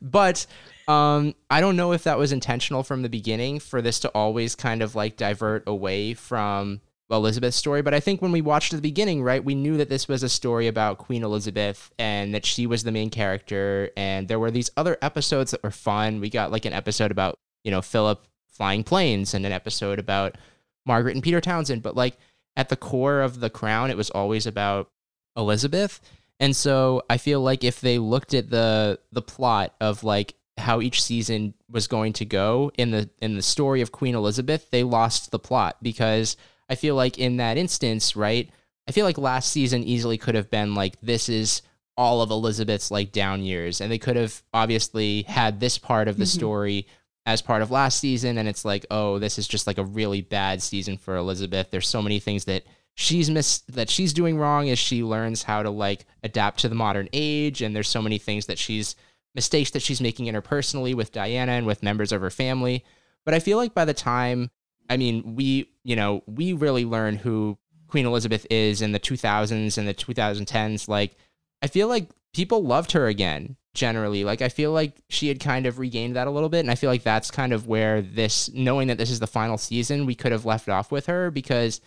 but 0.00 0.46
um, 0.86 1.34
I 1.50 1.60
don't 1.60 1.76
know 1.76 1.92
if 1.92 2.04
that 2.04 2.18
was 2.18 2.32
intentional 2.32 2.82
from 2.82 3.02
the 3.02 3.08
beginning 3.08 3.58
for 3.58 3.82
this 3.82 4.00
to 4.00 4.08
always 4.10 4.54
kind 4.54 4.80
of 4.80 4.94
like 4.94 5.16
divert 5.16 5.64
away 5.66 6.14
from 6.14 6.80
Elizabeth's 7.16 7.56
story. 7.56 7.82
But 7.82 7.94
I 7.94 8.00
think 8.00 8.20
when 8.20 8.32
we 8.32 8.40
watched 8.40 8.72
at 8.72 8.76
the 8.76 8.82
beginning, 8.82 9.22
right, 9.22 9.42
we 9.42 9.54
knew 9.54 9.76
that 9.78 9.88
this 9.88 10.08
was 10.08 10.22
a 10.22 10.28
story 10.28 10.66
about 10.66 10.98
Queen 10.98 11.22
Elizabeth 11.22 11.90
and 11.98 12.34
that 12.34 12.44
she 12.44 12.66
was 12.66 12.84
the 12.84 12.92
main 12.92 13.10
character. 13.10 13.90
And 13.96 14.28
there 14.28 14.38
were 14.38 14.50
these 14.50 14.70
other 14.76 14.98
episodes 15.00 15.52
that 15.52 15.62
were 15.62 15.70
fun. 15.70 16.20
We 16.20 16.30
got 16.30 16.52
like 16.52 16.64
an 16.64 16.72
episode 16.72 17.10
about, 17.10 17.38
you 17.64 17.70
know, 17.70 17.80
Philip 17.80 18.26
flying 18.48 18.84
planes 18.84 19.34
and 19.34 19.46
an 19.46 19.52
episode 19.52 19.98
about 19.98 20.36
Margaret 20.84 21.14
and 21.14 21.22
Peter 21.22 21.40
Townsend. 21.40 21.82
But 21.82 21.96
like 21.96 22.16
at 22.56 22.68
the 22.68 22.76
core 22.76 23.20
of 23.20 23.40
the 23.40 23.50
crown, 23.50 23.90
it 23.90 23.96
was 23.96 24.10
always 24.10 24.46
about 24.46 24.90
Elizabeth. 25.36 26.00
And 26.40 26.54
so 26.54 27.02
I 27.08 27.16
feel 27.16 27.40
like 27.40 27.64
if 27.64 27.80
they 27.80 27.98
looked 27.98 28.34
at 28.34 28.50
the 28.50 28.98
the 29.12 29.22
plot 29.22 29.74
of 29.80 30.04
like 30.04 30.34
how 30.58 30.80
each 30.80 31.02
season 31.02 31.54
was 31.70 31.86
going 31.86 32.12
to 32.14 32.24
go 32.24 32.70
in 32.76 32.90
the 32.90 33.08
in 33.22 33.34
the 33.34 33.42
story 33.42 33.80
of 33.80 33.92
Queen 33.92 34.14
Elizabeth, 34.14 34.70
they 34.70 34.82
lost 34.82 35.30
the 35.30 35.38
plot 35.38 35.76
because 35.82 36.36
I 36.68 36.74
feel 36.74 36.94
like 36.94 37.18
in 37.18 37.36
that 37.38 37.56
instance, 37.56 38.14
right? 38.16 38.50
I 38.88 38.92
feel 38.92 39.04
like 39.04 39.18
last 39.18 39.50
season 39.52 39.84
easily 39.84 40.18
could 40.18 40.34
have 40.34 40.50
been 40.50 40.74
like 40.74 41.00
this 41.00 41.28
is 41.28 41.62
all 41.96 42.22
of 42.22 42.30
Elizabeth's 42.30 42.90
like 42.90 43.10
down 43.12 43.42
years 43.42 43.80
and 43.80 43.90
they 43.90 43.98
could 43.98 44.16
have 44.16 44.42
obviously 44.54 45.22
had 45.22 45.60
this 45.60 45.78
part 45.78 46.08
of 46.08 46.16
the 46.16 46.24
Mhm. 46.24 46.34
story 46.34 46.86
as 47.26 47.42
part 47.42 47.60
of 47.60 47.70
last 47.70 47.98
season 47.98 48.38
and 48.38 48.48
it's 48.48 48.64
like 48.64 48.86
oh 48.90 49.18
this 49.18 49.38
is 49.38 49.46
just 49.48 49.66
like 49.66 49.76
a 49.78 49.84
really 49.84 50.22
bad 50.22 50.62
season 50.62 50.96
for 50.96 51.16
Elizabeth. 51.16 51.70
There's 51.70 51.88
so 51.88 52.00
many 52.00 52.20
things 52.20 52.44
that 52.44 52.64
she's 52.94 53.28
miss 53.30 53.58
that 53.68 53.90
she's 53.90 54.12
doing 54.12 54.38
wrong 54.38 54.70
as 54.70 54.78
she 54.78 55.02
learns 55.02 55.42
how 55.42 55.62
to 55.62 55.70
like 55.70 56.04
adapt 56.22 56.60
to 56.60 56.68
the 56.68 56.74
modern 56.74 57.08
age 57.12 57.62
and 57.62 57.74
there's 57.76 57.88
so 57.88 58.00
many 58.02 58.18
things 58.18 58.46
that 58.46 58.58
she's 58.58 58.94
mistakes 59.34 59.70
that 59.72 59.82
she's 59.82 60.00
making 60.00 60.26
interpersonally 60.26 60.94
with 60.94 61.12
Diana 61.12 61.52
and 61.52 61.66
with 61.66 61.82
members 61.82 62.10
of 62.12 62.20
her 62.20 62.30
family 62.30 62.84
but 63.24 63.34
I 63.34 63.38
feel 63.40 63.58
like 63.58 63.74
by 63.74 63.84
the 63.84 63.94
time 63.94 64.50
I 64.88 64.96
mean 64.96 65.34
we 65.36 65.70
you 65.84 65.96
know 65.96 66.22
we 66.26 66.52
really 66.52 66.84
learn 66.84 67.16
who 67.16 67.58
Queen 67.88 68.06
Elizabeth 68.06 68.46
is 68.50 68.82
in 68.82 68.92
the 68.92 69.00
2000s 69.00 69.78
and 69.78 69.88
the 69.88 69.94
2010s 69.94 70.88
like 70.88 71.16
I 71.62 71.66
feel 71.66 71.88
like 71.88 72.08
people 72.34 72.62
loved 72.62 72.92
her 72.92 73.06
again 73.06 73.56
generally 73.74 74.24
like 74.24 74.42
I 74.42 74.48
feel 74.48 74.72
like 74.72 75.00
she 75.08 75.28
had 75.28 75.40
kind 75.40 75.66
of 75.66 75.78
regained 75.78 76.16
that 76.16 76.26
a 76.26 76.30
little 76.30 76.48
bit 76.48 76.60
and 76.60 76.70
I 76.70 76.74
feel 76.74 76.90
like 76.90 77.02
that's 77.02 77.30
kind 77.30 77.52
of 77.52 77.66
where 77.66 78.02
this 78.02 78.50
knowing 78.52 78.88
that 78.88 78.98
this 78.98 79.10
is 79.10 79.20
the 79.20 79.26
final 79.26 79.56
season 79.58 80.06
we 80.06 80.14
could 80.14 80.32
have 80.32 80.44
left 80.44 80.68
off 80.68 80.90
with 80.90 81.06
her 81.06 81.30
because 81.30 81.80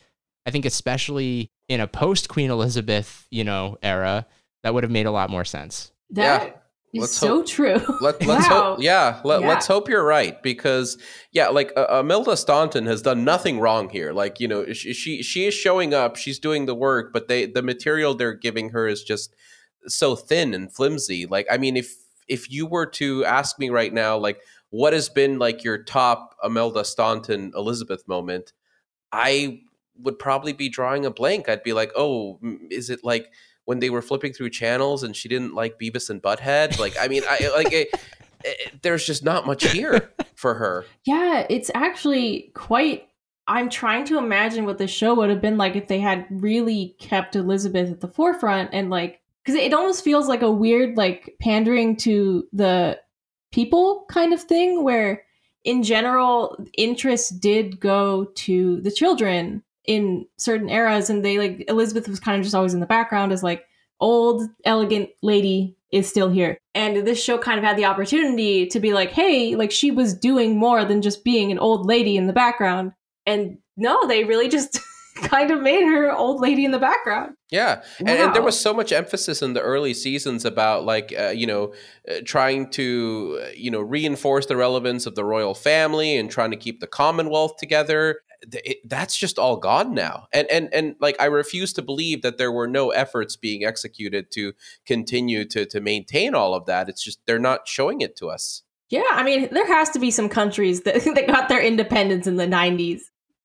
I 0.45 0.52
think 0.52 0.66
especially 0.66 1.52
in 1.68 1.80
a 1.82 1.88
post 1.88 2.30
Queen 2.30 2.49
Elizabeth, 2.49 3.28
you 3.30 3.43
know, 3.43 3.78
era, 3.84 4.26
That 4.64 4.74
would 4.74 4.84
have 4.84 4.91
made 4.91 5.06
a 5.08 5.12
lot 5.12 5.30
more 5.30 5.45
sense. 5.45 5.91
That 6.12 6.22
Yeah. 6.43 6.47
is 6.49 6.54
Let's 6.93 7.13
so 7.13 7.37
hope- 7.37 7.47
true. 7.47 7.79
Let, 8.01 8.25
let's 8.25 8.49
Wow. 8.49 8.73
hope, 8.75 8.81
yeah, 8.81 9.21
let, 9.23 9.41
Yeah. 9.41 9.47
let's 9.47 9.67
hope 9.67 9.87
you're 9.87 10.03
right 10.03 10.41
because, 10.43 10.97
yeah, 11.31 11.47
like 11.47 11.71
uh, 11.77 11.99
Imelda 12.01 12.35
Staunton 12.35 12.85
has 12.85 13.01
done 13.01 13.23
nothing 13.23 13.59
wrong 13.59 13.89
here. 13.89 14.11
Like, 14.11 14.39
you 14.39 14.47
know, 14.47 14.71
she, 14.73 14.93
she 14.93 15.23
she 15.23 15.45
is 15.45 15.53
showing 15.53 15.93
up, 15.93 16.15
she's 16.17 16.37
doing 16.39 16.65
the 16.65 16.75
work, 16.75 17.13
but 17.13 17.27
they 17.27 17.45
the 17.45 17.61
material 17.61 18.13
they're 18.13 18.33
giving 18.33 18.69
her 18.69 18.87
is 18.87 19.03
just 19.03 19.33
so 19.87 20.15
thin 20.15 20.53
and 20.53 20.73
flimsy. 20.73 21.25
Like, 21.25 21.47
I 21.49 21.57
mean, 21.57 21.77
if 21.77 21.95
if 22.27 22.51
you 22.51 22.65
were 22.65 22.85
to 22.87 23.23
ask 23.25 23.57
me 23.57 23.69
right 23.69 23.93
now, 23.93 24.17
like, 24.17 24.39
what 24.69 24.93
has 24.93 25.07
been 25.09 25.39
like 25.39 25.63
your 25.63 25.83
top 25.83 26.35
Imelda 26.43 26.83
Staunton 26.83 27.51
Elizabeth 27.55 28.07
moment, 28.07 28.53
I 29.11 29.61
would 29.97 30.17
probably 30.19 30.53
be 30.53 30.69
drawing 30.69 31.05
a 31.05 31.11
blank. 31.11 31.47
I'd 31.49 31.63
be 31.63 31.73
like, 31.73 31.91
oh, 31.95 32.39
is 32.69 32.89
it 32.89 33.01
like 33.03 33.31
when 33.66 33.80
they 33.80 33.89
were 33.89 34.01
flipping 34.01 34.34
through 34.34 34.49
channels 34.49 35.03
and 35.03 35.16
she 35.16 35.30
didn't 35.30 35.53
like 35.53 35.80
Beavis 35.80 36.09
and 36.09 36.22
Butthead? 36.22 36.80
Like, 36.80 36.95
I 36.99 37.07
mean, 37.07 37.24
I 37.30 37.51
like 37.55 37.72
it, 37.74 37.89
it, 38.43 38.82
there's 38.82 39.05
just 39.05 39.24
not 39.24 39.45
much 39.45 39.70
here 39.72 40.12
for 40.36 40.55
her. 40.55 40.86
Yeah, 41.05 41.45
it's 41.49 41.72
actually 41.74 42.51
quite. 42.53 43.07
I'm 43.47 43.70
trying 43.70 44.05
to 44.05 44.18
imagine 44.18 44.66
what 44.66 44.78
the 44.78 44.88
show 44.88 45.16
would 45.16 45.30
have 45.30 45.41
been 45.41 45.57
like 45.57 45.76
if 45.76 45.88
they 45.88 45.99
had 45.99 46.26
really 46.30 46.95
kept 46.99 47.36
Elizabeth 47.36 47.91
at 47.91 47.99
the 47.99 48.07
forefront 48.07 48.70
and 48.72 48.89
like 48.89 49.20
because 49.43 49.59
it 49.59 49.74
almost 49.74 50.03
feels 50.03 50.28
like 50.28 50.41
a 50.41 50.51
weird 50.51 50.95
like 50.95 51.36
pandering 51.41 51.97
to 51.97 52.47
the 52.53 52.99
people 53.51 54.05
kind 54.09 54.34
of 54.34 54.41
thing 54.41 54.84
where 54.84 55.24
in 55.64 55.84
general 55.84 56.57
interest 56.78 57.39
did 57.39 57.80
go 57.80 58.26
to 58.36 58.82
the 58.82 58.91
children 58.91 59.64
in 59.91 60.25
certain 60.37 60.69
eras 60.69 61.09
and 61.09 61.23
they 61.23 61.37
like 61.37 61.65
Elizabeth 61.67 62.07
was 62.07 62.19
kind 62.19 62.37
of 62.37 62.43
just 62.43 62.55
always 62.55 62.73
in 62.73 62.79
the 62.79 62.85
background 62.85 63.33
as 63.33 63.43
like 63.43 63.65
old 63.99 64.43
elegant 64.63 65.09
lady 65.21 65.75
is 65.91 66.07
still 66.07 66.29
here. 66.29 66.57
And 66.73 67.05
this 67.05 67.21
show 67.21 67.37
kind 67.37 67.59
of 67.59 67.65
had 67.65 67.77
the 67.77 67.83
opportunity 67.85 68.67
to 68.67 68.79
be 68.79 68.93
like 68.93 69.11
hey 69.11 69.55
like 69.55 69.69
she 69.69 69.91
was 69.91 70.13
doing 70.13 70.57
more 70.57 70.85
than 70.85 71.01
just 71.01 71.25
being 71.25 71.51
an 71.51 71.59
old 71.59 71.85
lady 71.85 72.15
in 72.15 72.27
the 72.27 72.33
background. 72.33 72.93
And 73.25 73.57
no 73.75 74.07
they 74.07 74.23
really 74.23 74.47
just 74.47 74.79
kind 75.24 75.51
of 75.51 75.62
made 75.62 75.84
her 75.86 76.12
old 76.12 76.41
lady 76.41 76.64
in 76.66 76.72
the 76.72 76.80
background 76.80 77.36
Yeah, 77.49 77.84
and, 77.99 78.09
and 78.09 78.34
there 78.36 78.41
was 78.41 78.59
so 78.59 78.74
much 78.74 78.91
emphasis 78.91 79.41
in 79.41 79.53
the 79.53 79.62
early 79.62 79.93
seasons 79.93 80.45
about 80.45 80.86
like 80.86 81.14
uh, 81.18 81.30
you 81.30 81.45
know 81.47 81.74
uh, 82.09 82.16
trying 82.26 82.70
to 82.72 83.39
uh, 83.43 83.49
you 83.55 83.72
know 83.72 83.82
reinforce 83.82 84.45
the 84.45 84.55
relevance 84.57 85.05
of 85.05 85.16
the 85.16 85.26
royal 85.26 85.53
family 85.53 86.18
and 86.18 86.32
trying 86.32 86.51
to 86.51 86.57
keep 86.57 86.80
the 86.80 86.88
Commonwealth 86.88 87.57
together. 87.57 88.22
It- 88.53 88.78
that's 88.89 89.16
just 89.18 89.38
all 89.38 89.57
gone 89.57 89.93
now, 89.93 90.28
and 90.34 90.47
and 90.49 90.74
and 90.74 90.95
like 90.99 91.16
I 91.20 91.26
refuse 91.26 91.74
to 91.74 91.82
believe 91.82 92.22
that 92.24 92.38
there 92.38 92.51
were 92.51 92.68
no 92.68 92.89
efforts 92.89 93.36
being 93.36 93.64
executed 93.66 94.32
to 94.32 94.53
continue 94.86 95.45
to 95.49 95.66
to 95.68 95.80
maintain 95.80 96.34
all 96.34 96.53
of 96.55 96.66
that. 96.66 96.89
It's 96.89 97.03
just 97.03 97.20
they're 97.28 97.38
not 97.38 97.68
showing 97.68 98.01
it 98.01 98.16
to 98.18 98.30
us. 98.30 98.64
yeah 98.89 99.03
i 99.12 99.24
mean 99.24 99.47
there 99.53 99.68
has 99.68 99.89
to 99.91 99.99
be 99.99 100.12
some 100.12 100.28
countries 100.30 100.82
that, 100.82 100.95
that 101.16 101.28
got 101.28 101.47
their 101.49 101.62
independence 101.62 102.28
in 102.28 102.36
the 102.38 102.47
90s 102.47 103.01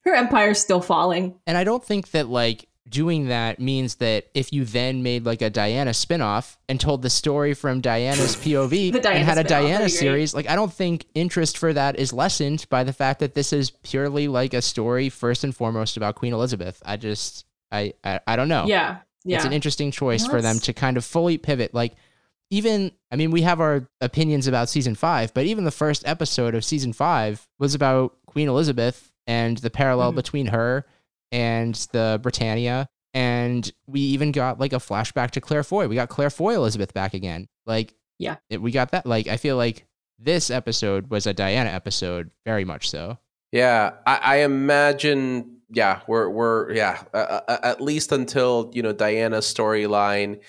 her 0.06 0.14
empire's 0.14 0.58
still 0.58 0.80
falling 0.80 1.34
And 1.46 1.58
I 1.58 1.64
don't 1.64 1.84
think 1.84 2.12
that 2.12 2.28
like 2.28 2.68
doing 2.88 3.26
that 3.26 3.58
means 3.58 3.96
that 3.96 4.26
if 4.32 4.52
you 4.52 4.64
then 4.64 5.02
made 5.02 5.26
like 5.26 5.42
a 5.42 5.50
Diana 5.50 5.92
spin-off 5.92 6.56
and 6.68 6.80
told 6.80 7.02
the 7.02 7.10
story 7.10 7.52
from 7.52 7.80
Diana's 7.80 8.36
POV 8.42 9.02
Diana 9.02 9.18
and 9.18 9.24
had 9.24 9.38
a 9.38 9.44
Diana 9.44 9.88
series, 9.88 10.34
like 10.34 10.48
I 10.48 10.54
don't 10.54 10.72
think 10.72 11.04
interest 11.14 11.58
for 11.58 11.72
that 11.72 11.98
is 11.98 12.12
lessened 12.12 12.64
by 12.70 12.84
the 12.84 12.92
fact 12.92 13.20
that 13.20 13.34
this 13.34 13.52
is 13.52 13.70
purely 13.70 14.28
like 14.28 14.54
a 14.54 14.62
story 14.62 15.08
first 15.08 15.42
and 15.42 15.54
foremost 15.54 15.96
about 15.96 16.14
Queen 16.14 16.32
Elizabeth. 16.32 16.80
I 16.86 16.96
just 16.96 17.44
I 17.72 17.92
I, 18.04 18.20
I 18.26 18.36
don't 18.36 18.48
know. 18.48 18.66
yeah 18.66 18.98
yeah 19.24 19.36
It's 19.36 19.44
an 19.44 19.52
interesting 19.52 19.90
choice 19.90 20.22
No, 20.24 20.30
for 20.30 20.40
them 20.40 20.60
to 20.60 20.72
kind 20.72 20.96
of 20.96 21.04
fully 21.04 21.38
pivot. 21.38 21.74
Like, 21.74 21.94
even, 22.50 22.92
I 23.10 23.16
mean, 23.16 23.32
we 23.32 23.42
have 23.42 23.60
our 23.60 23.88
opinions 24.00 24.46
about 24.46 24.68
season 24.68 24.94
five, 24.94 25.34
but 25.34 25.46
even 25.46 25.64
the 25.64 25.72
first 25.72 26.06
episode 26.06 26.54
of 26.54 26.64
season 26.64 26.92
five 26.92 27.44
was 27.58 27.74
about 27.74 28.14
Queen 28.26 28.46
Elizabeth 28.48 29.10
and 29.26 29.58
the 29.58 29.70
parallel 29.70 30.12
Mhm. 30.12 30.16
between 30.16 30.46
her 30.46 30.86
and 31.32 31.74
the 31.92 32.18
Britannia. 32.22 32.88
And 33.14 33.70
we 33.86 34.00
even 34.00 34.30
got 34.32 34.60
like 34.60 34.72
a 34.72 34.76
flashback 34.76 35.30
to 35.32 35.40
Claire 35.40 35.64
Foy. 35.64 35.88
We 35.88 35.94
got 35.94 36.08
Claire 36.08 36.30
Foy 36.30 36.54
Elizabeth 36.54 36.92
back 36.94 37.14
again. 37.14 37.48
Like, 37.64 37.94
Yeah. 38.18 38.36
it, 38.50 38.60
we 38.60 38.70
got 38.70 38.90
that. 38.92 39.06
Like, 39.06 39.26
I 39.26 39.36
feel 39.36 39.56
like 39.56 39.86
this 40.18 40.50
episode 40.50 41.10
was 41.10 41.26
a 41.26 41.32
Diana 41.34 41.70
episode, 41.70 42.30
very 42.44 42.64
much 42.64 42.88
so. 42.90 43.18
Yeah, 43.52 43.92
I, 44.06 44.20
I 44.22 44.36
imagine. 44.86 45.52
Yeah, 45.70 46.00
we're 46.06 46.28
we're 46.28 46.72
yeah 46.72 47.02
uh, 47.12 47.40
uh, 47.48 47.58
at 47.62 47.80
least 47.80 48.12
until 48.12 48.70
you 48.72 48.82
know 48.82 48.92
Diana's 48.92 49.52
storyline 49.52 50.40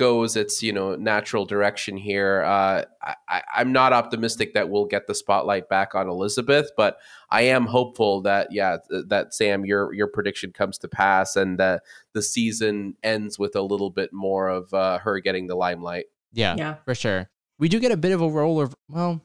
goes 0.00 0.34
its 0.34 0.62
you 0.62 0.72
know 0.72 0.96
natural 0.96 1.44
direction 1.44 1.94
here. 1.94 2.42
Uh, 2.42 2.84
I, 3.02 3.14
I, 3.28 3.42
I'm 3.56 3.70
not 3.70 3.92
optimistic 3.92 4.54
that 4.54 4.70
we'll 4.70 4.86
get 4.86 5.06
the 5.06 5.14
spotlight 5.14 5.68
back 5.68 5.94
on 5.94 6.08
Elizabeth, 6.08 6.70
but 6.74 6.96
I 7.28 7.42
am 7.42 7.66
hopeful 7.66 8.22
that 8.22 8.48
yeah 8.50 8.78
th- 8.90 9.04
that 9.08 9.34
Sam 9.34 9.66
your 9.66 9.92
your 9.92 10.06
prediction 10.06 10.52
comes 10.52 10.78
to 10.78 10.88
pass 10.88 11.36
and 11.36 11.58
that 11.58 11.82
the 12.14 12.22
season 12.22 12.96
ends 13.02 13.38
with 13.38 13.54
a 13.54 13.60
little 13.60 13.90
bit 13.90 14.10
more 14.10 14.48
of 14.48 14.72
uh, 14.72 14.98
her 15.00 15.20
getting 15.20 15.48
the 15.48 15.54
limelight. 15.54 16.06
Yeah. 16.32 16.54
yeah 16.56 16.76
for 16.86 16.94
sure. 16.94 17.28
We 17.58 17.68
do 17.68 17.78
get 17.78 17.92
a 17.92 17.98
bit 17.98 18.12
of 18.12 18.22
a 18.22 18.28
role 18.28 18.58
of 18.58 18.74
well, 18.88 19.20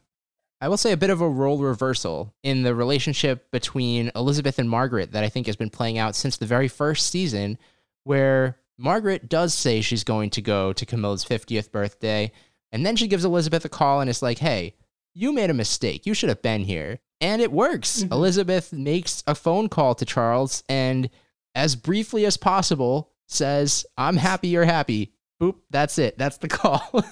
I 0.59 0.67
will 0.67 0.75
say 0.75 0.91
a 0.91 0.97
bit 0.97 1.09
of 1.09 1.21
a 1.21 1.29
role 1.29 1.57
reversal 1.59 2.33
in 2.43 2.63
the 2.63 2.75
relationship 2.75 3.49
between 3.49 4.11
Elizabeth 4.13 4.59
and 4.59 4.69
Margaret 4.69 5.13
that 5.13 5.23
I 5.23 5.29
think 5.29 5.47
has 5.47 5.55
been 5.55 5.69
playing 5.69 5.99
out 5.99 6.17
since 6.17 6.35
the 6.35 6.45
very 6.45 6.67
first 6.67 7.09
season, 7.09 7.57
where 8.03 8.57
Margaret 8.77 9.29
does 9.29 9.53
say 9.53 9.81
she's 9.81 10.03
going 10.03 10.29
to 10.31 10.41
go 10.41 10.73
to 10.73 10.85
Camilla's 10.85 11.23
50th 11.25 11.71
birthday, 11.71 12.31
and 12.71 12.85
then 12.85 12.95
she 12.95 13.07
gives 13.07 13.23
Elizabeth 13.25 13.63
a 13.65 13.69
call 13.69 14.01
and 14.01 14.09
is 14.09 14.21
like, 14.21 14.39
"Hey, 14.39 14.75
you 15.13 15.31
made 15.31 15.49
a 15.49 15.53
mistake. 15.53 16.05
You 16.05 16.13
should 16.13 16.29
have 16.29 16.41
been 16.41 16.63
here." 16.65 16.99
And 17.21 17.41
it 17.41 17.51
works. 17.51 18.03
Mhm. 18.03 18.11
Elizabeth 18.11 18.73
makes 18.73 19.23
a 19.25 19.35
phone 19.35 19.69
call 19.69 19.95
to 19.95 20.05
Charles 20.05 20.63
and 20.67 21.09
as 21.53 21.75
briefly 21.77 22.25
as 22.25 22.35
possible 22.35 23.11
says, 23.27 23.85
"I'm 23.97 24.17
happy 24.17 24.49
you're 24.49 24.65
happy." 24.65 25.13
Boop, 25.41 25.55
that's 25.69 25.97
it. 25.97 26.17
That's 26.17 26.37
the 26.37 26.47
call. 26.59 27.03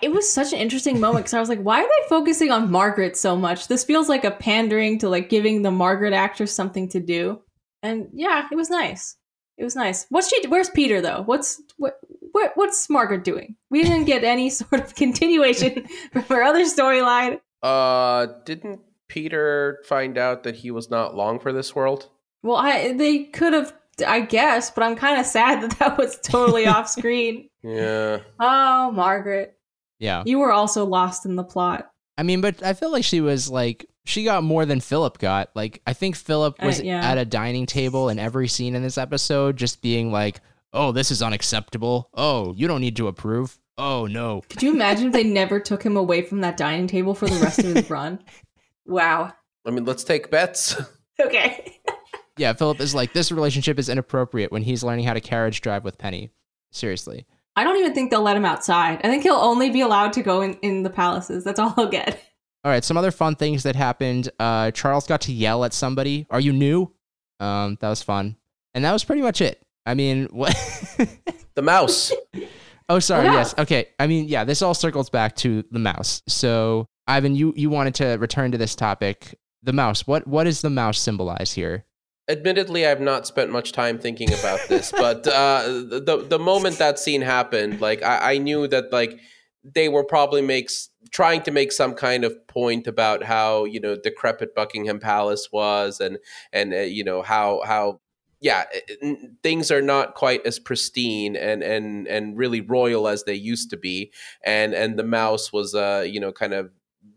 It 0.00 0.12
was 0.12 0.32
such 0.32 0.52
an 0.52 0.58
interesting 0.60 0.98
moment 1.00 1.24
because 1.24 1.34
I 1.34 1.40
was 1.40 1.48
like, 1.48 1.60
why 1.60 1.80
are 1.80 1.86
they 1.86 2.08
focusing 2.08 2.50
on 2.50 2.70
Margaret 2.70 3.16
so 3.16 3.36
much? 3.36 3.68
This 3.68 3.84
feels 3.84 4.08
like 4.08 4.24
a 4.24 4.30
pandering 4.30 4.98
to 5.00 5.08
like 5.08 5.28
giving 5.28 5.62
the 5.62 5.70
Margaret 5.70 6.14
actress 6.14 6.52
something 6.52 6.88
to 6.90 7.00
do. 7.00 7.40
And 7.82 8.08
yeah, 8.14 8.46
it 8.50 8.54
was 8.54 8.70
nice. 8.70 9.16
It 9.56 9.64
was 9.64 9.76
nice. 9.76 10.06
What's 10.08 10.28
she? 10.28 10.46
Where's 10.48 10.70
Peter 10.70 11.00
though? 11.00 11.22
What's 11.22 11.62
what? 11.76 11.98
What? 12.32 12.52
What's 12.56 12.90
Margaret 12.90 13.24
doing? 13.24 13.56
We 13.70 13.82
didn't 13.82 14.04
get 14.04 14.24
any 14.24 14.50
sort 14.50 14.80
of 14.80 14.94
continuation 14.94 15.86
from 16.12 16.22
her 16.22 16.42
other 16.42 16.64
storyline. 16.64 17.40
Uh, 17.62 18.26
didn't 18.44 18.80
Peter 19.08 19.80
find 19.86 20.18
out 20.18 20.42
that 20.42 20.56
he 20.56 20.70
was 20.70 20.90
not 20.90 21.14
long 21.14 21.38
for 21.38 21.52
this 21.52 21.74
world? 21.74 22.08
Well, 22.42 22.56
I 22.56 22.92
they 22.92 23.24
could 23.24 23.52
have, 23.52 23.72
I 24.06 24.20
guess, 24.20 24.70
but 24.70 24.82
I'm 24.82 24.96
kind 24.96 25.20
of 25.20 25.26
sad 25.26 25.62
that 25.62 25.78
that 25.78 25.98
was 25.98 26.18
totally 26.20 26.66
off 26.66 26.88
screen. 26.88 27.48
Yeah. 27.62 28.18
Oh, 28.40 28.90
Margaret, 28.90 29.56
yeah. 29.98 30.22
you 30.26 30.40
were 30.40 30.52
also 30.52 30.84
lost 30.84 31.24
in 31.24 31.36
the 31.36 31.44
plot. 31.44 31.90
I 32.18 32.22
mean, 32.22 32.40
but 32.40 32.62
I 32.62 32.74
feel 32.74 32.90
like 32.90 33.04
she 33.04 33.20
was 33.20 33.48
like 33.48 33.86
she 34.04 34.24
got 34.24 34.42
more 34.44 34.66
than 34.66 34.80
Philip 34.80 35.18
got. 35.18 35.50
Like 35.54 35.80
I 35.86 35.92
think 35.92 36.16
Philip 36.16 36.56
Uh, 36.62 36.66
was 36.66 36.80
yeah. 36.82 37.00
at 37.04 37.18
a 37.18 37.24
dining 37.24 37.66
table 37.66 38.08
in 38.08 38.18
every 38.18 38.48
scene 38.48 38.74
in 38.74 38.82
this 38.82 38.98
episode, 38.98 39.56
just 39.56 39.80
being 39.82 40.12
like, 40.12 40.40
"Oh, 40.72 40.92
this 40.92 41.10
is 41.10 41.22
unacceptable. 41.22 42.10
Oh, 42.14 42.52
you 42.56 42.66
don't 42.68 42.80
need 42.80 42.96
to 42.96 43.08
approve. 43.08 43.58
Oh 43.78 44.06
no." 44.06 44.42
Could 44.48 44.62
you 44.62 44.72
imagine 44.72 45.06
if 45.08 45.12
they 45.12 45.24
never 45.24 45.58
took 45.60 45.82
him 45.82 45.96
away 45.96 46.22
from 46.22 46.40
that 46.42 46.56
dining 46.56 46.86
table 46.86 47.14
for 47.14 47.26
the 47.28 47.40
rest 47.40 47.58
of 47.60 47.66
his 47.74 47.88
run? 47.90 48.20
Wow. 48.86 49.32
I 49.66 49.70
mean, 49.70 49.84
let's 49.86 50.04
take 50.04 50.30
bets. 50.30 50.76
Okay. 51.20 51.78
Yeah, 52.36 52.52
Philip 52.52 52.80
is 52.80 52.94
like, 52.96 53.12
"This 53.12 53.30
relationship 53.30 53.78
is 53.78 53.88
inappropriate" 53.88 54.50
when 54.50 54.62
he's 54.64 54.82
learning 54.82 55.04
how 55.04 55.14
to 55.14 55.20
carriage 55.20 55.60
drive 55.60 55.84
with 55.84 55.96
Penny. 55.98 56.30
Seriously. 56.72 57.26
I 57.54 57.62
don't 57.62 57.76
even 57.76 57.94
think 57.94 58.10
they'll 58.10 58.22
let 58.22 58.36
him 58.36 58.44
outside. 58.44 59.00
I 59.04 59.08
think 59.08 59.22
he'll 59.22 59.34
only 59.36 59.70
be 59.70 59.80
allowed 59.82 60.12
to 60.14 60.22
go 60.24 60.40
in, 60.40 60.54
in 60.54 60.82
the 60.82 60.90
palaces. 60.90 61.44
That's 61.44 61.60
all 61.60 61.70
he'll 61.76 61.88
get. 61.88 62.20
All 62.64 62.70
right, 62.70 62.82
some 62.82 62.96
other 62.96 63.10
fun 63.10 63.34
things 63.36 63.62
that 63.64 63.76
happened. 63.76 64.30
Uh, 64.38 64.70
Charles 64.70 65.06
got 65.06 65.20
to 65.22 65.32
yell 65.32 65.64
at 65.64 65.74
somebody. 65.74 66.26
Are 66.30 66.40
you 66.40 66.52
new? 66.52 66.90
Um, 67.38 67.76
that 67.80 67.90
was 67.90 68.02
fun, 68.02 68.36
and 68.72 68.84
that 68.84 68.92
was 68.92 69.04
pretty 69.04 69.20
much 69.20 69.42
it. 69.42 69.62
I 69.84 69.92
mean, 69.92 70.28
what? 70.30 70.56
The 71.54 71.62
mouse. 71.62 72.10
Oh, 72.88 72.98
sorry. 72.98 73.26
Yeah. 73.26 73.34
Yes. 73.34 73.54
Okay. 73.58 73.88
I 73.98 74.06
mean, 74.06 74.28
yeah. 74.28 74.44
This 74.44 74.62
all 74.62 74.74
circles 74.74 75.10
back 75.10 75.36
to 75.36 75.64
the 75.70 75.78
mouse. 75.78 76.22
So, 76.26 76.86
Ivan, 77.06 77.34
you 77.34 77.52
you 77.54 77.68
wanted 77.68 77.94
to 77.96 78.16
return 78.16 78.50
to 78.52 78.58
this 78.58 78.74
topic. 78.74 79.38
The 79.62 79.72
mouse. 79.72 80.06
What 80.06 80.26
what 80.26 80.44
does 80.44 80.62
the 80.62 80.70
mouse 80.70 80.98
symbolize 80.98 81.52
here? 81.52 81.84
Admittedly, 82.30 82.86
I've 82.86 83.00
not 83.02 83.26
spent 83.26 83.50
much 83.50 83.72
time 83.72 83.98
thinking 83.98 84.32
about 84.32 84.60
this, 84.68 84.90
but 84.90 85.26
uh, 85.26 85.64
the 85.66 86.24
the 86.26 86.38
moment 86.38 86.78
that 86.78 86.98
scene 86.98 87.20
happened, 87.20 87.82
like 87.82 88.02
I, 88.02 88.34
I 88.34 88.38
knew 88.38 88.66
that 88.68 88.90
like 88.90 89.20
they 89.64 89.88
were 89.88 90.04
probably 90.04 90.42
makes 90.42 90.90
trying 91.10 91.42
to 91.42 91.50
make 91.50 91.72
some 91.72 91.94
kind 91.94 92.24
of 92.24 92.46
point 92.48 92.86
about 92.86 93.22
how 93.22 93.64
you 93.64 93.80
know 93.80 93.96
decrepit 93.96 94.54
Buckingham 94.54 95.00
Palace 95.00 95.48
was, 95.52 96.00
and 96.00 96.18
and 96.52 96.74
uh, 96.74 96.78
you 96.80 97.04
know 97.04 97.22
how 97.22 97.62
how 97.64 98.00
yeah, 98.40 98.64
things 99.42 99.70
are 99.70 99.80
not 99.82 100.14
quite 100.14 100.44
as 100.46 100.58
pristine 100.58 101.36
and 101.36 101.62
and 101.62 102.06
and 102.08 102.36
really 102.36 102.60
royal 102.60 103.08
as 103.08 103.24
they 103.24 103.34
used 103.34 103.70
to 103.70 103.76
be, 103.76 104.12
and 104.44 104.74
and 104.74 104.98
the 104.98 105.04
mouse 105.04 105.52
was 105.52 105.74
uh 105.74 106.04
you 106.06 106.20
know 106.20 106.32
kind 106.32 106.52
of 106.54 106.70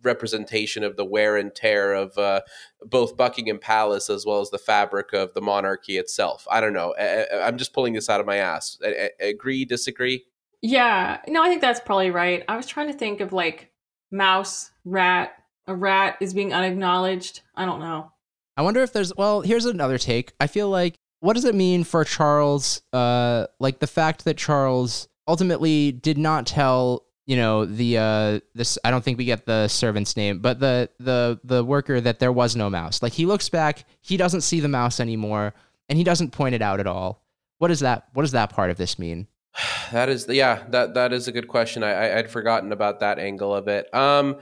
representation 0.03 0.83
of 0.83 0.95
the 0.97 1.05
wear 1.05 1.37
and 1.37 1.55
tear 1.55 1.93
of 1.93 2.17
uh, 2.17 2.41
both 2.83 3.15
Buckingham 3.17 3.57
Palace 3.57 4.09
as 4.09 4.25
well 4.25 4.41
as 4.41 4.49
the 4.49 4.57
fabric 4.57 5.13
of 5.13 5.33
the 5.33 5.41
monarchy 5.41 5.97
itself. 5.97 6.45
I 6.51 6.59
don't 6.61 6.73
know. 6.73 6.93
I, 6.99 7.23
I- 7.33 7.47
I'm 7.47 7.57
just 7.57 7.73
pulling 7.73 7.93
this 7.93 8.09
out 8.09 8.19
of 8.19 8.25
my 8.25 8.35
ass. 8.37 8.77
A- 8.83 9.09
a- 9.21 9.29
agree? 9.29 9.63
Disagree? 9.65 10.25
Yeah, 10.61 11.19
no, 11.27 11.43
I 11.43 11.49
think 11.49 11.61
that's 11.61 11.79
probably 11.79 12.11
right. 12.11 12.43
I 12.47 12.57
was 12.57 12.65
trying 12.65 12.87
to 12.87 12.97
think 12.97 13.21
of 13.21 13.33
like 13.33 13.71
mouse, 14.11 14.71
rat. 14.85 15.33
A 15.67 15.75
rat 15.75 16.17
is 16.21 16.33
being 16.33 16.53
unacknowledged. 16.53 17.41
I 17.53 17.65
don't 17.65 17.81
know. 17.81 18.11
I 18.55 18.61
wonder 18.61 18.81
if 18.81 18.93
there's 18.93 19.13
well, 19.15 19.41
here's 19.41 19.65
another 19.65 19.97
take. 19.97 20.31
I 20.39 20.47
feel 20.47 20.69
like 20.69 20.95
what 21.19 21.33
does 21.33 21.45
it 21.45 21.55
mean 21.55 21.83
for 21.83 22.03
Charles 22.03 22.81
uh 22.93 23.47
like 23.59 23.79
the 23.79 23.87
fact 23.87 24.25
that 24.25 24.37
Charles 24.37 25.07
ultimately 25.27 25.91
did 25.91 26.17
not 26.17 26.47
tell, 26.47 27.03
you 27.25 27.35
know, 27.35 27.65
the 27.65 27.97
uh 27.97 28.39
this 28.55 28.77
I 28.83 28.91
don't 28.91 29.03
think 29.03 29.17
we 29.17 29.25
get 29.25 29.45
the 29.45 29.67
servant's 29.67 30.15
name, 30.15 30.39
but 30.39 30.59
the 30.59 30.89
the 30.99 31.39
the 31.43 31.63
worker 31.65 31.99
that 31.99 32.19
there 32.19 32.31
was 32.31 32.55
no 32.55 32.69
mouse. 32.69 33.03
Like 33.03 33.13
he 33.13 33.25
looks 33.25 33.49
back, 33.49 33.83
he 34.01 34.15
doesn't 34.15 34.41
see 34.41 34.61
the 34.61 34.69
mouse 34.69 34.99
anymore 35.01 35.53
and 35.89 35.97
he 35.97 36.03
doesn't 36.03 36.31
point 36.31 36.55
it 36.55 36.61
out 36.61 36.79
at 36.79 36.87
all. 36.87 37.23
What 37.57 37.71
is 37.71 37.81
that 37.81 38.07
what 38.13 38.23
does 38.23 38.31
that 38.31 38.51
part 38.51 38.71
of 38.71 38.77
this 38.77 38.97
mean? 38.97 39.27
That 39.91 40.09
is, 40.09 40.27
yeah, 40.27 40.65
that 40.69 40.95
that 40.95 41.13
is 41.13 41.29
a 41.29 41.31
good 41.31 41.47
question. 41.47 41.81
I, 41.81 41.91
I 41.91 42.17
I'd 42.19 42.29
forgotten 42.29 42.73
about 42.73 42.99
that 42.99 43.19
angle 43.19 43.55
of 43.55 43.69
it. 43.69 43.91
Um, 43.95 44.37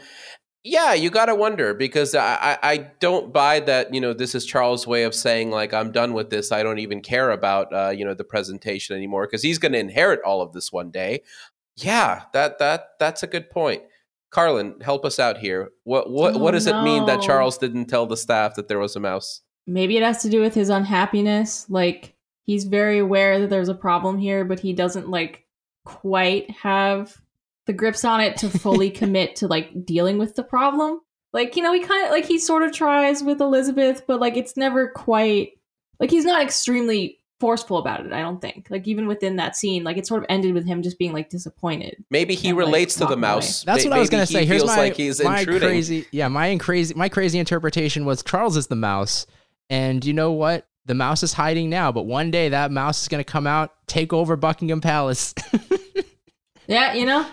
yeah, 0.63 0.95
you 0.95 1.11
got 1.11 1.27
to 1.27 1.35
wonder 1.35 1.75
because 1.75 2.15
I, 2.15 2.35
I 2.41 2.57
I 2.63 2.77
don't 2.99 3.31
buy 3.31 3.59
that. 3.61 3.93
You 3.93 4.01
know, 4.01 4.13
this 4.13 4.33
is 4.33 4.43
Charles' 4.43 4.87
way 4.87 5.03
of 5.03 5.13
saying 5.13 5.51
like 5.51 5.71
I'm 5.71 5.91
done 5.91 6.13
with 6.13 6.31
this. 6.31 6.51
I 6.51 6.63
don't 6.63 6.79
even 6.79 7.01
care 7.01 7.29
about 7.29 7.71
uh, 7.71 7.89
you 7.89 8.03
know 8.03 8.15
the 8.15 8.23
presentation 8.23 8.95
anymore 8.95 9.27
because 9.27 9.43
he's 9.43 9.59
going 9.59 9.73
to 9.73 9.77
inherit 9.77 10.21
all 10.25 10.41
of 10.41 10.53
this 10.53 10.71
one 10.71 10.89
day. 10.89 11.21
Yeah, 11.77 12.23
that 12.33 12.57
that 12.57 12.87
that's 12.99 13.21
a 13.21 13.27
good 13.27 13.51
point. 13.51 13.83
Carlyn, 14.31 14.81
help 14.81 15.05
us 15.05 15.19
out 15.19 15.37
here. 15.37 15.69
What 15.83 16.09
what 16.09 16.33
Oh, 16.35 16.39
what 16.39 16.51
does 16.51 16.65
it 16.65 16.81
mean 16.81 17.05
that. 17.05 17.21
Charles 17.21 17.59
didn't 17.59 17.85
tell 17.85 18.07
the 18.07 18.17
staff 18.17 18.55
that 18.55 18.67
there 18.67 18.79
was 18.79 18.95
a 18.95 18.99
mouse? 18.99 19.41
Maybe 19.67 19.97
it 19.97 20.03
has 20.03 20.23
to 20.23 20.29
do 20.29 20.41
with 20.41 20.55
his 20.55 20.69
unhappiness. 20.69 21.69
Like 21.69 22.14
he's 22.45 22.63
very 22.65 22.99
aware 22.99 23.39
that 23.41 23.49
there's 23.49 23.69
a 23.69 23.75
problem 23.75 24.17
here, 24.17 24.45
but 24.45 24.59
he 24.59 24.73
doesn't 24.73 25.09
like 25.09 25.45
quite 25.83 26.49
have 26.51 27.15
the 27.65 27.73
grips 27.73 28.05
on 28.05 28.21
it 28.21 28.37
to 28.37 28.49
fully 28.49 28.89
commit 29.01 29.35
to 29.37 29.47
like 29.47 29.85
dealing 29.85 30.17
with 30.17 30.35
the 30.35 30.43
problem. 30.43 30.99
Like, 31.33 31.55
you 31.57 31.63
know, 31.63 31.73
he 31.73 31.81
kind 31.81 32.05
of 32.05 32.11
like 32.11 32.25
he 32.25 32.39
sort 32.39 32.63
of 32.63 32.71
tries 32.71 33.21
with 33.23 33.41
Elizabeth, 33.41 34.03
but 34.07 34.19
like 34.19 34.37
it's 34.37 34.55
never 34.55 34.87
quite 34.89 35.51
like 35.99 36.09
he's 36.09 36.25
not 36.25 36.41
extremely 36.41 37.19
forceful 37.41 37.77
about 37.77 38.05
it, 38.05 38.13
I 38.13 38.21
don't 38.21 38.39
think. 38.41 38.67
Like 38.69 38.87
even 38.87 39.07
within 39.07 39.35
that 39.35 39.55
scene, 39.57 39.83
like 39.83 39.97
it 39.97 40.07
sort 40.07 40.23
of 40.23 40.27
ended 40.29 40.53
with 40.53 40.65
him 40.65 40.81
just 40.81 40.97
being 40.97 41.11
like 41.11 41.29
disappointed. 41.29 42.03
Maybe 42.09 42.35
he 42.35 42.49
And, 42.49 42.57
like, 42.57 42.65
relates 42.67 42.93
to 42.95 42.99
the 42.99 43.05
walking 43.05 43.17
away. 43.23 43.27
mouse. 43.35 43.63
That's 43.63 43.83
May- 43.83 43.89
what 43.89 43.97
I 43.97 43.99
was 43.99 44.09
gonna 44.09 44.23
he 44.25 44.33
say. 44.33 44.45
Here's 44.45 44.61
feels 44.61 44.75
my, 44.75 44.77
like 44.83 44.95
he's 44.95 45.21
my 45.23 45.39
intruding. 45.39 45.67
crazy, 45.69 46.05
yeah, 46.11 46.29
my 46.29 46.55
crazy, 46.57 46.93
my 46.93 47.09
crazy 47.09 47.37
interpretation 47.39 48.05
was 48.05 48.23
Charles 48.23 48.55
is 48.55 48.67
the 48.67 48.75
mouse, 48.77 49.25
and 49.69 50.05
you 50.05 50.13
know 50.13 50.31
what? 50.31 50.67
The 50.85 50.93
mouse 50.93 51.23
is 51.23 51.33
hiding 51.33 51.69
now, 51.69 51.91
but 51.91 52.03
one 52.03 52.29
day 52.31 52.49
that 52.49 52.71
mouse 52.71 53.01
is 53.01 53.07
gonna 53.07 53.23
come 53.23 53.47
out, 53.47 53.73
take 53.87 54.13
over 54.13 54.35
Buckingham 54.35 54.81
Palace. 54.81 55.33
Yeah, 56.67 56.93
you 56.93 57.05
know? 57.05 57.25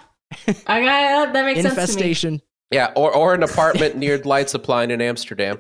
I 0.67 0.81
got 0.83 1.29
uh, 1.29 1.33
that 1.33 1.45
makes 1.45 1.63
sense 1.63 1.75
to 1.75 1.79
me. 1.79 1.83
Infestation. 1.83 2.43
Yeah, 2.71 2.93
or 2.97 3.15
or 3.15 3.35
an 3.35 3.43
apartment 3.43 3.97
near 3.97 4.19
light 4.19 4.51
supply 4.51 4.85
in 4.85 5.01
Amsterdam. 5.01 5.59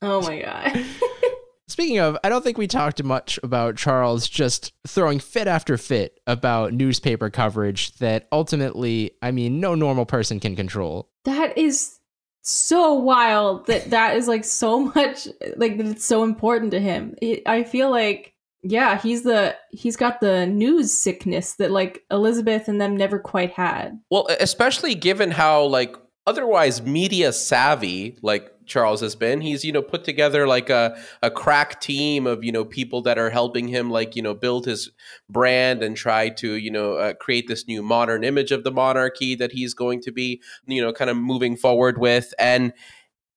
Oh 0.00 0.20
my 0.22 0.40
god. 0.40 0.84
Speaking 1.68 2.00
of, 2.00 2.18
I 2.22 2.28
don't 2.28 2.42
think 2.44 2.58
we 2.58 2.66
talked 2.66 3.02
much 3.02 3.38
about 3.42 3.76
Charles 3.76 4.28
just 4.28 4.72
throwing 4.86 5.18
fit 5.20 5.46
after 5.48 5.78
fit 5.78 6.20
about 6.26 6.74
newspaper 6.74 7.30
coverage 7.30 7.94
that 7.96 8.28
ultimately, 8.30 9.12
I 9.22 9.30
mean, 9.30 9.58
no 9.58 9.74
normal 9.74 10.04
person 10.04 10.38
can 10.38 10.54
control. 10.54 11.08
that 11.24 11.56
is 11.56 11.98
so 12.42 12.92
wild 12.92 13.66
that 13.66 13.90
that 13.90 14.16
is 14.16 14.28
like 14.28 14.44
so 14.44 14.80
much 14.94 15.28
like 15.56 15.78
that 15.78 15.86
it's 15.86 16.04
so 16.04 16.24
important 16.24 16.70
to 16.72 16.80
him. 16.80 17.14
I 17.46 17.64
feel 17.64 17.90
like 17.90 18.34
yeah 18.64 19.00
he's 19.00 19.22
the 19.22 19.56
he's 19.70 19.96
got 19.96 20.20
the 20.20 20.46
news 20.46 20.96
sickness 20.96 21.54
that 21.54 21.72
like 21.72 22.04
elizabeth 22.12 22.68
and 22.68 22.80
them 22.80 22.96
never 22.96 23.18
quite 23.18 23.52
had. 23.52 23.98
Well, 24.10 24.28
especially 24.40 24.94
given 24.94 25.30
how 25.30 25.64
like 25.64 25.96
otherwise 26.26 26.82
media 26.82 27.32
savvy 27.32 28.16
like 28.22 28.51
Charles 28.66 29.00
has 29.00 29.14
been, 29.14 29.40
he's 29.40 29.64
you 29.64 29.72
know 29.72 29.82
put 29.82 30.04
together 30.04 30.46
like 30.46 30.70
a 30.70 30.96
a 31.22 31.30
crack 31.30 31.80
team 31.80 32.26
of 32.26 32.44
you 32.44 32.52
know 32.52 32.64
people 32.64 33.02
that 33.02 33.18
are 33.18 33.30
helping 33.30 33.68
him 33.68 33.90
like 33.90 34.16
you 34.16 34.22
know 34.22 34.34
build 34.34 34.66
his 34.66 34.90
brand 35.28 35.82
and 35.82 35.96
try 35.96 36.28
to 36.28 36.54
you 36.54 36.70
know 36.70 36.94
uh, 36.94 37.14
create 37.14 37.48
this 37.48 37.66
new 37.66 37.82
modern 37.82 38.24
image 38.24 38.52
of 38.52 38.64
the 38.64 38.70
monarchy 38.70 39.34
that 39.34 39.52
he's 39.52 39.74
going 39.74 40.00
to 40.02 40.12
be 40.12 40.40
you 40.66 40.82
know 40.82 40.92
kind 40.92 41.10
of 41.10 41.16
moving 41.16 41.56
forward 41.56 41.98
with. 41.98 42.32
And 42.38 42.72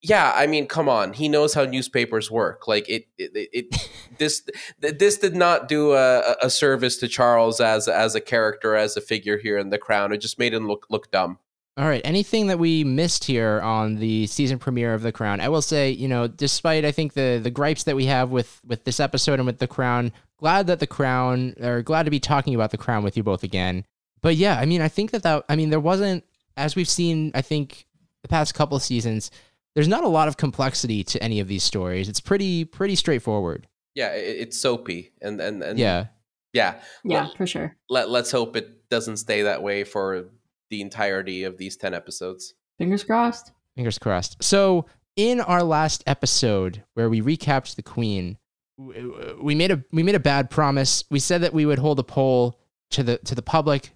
yeah 0.02 0.34
i 0.36 0.46
mean 0.46 0.68
come 0.68 0.88
on. 0.88 1.14
He 1.14 1.28
knows 1.30 1.54
how 1.54 1.66
newspapers 1.66 2.30
work. 2.30 2.68
Like 2.68 2.88
it 2.88 3.08
it, 3.18 3.50
it, 3.52 3.90
this 4.20 4.48
this 4.80 5.18
did 5.18 5.36
not 5.36 5.68
do 5.68 5.94
a, 5.94 6.36
a 6.42 6.50
service 6.50 6.98
to 6.98 7.08
charles 7.08 7.60
as 7.60 7.88
as 7.88 8.16
a 8.16 8.22
character 8.22 8.76
as 8.76 8.96
a 8.96 9.02
figure 9.02 9.38
here 9.38 9.58
in 9.58 9.70
the 9.70 9.78
crown. 9.78 10.14
It 10.14 10.18
just 10.18 10.38
made 10.40 10.54
him 10.54 10.68
look 10.68 10.86
look 10.90 11.12
dumb 11.12 11.40
All 11.78 11.88
right. 11.88 12.02
Anything 12.06 12.48
that 12.48 12.58
we 12.60 12.84
missed 12.86 13.26
here 13.26 13.60
on 13.62 13.96
the 13.96 14.28
season 14.28 14.60
premiere 14.60 14.94
of 14.94 15.02
The 15.02 15.12
Crown? 15.12 15.42
I 15.42 15.50
will 15.50 15.62
say, 15.62 15.92
you 15.92 16.08
know, 16.08 16.26
despite 16.28 16.86
I 16.86 16.92
think 16.94 17.14
the 17.14 17.40
the 17.44 17.52
gripes 17.52 17.84
that 17.84 17.96
we 17.98 18.06
have 18.06 18.30
with 18.30 18.62
with 18.66 18.86
this 18.86 19.00
episode 19.02 19.40
and 19.40 19.46
with 19.46 19.60
The 19.60 19.68
Crown, 19.68 20.14
glad 20.38 20.68
that 20.68 20.80
The 20.80 20.88
Crown, 20.88 21.54
or 21.62 21.82
glad 21.82 22.04
to 22.04 22.12
be 22.12 22.20
talking 22.22 22.56
about 22.56 22.72
The 22.72 22.78
Crown 22.78 23.04
with 23.04 23.18
you 23.18 23.24
both 23.24 23.44
again. 23.44 23.84
But 24.22 24.38
yeah, 24.38 24.58
I 24.58 24.66
mean, 24.66 24.82
I 24.82 24.88
think 24.88 25.12
that 25.12 25.24
that 25.24 25.44
I 25.50 25.58
mean, 25.58 25.70
there 25.70 25.80
wasn't 25.82 26.24
as 26.56 26.78
we've 26.78 26.88
seen. 26.90 27.32
I 27.36 27.42
think 27.42 27.86
the 28.22 28.30
past 28.30 28.54
couple 28.56 28.78
of 28.78 28.82
seasons, 28.84 29.30
there's 29.74 29.90
not 29.90 30.06
a 30.06 30.08
lot 30.08 30.30
of 30.30 30.38
complexity 30.38 31.04
to 31.04 31.22
any 31.22 31.42
of 31.42 31.50
these 31.50 31.64
stories. 31.64 32.08
It's 32.08 32.22
pretty 32.22 32.64
pretty 32.64 32.96
straightforward. 32.96 33.68
yeah 33.96 34.12
it's 34.14 34.58
soapy 34.58 35.12
and 35.22 35.42
and, 35.42 35.62
and 35.62 35.78
Yeah. 35.78 36.06
yeah 36.54 36.76
yeah 37.04 37.24
Well- 37.24 37.34
for 37.36 37.46
sure 37.48 37.76
let, 37.90 38.10
let's 38.10 38.32
hope 38.32 38.56
it 38.56 38.90
doesn't 38.90 39.18
stay 39.18 39.42
that 39.44 39.62
way 39.62 39.84
for 39.84 40.30
the 40.70 40.82
entirety 40.82 41.44
of 41.44 41.58
these 41.58 41.78
10 41.78 41.94
episodes 41.94 42.54
fingers 42.78 43.04
crossed 43.04 43.52
Fingers 43.76 44.00
crossed. 44.00 44.42
So, 44.42 44.86
in 45.18 45.42
our 45.42 45.64
last 45.64 46.04
episode 46.08 46.84
where 46.94 47.10
we 47.10 47.22
recapped 47.22 47.76
the 47.76 47.84
Queen, 47.84 48.38
we 48.78 49.56
made 49.56 49.72
a 49.72 49.84
we 49.92 50.04
made 50.04 50.16
a 50.16 50.20
bad 50.20 50.50
promise. 50.50 51.04
We 51.10 51.20
said 51.20 51.42
that 51.42 51.54
we 51.54 51.66
would 51.66 51.80
hold 51.80 52.00
a 52.00 52.04
poll 52.04 52.60
to 52.92 53.04
the 53.04 53.18
to 53.20 53.36
the 53.36 53.42
public 53.42 53.92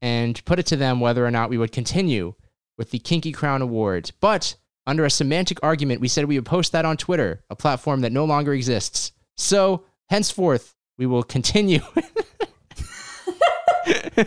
and 0.00 0.44
put 0.44 0.58
it 0.58 0.66
to 0.66 0.76
them 0.76 1.00
whether 1.00 1.24
or 1.26 1.30
not 1.30 1.50
we 1.50 1.58
would 1.58 1.72
continue 1.72 2.34
with 2.76 2.90
the 2.90 2.98
Kinky 2.98 3.32
Crown 3.32 3.62
Awards. 3.62 4.10
But 4.12 4.54
under 4.86 5.04
a 5.04 5.10
semantic 5.10 5.58
argument, 5.62 6.00
we 6.00 6.08
said 6.08 6.26
we 6.26 6.38
would 6.38 6.46
post 6.46 6.72
that 6.72 6.84
on 6.84 6.96
Twitter, 6.96 7.42
a 7.50 7.56
platform 7.56 8.02
that 8.02 8.12
no 8.12 8.24
longer 8.24 8.52
exists. 8.52 9.12
So, 9.36 9.84
henceforth, 10.10 10.76
we 10.96 11.06
will 11.06 11.22
continue 11.24 11.80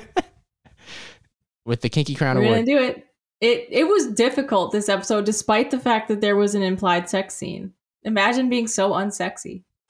with 1.68 1.82
the 1.82 1.90
Kinky 1.90 2.16
Crown 2.16 2.38
we're 2.38 2.44
Award. 2.46 2.66
gonna 2.66 2.66
do 2.66 2.78
it 2.84 3.06
it 3.42 3.68
it 3.70 3.84
was 3.88 4.08
difficult 4.08 4.72
this 4.72 4.90
episode 4.90 5.26
despite 5.26 5.70
the 5.70 5.78
fact 5.80 6.08
that 6.08 6.22
there 6.22 6.36
was 6.36 6.56
an 6.56 6.64
implied 6.64 7.08
sex 7.10 7.36
scene 7.36 7.74
imagine 8.04 8.50
being 8.50 8.66
so 8.68 8.92
unsexy 8.94 9.64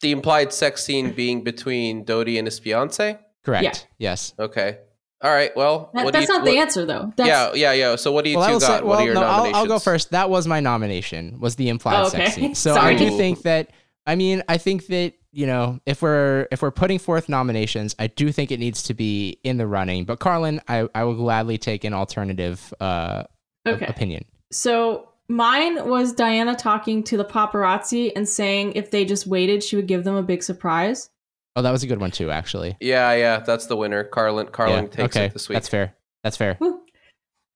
the 0.00 0.12
implied 0.12 0.52
sex 0.52 0.84
scene 0.84 1.10
being 1.12 1.42
between 1.42 2.04
Dodi 2.04 2.38
and 2.38 2.46
his 2.46 2.58
fiance 2.58 3.18
Correct. 3.44 3.64
Yeah. 3.98 4.10
Yes. 4.10 4.34
okay 4.38 4.78
all 5.22 5.30
right 5.32 5.54
well 5.56 5.90
that, 5.94 6.04
what 6.04 6.12
do 6.12 6.20
that's 6.20 6.28
you- 6.30 6.36
not 6.38 6.44
the 6.44 6.58
answer 6.58 6.84
though 6.84 7.12
that's, 7.16 7.28
yeah 7.28 7.52
yeah 7.54 7.72
yeah 7.72 7.96
so 7.96 8.12
what 8.12 8.24
do 8.24 8.30
you 8.30 8.36
Well, 8.36 8.44
I 8.44 8.48
two 8.48 8.52
will 8.54 8.60
got 8.60 8.78
say, 8.80 8.84
what 8.84 8.98
are 9.00 9.04
your 9.04 9.14
no, 9.14 9.22
I'll, 9.22 9.26
nominations 9.38 9.56
I'll 9.56 9.66
go 9.66 9.78
first. 9.78 10.10
That 10.10 10.28
was 10.30 10.46
my 10.46 10.60
nomination. 10.60 11.40
Was 11.40 11.56
the 11.56 11.68
implied 11.70 12.02
Oh, 12.04 12.08
sex 12.08 12.34
scene. 12.34 12.54
So 12.66 12.74
Sorry. 12.74 12.94
I 12.94 12.98
do 12.98 13.16
think 13.16 13.42
that. 13.42 13.70
I 14.06 14.14
mean, 14.14 14.42
I 14.48 14.58
think 14.58 14.86
that 14.86 15.14
you 15.32 15.46
know, 15.46 15.80
if 15.84 16.00
we're 16.00 16.48
if 16.50 16.62
we're 16.62 16.70
putting 16.70 16.98
forth 16.98 17.28
nominations, 17.28 17.94
I 17.98 18.06
do 18.06 18.32
think 18.32 18.50
it 18.50 18.58
needs 18.60 18.82
to 18.84 18.94
be 18.94 19.38
in 19.44 19.58
the 19.58 19.66
running. 19.66 20.04
But 20.04 20.18
Carlyn, 20.18 20.60
I, 20.68 20.88
I 20.94 21.04
will 21.04 21.14
gladly 21.16 21.58
take 21.58 21.84
an 21.84 21.92
alternative 21.92 22.72
uh, 22.80 23.24
okay 23.66 23.86
opinion. 23.86 24.24
So 24.52 25.10
mine 25.28 25.88
was 25.88 26.12
Diana 26.12 26.54
talking 26.54 27.02
to 27.04 27.16
the 27.16 27.24
paparazzi 27.24 28.12
and 28.16 28.26
saying 28.28 28.72
if 28.74 28.90
they 28.90 29.04
just 29.04 29.26
waited, 29.26 29.62
she 29.62 29.76
would 29.76 29.86
give 29.88 30.04
them 30.04 30.14
a 30.14 30.22
big 30.22 30.42
surprise. 30.42 31.10
Oh, 31.56 31.62
that 31.62 31.70
was 31.72 31.82
a 31.82 31.86
good 31.86 32.00
one 32.00 32.10
too, 32.10 32.30
actually. 32.30 32.76
yeah 32.80 33.12
yeah 33.14 33.38
that's 33.40 33.66
the 33.66 33.76
winner 33.76 34.04
carlyn 34.04 34.50
carlyn 34.50 34.84
Yeah, 34.84 34.88
takes 34.88 35.16
okay, 35.16 35.24
it 35.26 35.32
this 35.32 35.48
week 35.48 35.56
that's 35.56 35.68
fair. 35.68 35.94
That's 36.22 36.36
fair. 36.36 36.58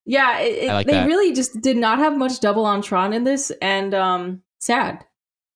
Yeah, 0.07 0.41
it, 0.41 0.65
it- 0.65 0.69
like 0.69 0.87
they 0.87 0.95
that. 0.95 1.07
really 1.07 1.33
just 1.33 1.61
did 1.61 1.77
not 1.77 1.99
have 1.99 2.17
much 2.17 2.41
double 2.41 2.67
entendre 2.67 3.15
in 3.17 3.25
this, 3.25 3.53
and 3.63 3.95
um, 3.95 4.43
sad. 4.59 5.05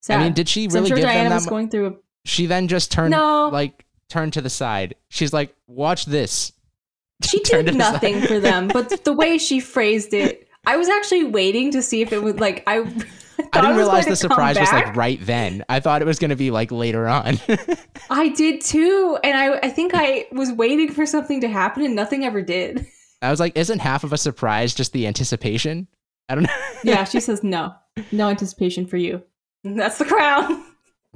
Sad. 0.04 0.20
I 0.20 0.24
mean, 0.24 0.32
did 0.34 0.50
she 0.50 0.66
'Cause 0.66 0.74
I'm 0.76 0.82
really 0.82 0.88
sure 0.90 0.96
give 0.98 1.06
Diana 1.06 1.22
them 1.24 1.28
that? 1.30 1.34
was 1.36 1.46
mu- 1.46 1.50
going 1.50 1.70
through. 1.70 1.86
A, 1.86 1.92
she 2.26 2.44
then 2.44 2.68
just 2.68 2.92
turned 2.92 3.12
No. 3.12 3.48
like 3.50 3.86
turned 4.10 4.34
to 4.34 4.42
the 4.42 4.50
side. 4.50 4.96
She's 5.08 5.32
like, 5.32 5.54
"Watch 5.66 6.04
this." 6.04 6.52
she 7.22 7.40
did 7.40 7.74
nothing 7.74 8.20
for 8.20 8.38
them, 8.38 8.68
but 8.72 9.04
the 9.04 9.14
way 9.14 9.38
she 9.38 9.60
phrased 9.60 10.12
it, 10.12 10.46
I 10.66 10.76
was 10.76 10.90
actually 10.90 11.24
waiting 11.24 11.70
to 11.70 11.80
see 11.80 12.02
if 12.02 12.12
it 12.12 12.22
would 12.22 12.38
like 12.38 12.62
I. 12.66 12.80
I 13.52 13.62
didn't 13.62 13.76
realize 13.76 14.04
the 14.06 14.14
surprise 14.14 14.58
was 14.60 14.70
like 14.72 14.94
right 14.94 15.18
then. 15.22 15.64
I 15.70 15.80
thought 15.80 16.02
it 16.02 16.04
was 16.04 16.18
going 16.18 16.30
to 16.30 16.36
be 16.36 16.50
like 16.50 16.70
later 16.70 17.08
on. 17.08 17.40
I 18.10 18.28
did 18.28 18.60
too, 18.60 19.18
and 19.24 19.36
I 19.36 19.58
I 19.66 19.70
think 19.70 19.92
I 19.94 20.26
was 20.32 20.52
waiting 20.52 20.92
for 20.92 21.06
something 21.06 21.40
to 21.40 21.48
happen, 21.48 21.82
and 21.82 21.96
nothing 21.96 22.24
ever 22.26 22.42
did. 22.42 22.86
I 23.22 23.30
was 23.30 23.40
like, 23.40 23.56
isn't 23.56 23.78
half 23.78 24.04
of 24.04 24.12
a 24.12 24.18
surprise 24.18 24.74
just 24.74 24.92
the 24.92 25.06
anticipation? 25.06 25.88
I 26.28 26.34
don't 26.34 26.44
know. 26.44 26.56
Yeah, 26.84 27.04
she 27.04 27.20
says 27.20 27.42
no, 27.42 27.72
no 28.12 28.28
anticipation 28.28 28.86
for 28.86 28.98
you. 28.98 29.22
And 29.64 29.78
That's 29.78 29.98
the 29.98 30.04
crown. 30.04 30.64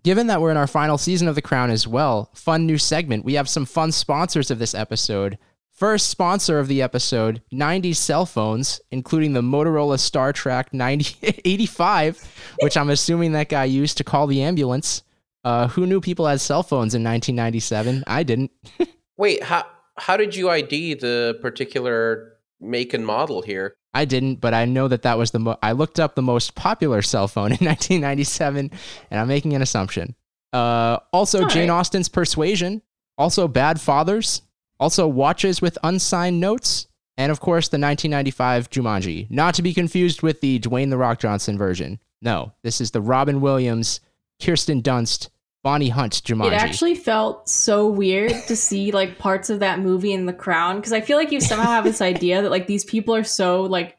Given 0.02 0.28
that 0.28 0.40
we're 0.40 0.50
in 0.50 0.56
our 0.56 0.66
final 0.66 0.96
season 0.96 1.28
of 1.28 1.34
The 1.34 1.42
Crown 1.42 1.70
as 1.70 1.86
well, 1.86 2.30
fun 2.32 2.66
new 2.66 2.78
segment. 2.78 3.24
We 3.24 3.34
have 3.34 3.48
some 3.48 3.66
fun 3.66 3.92
sponsors 3.92 4.50
of 4.50 4.58
this 4.58 4.74
episode. 4.74 5.38
First 5.72 6.08
sponsor 6.08 6.58
of 6.58 6.66
the 6.66 6.82
episode 6.82 7.42
90s 7.52 7.96
cell 7.96 8.26
phones, 8.26 8.80
including 8.90 9.32
the 9.32 9.42
Motorola 9.42 9.96
StarTAC 9.96 10.72
9085, 10.72 12.56
which 12.62 12.76
I'm 12.76 12.90
assuming 12.90 13.32
that 13.32 13.48
guy 13.48 13.64
used 13.64 13.96
to 13.98 14.04
call 14.04 14.26
the 14.26 14.42
ambulance. 14.42 15.02
Uh, 15.44 15.68
who 15.68 15.86
knew 15.86 16.00
people 16.00 16.26
had 16.26 16.40
cell 16.40 16.62
phones 16.62 16.94
in 16.94 17.04
1997? 17.04 18.04
I 18.06 18.22
didn't. 18.22 18.50
Wait, 19.16 19.42
how 19.42 19.66
how 19.96 20.16
did 20.16 20.34
you 20.34 20.48
ID 20.50 20.94
the 20.94 21.38
particular 21.42 22.37
make 22.60 22.94
and 22.94 23.06
model 23.06 23.42
here? 23.42 23.76
I 23.94 24.04
didn't, 24.04 24.36
but 24.36 24.54
I 24.54 24.64
know 24.64 24.88
that 24.88 25.02
that 25.02 25.18
was 25.18 25.30
the 25.30 25.38
mo- 25.38 25.58
I 25.62 25.72
looked 25.72 25.98
up 25.98 26.14
the 26.14 26.22
most 26.22 26.54
popular 26.54 27.02
cell 27.02 27.28
phone 27.28 27.46
in 27.58 27.64
1997, 27.64 28.70
and 29.10 29.20
I'm 29.20 29.28
making 29.28 29.54
an 29.54 29.62
assumption. 29.62 30.14
Uh, 30.52 30.98
also, 31.12 31.42
All 31.42 31.48
Jane 31.48 31.68
right. 31.68 31.78
Austen's 31.78 32.08
Persuasion, 32.08 32.82
also 33.16 33.48
Bad 33.48 33.80
Fathers, 33.80 34.42
also 34.80 35.06
watches 35.06 35.60
with 35.60 35.78
unsigned 35.82 36.40
notes, 36.40 36.86
and 37.16 37.32
of 37.32 37.40
course 37.40 37.68
the 37.68 37.78
1995 37.78 38.70
Jumanji. 38.70 39.30
Not 39.30 39.54
to 39.54 39.62
be 39.62 39.74
confused 39.74 40.22
with 40.22 40.40
the 40.40 40.60
Dwayne 40.60 40.90
the 40.90 40.98
Rock 40.98 41.18
Johnson 41.18 41.58
version. 41.58 41.98
No, 42.22 42.52
this 42.62 42.80
is 42.80 42.90
the 42.92 43.00
Robin 43.00 43.40
Williams, 43.40 44.00
Kirsten 44.42 44.82
Dunst, 44.82 45.28
Bonnie 45.68 45.90
Hunt 45.90 46.22
Jumanji. 46.24 46.46
It 46.46 46.54
actually 46.54 46.94
felt 46.94 47.46
so 47.46 47.86
weird 47.86 48.32
to 48.46 48.56
see 48.56 48.90
like 48.90 49.18
parts 49.18 49.50
of 49.50 49.60
that 49.60 49.80
movie 49.80 50.14
in 50.14 50.24
The 50.24 50.32
Crown 50.32 50.76
because 50.76 50.94
I 50.94 51.02
feel 51.02 51.18
like 51.18 51.30
you 51.30 51.42
somehow 51.42 51.68
have 51.68 51.84
this 51.84 52.00
idea 52.00 52.40
that 52.40 52.50
like 52.50 52.66
these 52.66 52.86
people 52.86 53.14
are 53.14 53.22
so 53.22 53.64
like 53.64 53.98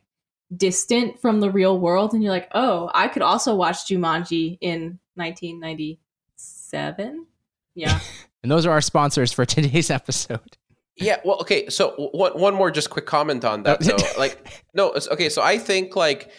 distant 0.57 1.21
from 1.21 1.41
the 1.41 1.51
real 1.51 1.77
world, 1.77 2.15
and 2.15 2.23
you're 2.23 2.31
like, 2.31 2.49
oh, 2.55 2.89
I 2.91 3.07
could 3.07 3.21
also 3.21 3.55
watch 3.55 3.85
Jumanji 3.85 4.57
in 4.61 4.97
1997. 5.13 7.27
Yeah, 7.75 7.99
and 8.41 8.51
those 8.51 8.65
are 8.65 8.71
our 8.71 8.81
sponsors 8.81 9.31
for 9.31 9.45
today's 9.45 9.91
episode. 9.91 10.57
Yeah, 10.95 11.17
well, 11.23 11.37
okay. 11.41 11.69
So 11.69 11.91
w- 11.91 12.09
one 12.13 12.31
one 12.31 12.55
more 12.55 12.71
just 12.71 12.89
quick 12.89 13.05
comment 13.05 13.45
on 13.45 13.61
that. 13.61 13.81
Though. 13.81 13.95
like, 14.17 14.63
no, 14.73 14.91
it's, 14.93 15.07
okay. 15.09 15.29
So 15.29 15.43
I 15.43 15.59
think 15.59 15.95
like 15.95 16.31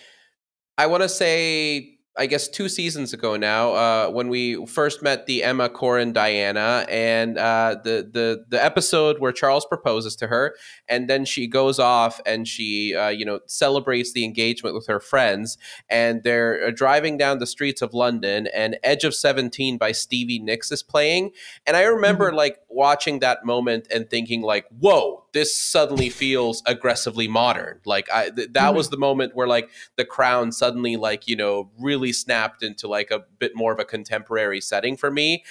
I 0.76 0.88
want 0.88 1.04
to 1.04 1.08
say, 1.08 1.99
I 2.18 2.26
guess 2.26 2.48
two 2.48 2.68
seasons 2.68 3.12
ago 3.12 3.36
now, 3.36 3.72
uh, 3.72 4.10
when 4.10 4.28
we 4.28 4.66
first 4.66 5.00
met 5.00 5.26
the 5.26 5.44
Emma, 5.44 5.68
Corrin, 5.70 6.12
Diana, 6.12 6.84
and 6.88 7.38
uh, 7.38 7.76
the 7.84 8.08
the 8.12 8.44
the 8.48 8.62
episode 8.62 9.20
where 9.20 9.30
Charles 9.30 9.64
proposes 9.64 10.16
to 10.16 10.26
her, 10.26 10.56
and 10.88 11.08
then 11.08 11.24
she 11.24 11.46
goes 11.46 11.78
off 11.78 12.20
and 12.26 12.48
she, 12.48 12.96
uh, 12.96 13.08
you 13.10 13.24
know, 13.24 13.38
celebrates 13.46 14.12
the 14.12 14.24
engagement 14.24 14.74
with 14.74 14.88
her 14.88 14.98
friends, 14.98 15.56
and 15.88 16.22
they're 16.24 16.66
uh, 16.66 16.70
driving 16.74 17.16
down 17.16 17.38
the 17.38 17.46
streets 17.46 17.80
of 17.80 17.94
London, 17.94 18.48
and 18.52 18.76
Edge 18.82 19.04
of 19.04 19.14
Seventeen 19.14 19.78
by 19.78 19.92
Stevie 19.92 20.40
Nicks 20.40 20.72
is 20.72 20.82
playing, 20.82 21.30
and 21.64 21.76
I 21.76 21.82
remember 21.84 22.32
like 22.32 22.58
watching 22.68 23.20
that 23.20 23.44
moment 23.44 23.86
and 23.88 24.10
thinking 24.10 24.42
like, 24.42 24.66
"Whoa, 24.80 25.26
this 25.32 25.56
suddenly 25.56 26.08
feels 26.10 26.60
aggressively 26.66 27.28
modern." 27.28 27.80
Like 27.86 28.08
I 28.12 28.30
th- 28.30 28.48
that 28.54 28.72
Mhm. 28.72 28.74
was 28.74 28.90
the 28.90 28.98
moment 28.98 29.36
where 29.36 29.46
like 29.46 29.70
the 29.96 30.04
crown 30.04 30.50
suddenly 30.50 30.96
like, 30.96 31.28
you 31.28 31.36
know, 31.36 31.70
really 31.78 31.99
snapped 32.12 32.62
into 32.62 32.88
like 32.88 33.10
a 33.10 33.20
bit 33.38 33.52
more 33.54 33.72
of 33.72 33.78
a 33.78 33.84
contemporary 33.84 34.60
setting 34.60 34.96
for 34.96 35.10
me. 35.10 35.44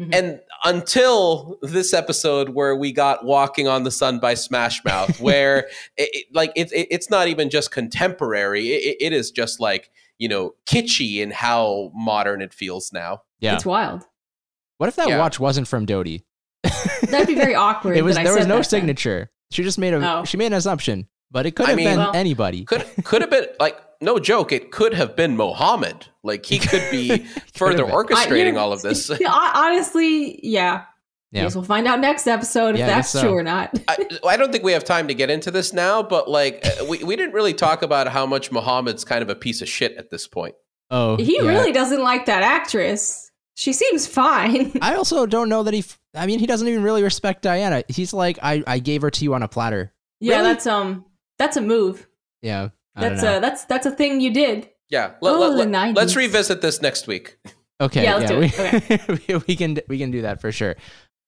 Mhm. 0.00 0.14
And 0.14 0.40
until 0.64 1.58
this 1.62 1.94
episode 1.94 2.50
where 2.50 2.76
we 2.76 2.92
got 2.92 3.24
Walking 3.24 3.66
on 3.66 3.84
the 3.84 3.90
Sun 3.90 4.18
by 4.18 4.34
Smash 4.34 4.84
Mouth 4.84 5.20
where 5.22 5.68
it, 5.96 6.10
it- 6.12 6.26
like 6.34 6.52
it, 6.54 6.70
it- 6.72 6.88
it's 6.90 7.08
not 7.10 7.28
even 7.28 7.48
just 7.50 7.70
contemporary, 7.70 8.68
it, 8.72 8.82
it- 9.00 9.06
it 9.06 9.12
is 9.14 9.30
just 9.30 9.58
like, 9.60 9.90
you 10.18 10.28
know, 10.28 10.54
kitschy 10.66 11.18
in 11.18 11.30
how 11.30 11.90
modern 11.94 12.42
it 12.42 12.52
feels 12.52 12.92
now. 12.92 13.22
Yeah. 13.40 13.54
it's 13.54 13.64
wild. 13.66 14.02
What 14.78 14.88
if 14.88 14.96
that 14.96 15.08
Yeah. 15.08 15.18
watch 15.18 15.40
wasn't 15.40 15.68
from 15.68 15.86
Dodi? 15.86 16.24
That'd 17.10 17.26
be 17.26 17.34
very 17.34 17.54
awkward. 17.66 17.96
it 17.96 18.02
was 18.02 18.16
that 18.16 18.20
I 18.22 18.24
there 18.24 18.34
was 18.34 18.46
no 18.46 18.56
that 18.56 18.60
then. 18.62 18.80
signature. 18.80 19.30
She 19.50 19.62
just 19.62 19.78
made 19.78 19.94
a 19.94 20.18
Oh. 20.20 20.24
she 20.24 20.36
made 20.36 20.46
an 20.48 20.52
assumption, 20.54 21.08
but 21.30 21.46
it 21.46 21.56
could 21.56 21.66
I 21.66 21.70
have 21.70 21.76
mean- 21.76 21.86
been 21.86 21.98
Well- 21.98 22.12
anybody. 22.16 22.64
Could 22.64 22.84
could 23.04 23.20
have 23.22 23.30
been 23.30 23.46
like 23.60 23.78
no 24.00 24.18
joke. 24.18 24.52
It 24.52 24.70
could 24.72 24.92
have 24.94 25.16
been 25.16 25.36
Mohammed. 25.36 26.06
Like 26.22 26.44
he 26.44 26.58
could 26.58 26.82
be 26.90 27.18
further 27.54 27.84
orchestrating 27.84 28.54
I- 28.54 28.58
all 28.58 28.72
of 28.72 28.82
this. 28.82 29.10
Honestly, 29.56 30.38
yeah. 30.46 30.84
Yeah. 31.32 31.42
Guess 31.42 31.54
we'll 31.56 31.64
find 31.64 31.86
out 31.88 32.00
next 32.00 32.26
episode 32.28 32.74
if 32.74 32.78
Yeah, 32.78 32.86
that's 32.86 33.10
so. 33.10 33.20
true 33.22 33.32
or 33.32 33.42
not. 33.42 33.76
I, 33.88 33.96
I 34.26 34.36
don't 34.36 34.52
think 34.52 34.64
we 34.64 34.72
have 34.72 34.84
time 34.84 35.08
to 35.08 35.14
get 35.14 35.28
into 35.28 35.50
this 35.50 35.72
now, 35.72 36.02
but 36.02 36.30
like 36.30 36.64
uh, 36.64 36.84
we, 36.84 37.02
we 37.02 37.16
didn't 37.16 37.34
really 37.34 37.52
talk 37.52 37.82
about 37.82 38.06
how 38.08 38.26
much 38.26 38.52
Mohammed's 38.52 39.04
kind 39.04 39.22
of 39.22 39.28
a 39.28 39.34
piece 39.34 39.60
of 39.60 39.68
shit 39.68 39.96
at 39.96 40.08
this 40.10 40.26
point. 40.28 40.54
oh, 40.90 41.16
He 41.16 41.36
yeah. 41.36 41.48
really 41.48 41.72
doesn't 41.72 42.00
like 42.02 42.26
that 42.26 42.42
actress. 42.42 43.30
She 43.54 43.72
seems 43.72 44.06
fine. 44.06 44.72
I 44.82 44.94
also 44.94 45.26
don't 45.26 45.48
know 45.48 45.62
that 45.64 45.74
he. 45.74 45.80
f- 45.80 45.98
I 46.14 46.26
mean, 46.26 46.38
he 46.38 46.46
doesn't 46.46 46.68
even 46.68 46.82
really 46.82 47.02
respect 47.02 47.42
Diana. 47.42 47.82
He's 47.88 48.12
like, 48.12 48.38
I, 48.42 48.62
I 48.66 48.78
gave 48.78 49.02
her 49.02 49.10
to 49.10 49.24
you 49.24 49.34
on 49.34 49.42
a 49.42 49.48
platter. 49.48 49.92
yeah, 50.20 50.36
Really? 50.36 50.48
that's 50.48 50.66
um 50.66 51.05
that's 51.38 51.56
a 51.56 51.60
move. 51.60 52.06
Yeah, 52.42 52.68
I 52.94 53.08
That's 53.08 53.22
a 53.22 53.40
that's 53.40 53.64
that's 53.64 53.86
a 53.86 53.90
thing 53.90 54.20
you 54.20 54.32
did. 54.32 54.70
Yeah, 54.88 55.12
Oh, 55.20 55.56
the 55.56 55.64
90s. 55.64 55.98
us 55.98 56.16
revisit 56.16 56.60
this 56.60 56.80
next 56.80 57.08
week. 57.08 57.38
Okay, 57.80 58.04
Yeah, 58.04 58.14
let's 58.16 58.30
do 58.30 58.38
we, 58.38 58.52
it. 58.54 59.08
we, 59.28 59.36
we 59.48 59.56
can 59.56 59.78
we 59.88 59.98
can 59.98 60.10
do 60.10 60.22
that 60.22 60.40
for 60.40 60.52
sure. 60.52 60.76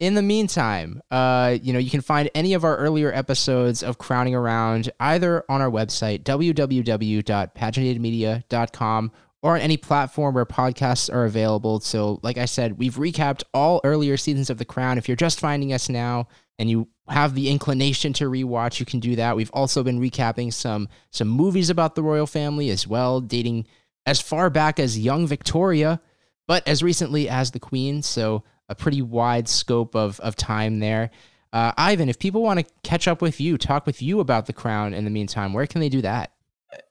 In 0.00 0.14
the 0.14 0.22
meantime, 0.22 1.02
uh, 1.11 1.56
you 1.61 1.72
know, 1.72 1.80
you 1.80 1.90
can 1.90 2.02
find 2.02 2.30
any 2.32 2.54
of 2.54 2.64
our 2.64 2.76
earlier 2.76 3.12
episodes 3.12 3.82
of 3.82 3.98
Crowning 3.98 4.36
Around 4.36 4.92
either 5.00 5.42
on 5.48 5.61
our 5.61 5.70
website 5.70 6.22
www.paginatedmedia.com 6.22 9.12
or 9.42 9.54
on 9.54 9.61
any 9.61 9.76
platform 9.76 10.34
where 10.34 10.46
podcasts 10.46 11.12
are 11.12 11.24
available. 11.24 11.80
So, 11.80 12.18
like 12.22 12.38
I 12.38 12.44
said, 12.44 12.78
we've 12.78 12.96
recapped 12.96 13.42
all 13.54 13.80
earlier 13.84 14.16
seasons 14.16 14.50
of 14.50 14.59
The 14.59 14.64
Crown. 14.64 14.98
If 14.98 15.09
you're 15.09 15.16
just 15.16 15.38
finding 15.40 15.72
us 15.72 15.88
now 15.88 16.28
and 16.59 16.68
you 16.68 16.88
have 17.11 17.34
the 17.34 17.50
inclination 17.50 18.12
to 18.14 18.24
rewatch, 18.24 18.80
you 18.80 18.86
can 18.86 19.00
do 19.00 19.16
that. 19.16 19.36
We've 19.36 19.50
also 19.52 19.82
been 19.82 20.00
recapping 20.00 20.52
some 20.52 20.88
some 21.11 21.28
movies 21.28 21.70
about 21.70 21.94
the 21.94 22.02
royal 22.02 22.26
family 22.26 22.70
as 22.70 22.86
well, 22.86 23.20
dating 23.20 23.66
as 24.06 24.20
far 24.20 24.50
back 24.50 24.78
as 24.78 24.98
young 24.98 25.26
Victoria, 25.26 26.00
but 26.46 26.66
as 26.66 26.82
recently 26.82 27.28
as 27.28 27.50
the 27.50 27.61
Queen. 27.61 28.02
So 28.02 28.44
a 28.68 28.74
pretty 28.74 29.02
wide 29.02 29.48
scope 29.48 29.94
of 29.94 30.20
of 30.20 30.36
time 30.36 30.80
there. 30.80 31.11
Uh, 31.52 31.72
Ivan, 31.78 32.09
if 32.09 32.18
people 32.18 32.42
want 32.42 32.61
to 32.61 32.66
catch 32.82 33.09
up 33.09 33.22
with 33.22 33.40
you, 33.40 33.56
talk 33.56 33.86
with 33.86 34.02
you 34.02 34.20
about 34.20 34.46
the 34.46 34.52
Crown 34.52 34.92
in 34.92 35.04
the 35.04 35.11
meantime, 35.11 35.54
where 35.54 35.66
can 35.66 35.80
they 35.80 35.88
do 35.88 36.02
that? 36.02 36.32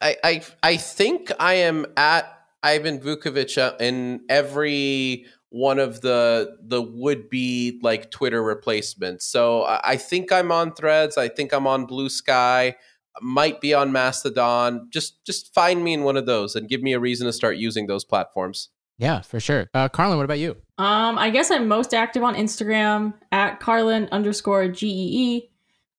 I, 0.02 0.16
I 0.24 0.42
I 0.64 0.78
think 0.78 1.32
I 1.40 1.54
am 1.56 1.86
at 1.96 2.34
Ivan 2.64 3.00
Vukovic 3.00 3.58
uh, 3.58 3.76
in 3.80 4.22
every 4.30 5.26
one 5.50 5.80
of 5.80 6.02
the 6.02 6.58
the 6.62 6.82
would 6.82 7.30
be 7.30 7.80
like 7.82 8.12
Twitter 8.12 8.44
replacements. 8.44 9.26
So 9.26 9.64
I, 9.64 9.92
I 9.92 9.98
think 9.98 10.32
I'm 10.32 10.52
on 10.52 10.74
Threads. 10.74 11.18
I 11.18 11.30
think 11.30 11.54
I'm 11.54 11.68
on 11.68 11.86
Blue 11.86 12.10
Sky. 12.10 12.76
Might 13.22 13.62
be 13.62 13.74
on 13.74 13.92
Mastodon. 13.92 14.90
Just 14.92 15.26
just 15.26 15.54
find 15.54 15.84
me 15.84 15.94
in 15.94 16.04
one 16.04 16.18
of 16.18 16.26
those 16.26 16.56
and 16.56 16.70
give 16.70 16.82
me 16.82 16.94
a 16.94 17.00
reason 17.00 17.26
to 17.26 17.34
start 17.34 17.58
using 17.58 17.88
those 17.88 18.06
platforms. 18.06 18.70
Yeah, 19.00 19.22
for 19.22 19.40
sure. 19.40 19.70
Uh, 19.74 19.90
Carlyn, 19.90 20.18
what 20.18 20.26
about 20.26 20.40
you? 20.40 20.58
Um, 20.78 21.18
I 21.18 21.30
guess 21.30 21.52
I'm 21.52 21.68
most 21.68 21.94
active 21.94 22.24
on 22.24 22.36
Instagram 22.36 23.14
at 23.32 23.60
Carlyn 23.60 24.10
underscore 24.12 24.68
G 24.68 24.88
E 24.88 25.38
E. 25.38 25.50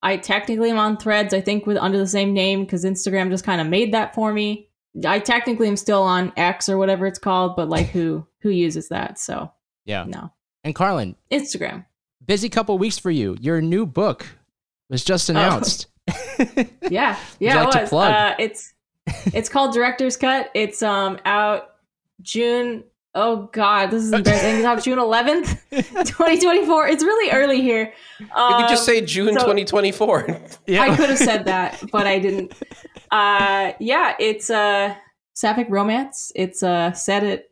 I 0.03 0.17
technically 0.17 0.71
am 0.71 0.79
on 0.79 0.97
Threads. 0.97 1.35
I 1.35 1.41
think 1.41 1.67
with 1.67 1.77
under 1.77 1.99
the 1.99 2.07
same 2.07 2.33
name 2.33 2.65
because 2.65 2.85
Instagram 2.85 3.31
just 3.31 3.45
kind 3.45 3.61
of 3.61 3.67
made 3.67 3.95
that 3.95 4.15
for 4.15 4.33
me. 4.33 4.68
I 5.07 5.19
technically 5.19 5.69
am 5.69 5.77
still 5.77 6.03
on 6.03 6.33
X 6.37 6.69
or 6.69 6.79
whatever 6.79 7.07
it's 7.07 7.19
called, 7.19 7.57
but 7.57 7.69
like 7.69 7.87
who 7.89 8.27
who 8.41 8.51
uses 8.51 8.89
that? 8.89 9.19
So 9.19 9.51
Yeah. 9.85 10.05
no, 10.07 10.33
And 10.65 10.75
Carlyn, 10.75 11.15
Instagram. 11.31 11.85
busy 12.25 12.49
couple 12.49 12.77
weeks 12.79 12.99
for 12.99 13.11
you. 13.11 13.37
Your 13.41 13.61
new 13.61 13.87
book 13.87 14.27
was 14.89 15.05
just 15.05 15.29
announced. 15.29 15.87
Yeah, 16.91 17.19
yeah. 17.39 17.65
like 17.65 17.77
it 17.77 17.93
was. 17.93 18.11
Uh, 18.13 18.35
it's 18.39 18.73
it's 19.35 19.49
called 19.51 19.75
Director's 19.75 20.17
Cut. 20.17 20.51
It's 20.55 20.83
um 20.83 21.19
out 21.27 21.75
June. 22.23 22.85
Oh 23.15 23.49
God, 23.53 23.91
this 23.91 24.05
is 24.05 24.13
embarrassing. 24.13 24.65
It's 24.65 24.85
June 24.85 24.99
11th, 24.99 25.59
2024. 26.07 26.89
It's 26.89 27.03
really 27.03 27.31
early 27.33 27.61
here. 27.63 27.93
You 28.21 28.27
could 28.27 28.69
just 28.69 28.89
Um, 28.89 28.95
say 28.95 29.01
June 29.01 29.35
2024. 29.35 30.27
I 30.69 30.95
could 30.97 31.09
have 31.11 31.19
said 31.19 31.47
that, 31.47 31.83
but 31.91 32.07
I 32.07 32.19
didn't. 32.19 32.53
Uh, 33.11 33.73
yeah, 33.81 34.15
it's 34.21 34.51
a 34.51 34.97
sapphic 35.35 35.67
romance. 35.71 36.31
It's 36.35 36.63
uh, 36.63 36.93
set 36.93 37.25
at 37.25 37.45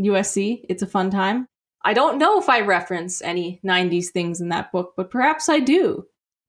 USC. 0.00 0.64
It's 0.68 0.82
a 0.82 0.86
fun 0.86 1.10
time. 1.10 1.46
I 1.84 1.92
don't 1.94 2.18
know 2.18 2.40
if 2.40 2.48
I 2.48 2.60
reference 2.62 3.22
any 3.22 3.60
90s 3.64 4.06
things 4.08 4.40
in 4.40 4.48
that 4.48 4.72
book, 4.72 4.94
but 4.96 5.10
perhaps 5.10 5.48
I 5.48 5.60
do. 5.60 6.06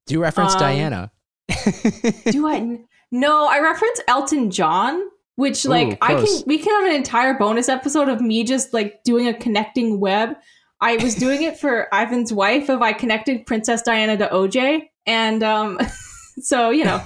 Do 0.08 0.14
you 0.16 0.22
reference 0.22 0.54
Um, 0.54 0.60
Diana. 0.62 1.12
Do 2.32 2.48
I? 2.48 2.80
No, 3.12 3.48
I 3.48 3.60
reference 3.60 4.02
Elton 4.08 4.50
John 4.50 5.02
which 5.36 5.66
like 5.66 5.94
Ooh, 5.94 5.98
I 6.02 6.16
can 6.16 6.44
we 6.46 6.58
can 6.58 6.74
have 6.82 6.90
an 6.90 6.96
entire 6.96 7.34
bonus 7.34 7.70
episode 7.70 8.10
of 8.10 8.22
me 8.22 8.44
just 8.44 8.74
like 8.74 9.04
doing 9.04 9.28
a 9.28 9.34
connecting 9.34 10.00
web. 10.00 10.36
I 10.82 10.98
was 10.98 11.16
doing 11.16 11.44
it 11.44 11.58
for 11.58 11.88
Ivan's 11.94 12.32
wife 12.34 12.70
of 12.70 12.82
I 12.82 12.94
connected 12.94 13.46
Princess 13.46 13.82
Diana 13.82 14.18
to 14.18 14.28
OJ 14.28 14.90
and 15.06 15.44
um 15.44 15.80
so 16.42 16.70
you 16.70 16.86
know 16.86 17.02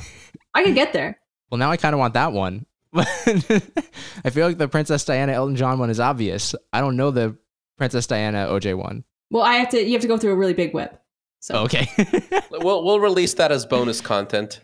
I 0.54 0.64
could 0.64 0.76
get 0.76 0.94
there. 0.94 1.20
Well, 1.52 1.58
now 1.58 1.72
I 1.72 1.78
kind 1.78 1.94
of 1.94 2.00
want 2.00 2.14
that 2.14 2.32
one. 2.34 2.66
I 2.96 4.30
feel 4.32 4.48
like 4.48 4.58
the 4.58 4.68
Princess 4.68 5.06
Diana 5.06 5.34
Elton 5.34 5.56
John 5.56 5.80
one 5.80 5.90
is 5.90 6.00
obvious. 6.00 6.56
I 6.74 6.82
don't 6.82 6.98
know 6.98 7.12
the 7.12 7.38
Princess 7.78 8.08
Diana 8.08 8.48
OJ 8.50 8.76
one. 8.78 9.04
Well, 9.32 9.44
I 9.44 9.54
have 9.56 9.70
to 9.70 9.84
you 9.84 9.94
have 9.94 10.02
to 10.02 10.08
go 10.08 10.18
through 10.18 10.34
a 10.34 10.36
really 10.36 10.54
big 10.54 10.74
web. 10.74 10.98
So 11.40 11.64
Okay. 11.64 11.88
We'll 12.52 12.84
we'll 12.84 13.00
release 13.00 13.34
that 13.36 13.52
as 13.52 13.66
bonus 13.66 14.02
content. 14.02 14.60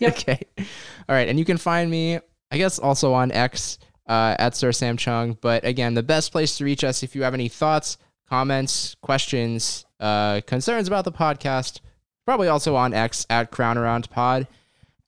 Okay. 0.00 0.40
All 0.58 1.14
right. 1.14 1.28
And 1.28 1.38
you 1.38 1.44
can 1.44 1.58
find 1.58 1.90
me, 1.90 2.20
I 2.50 2.58
guess, 2.58 2.78
also 2.78 3.12
on 3.12 3.30
X 3.32 3.78
uh, 4.08 4.34
at 4.38 4.56
Sir 4.56 4.72
Sam 4.72 4.96
Cheung. 4.96 5.36
But 5.40 5.64
again, 5.64 5.94
the 5.94 6.02
best 6.02 6.32
place 6.32 6.56
to 6.58 6.64
reach 6.64 6.84
us 6.84 7.02
if 7.02 7.14
you 7.14 7.22
have 7.22 7.34
any 7.34 7.48
thoughts, 7.48 7.96
comments, 8.28 8.96
questions, 9.02 9.84
uh, 10.00 10.40
concerns 10.46 10.88
about 10.88 11.04
the 11.04 11.12
podcast, 11.12 11.80
probably 12.26 12.48
also 12.48 12.74
on 12.76 12.92
X 12.94 13.26
at 13.30 13.50
Crown 13.50 13.78
Around 13.78 14.10
Pod. 14.10 14.46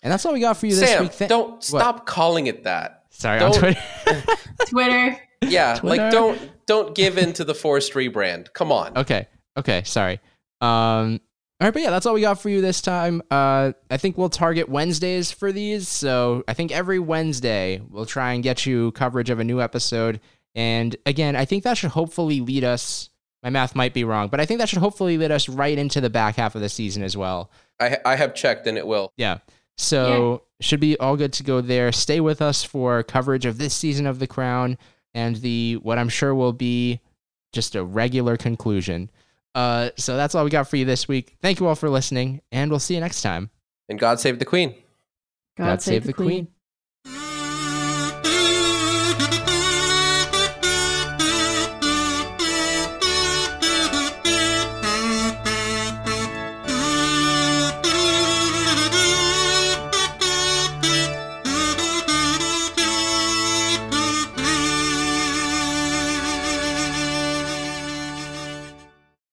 And 0.03 0.13
that's 0.13 0.27
all 0.27 0.33
we 0.33 0.41
got 0.41 0.57
for 0.57 0.67
you 0.67 0.75
this 0.75 0.91
Sam, 0.91 1.03
week. 1.05 1.13
Th- 1.17 1.29
don't 1.29 1.63
stop 1.63 2.07
calling 2.07 2.47
it 2.49 2.65
that. 2.65 3.05
Sorry, 3.11 3.41
on 3.41 3.53
don't- 3.53 3.61
Twitter. 3.61 4.23
Twitter. 4.67 5.21
Yeah, 5.43 5.75
Twitter. 5.77 6.03
like 6.03 6.13
don't 6.13 6.67
don't 6.67 6.95
give 6.95 7.19
in 7.19 7.33
to 7.35 7.45
the 7.45 7.55
forced 7.55 7.93
rebrand. 7.95 8.53
Come 8.53 8.71
on. 8.73 8.97
Okay. 8.97 9.27
Okay. 9.57 9.83
Sorry. 9.85 10.21
Um. 10.61 11.21
All 11.63 11.67
right, 11.69 11.75
but 11.75 11.83
yeah, 11.83 11.91
that's 11.91 12.07
all 12.07 12.15
we 12.15 12.23
got 12.23 12.41
for 12.41 12.49
you 12.49 12.61
this 12.61 12.81
time. 12.81 13.23
Uh, 13.31 13.71
I 13.89 13.97
think 13.97 14.19
we'll 14.19 14.29
target 14.29 14.69
Wednesdays 14.69 15.31
for 15.31 15.53
these. 15.53 15.87
So 15.87 16.43
I 16.49 16.55
think 16.55 16.73
every 16.73 16.99
Wednesday 16.99 17.81
we'll 17.89 18.05
try 18.05 18.33
and 18.33 18.43
get 18.43 18.67
you 18.67 18.91
coverage 18.91 19.31
of 19.31 19.39
a 19.39 19.45
new 19.45 19.61
episode. 19.61 20.19
And 20.57 20.97
again, 21.07 21.37
I 21.37 21.45
think 21.45 21.63
that 21.63 21.79
should 21.79 21.93
hopefully 21.93 22.41
lead 22.41 22.65
us. 22.65 23.11
My 23.45 23.51
math 23.51 23.77
might 23.77 23.95
be 23.95 24.03
wrong, 24.03 24.27
but 24.27 24.41
I 24.41 24.45
think 24.45 24.59
that 24.59 24.71
should 24.71 24.81
hopefully 24.81 25.17
lead 25.17 25.31
us 25.31 25.49
right 25.49 25.79
into 25.79 26.01
the 26.01 26.11
back 26.11 26.35
half 26.35 26.57
of 26.57 26.63
the 26.63 26.69
season 26.69 27.05
as 27.05 27.17
well. 27.17 27.49
I 27.79 27.97
I 28.05 28.17
have 28.17 28.35
checked 28.35 28.67
and 28.67 28.77
it 28.77 28.85
will. 28.85 29.13
Yeah. 29.17 29.39
So 29.79 30.43
should 30.61 30.81
be 30.81 30.99
all 30.99 31.17
good 31.17 31.33
to 31.35 31.45
go 31.45 31.61
there. 31.61 31.93
Stay 31.93 32.19
with 32.19 32.43
us 32.43 32.65
for 32.65 33.05
coverage 33.05 33.47
of 33.47 33.59
this 33.59 33.73
season 33.73 34.09
of 34.09 34.19
The 34.19 34.27
Crown 34.27 34.79
and 35.15 35.37
the 35.37 35.75
what 35.75 36.01
I'm 36.01 36.09
sure 36.09 36.35
will 36.35 36.53
be 36.53 36.99
just 37.53 37.77
a 37.77 37.85
regular 37.85 38.37
conclusion. 38.37 39.11
Uh, 39.55 39.91
so 39.97 40.17
that's 40.17 40.35
all 40.35 40.45
we 40.45 40.51
got 40.51 40.69
for 40.69 40.77
you 40.77 40.85
this 40.85 41.07
week. 41.09 41.37
Thank 41.41 41.61
you 41.61 41.67
all 41.67 41.75
for 41.75 41.91
listening, 41.91 42.41
and 42.51 42.71
we'll 42.71 42.81
see 42.81 42.95
you 42.95 43.01
next 43.01 43.23
time. 43.23 43.51
And 43.89 43.99
God 43.99 44.21
save 44.21 44.39
the 44.39 44.45
Queen. 44.45 44.75
God, 45.57 45.83
save, 45.83 46.05
the 46.05 46.13
queen. 46.13 46.49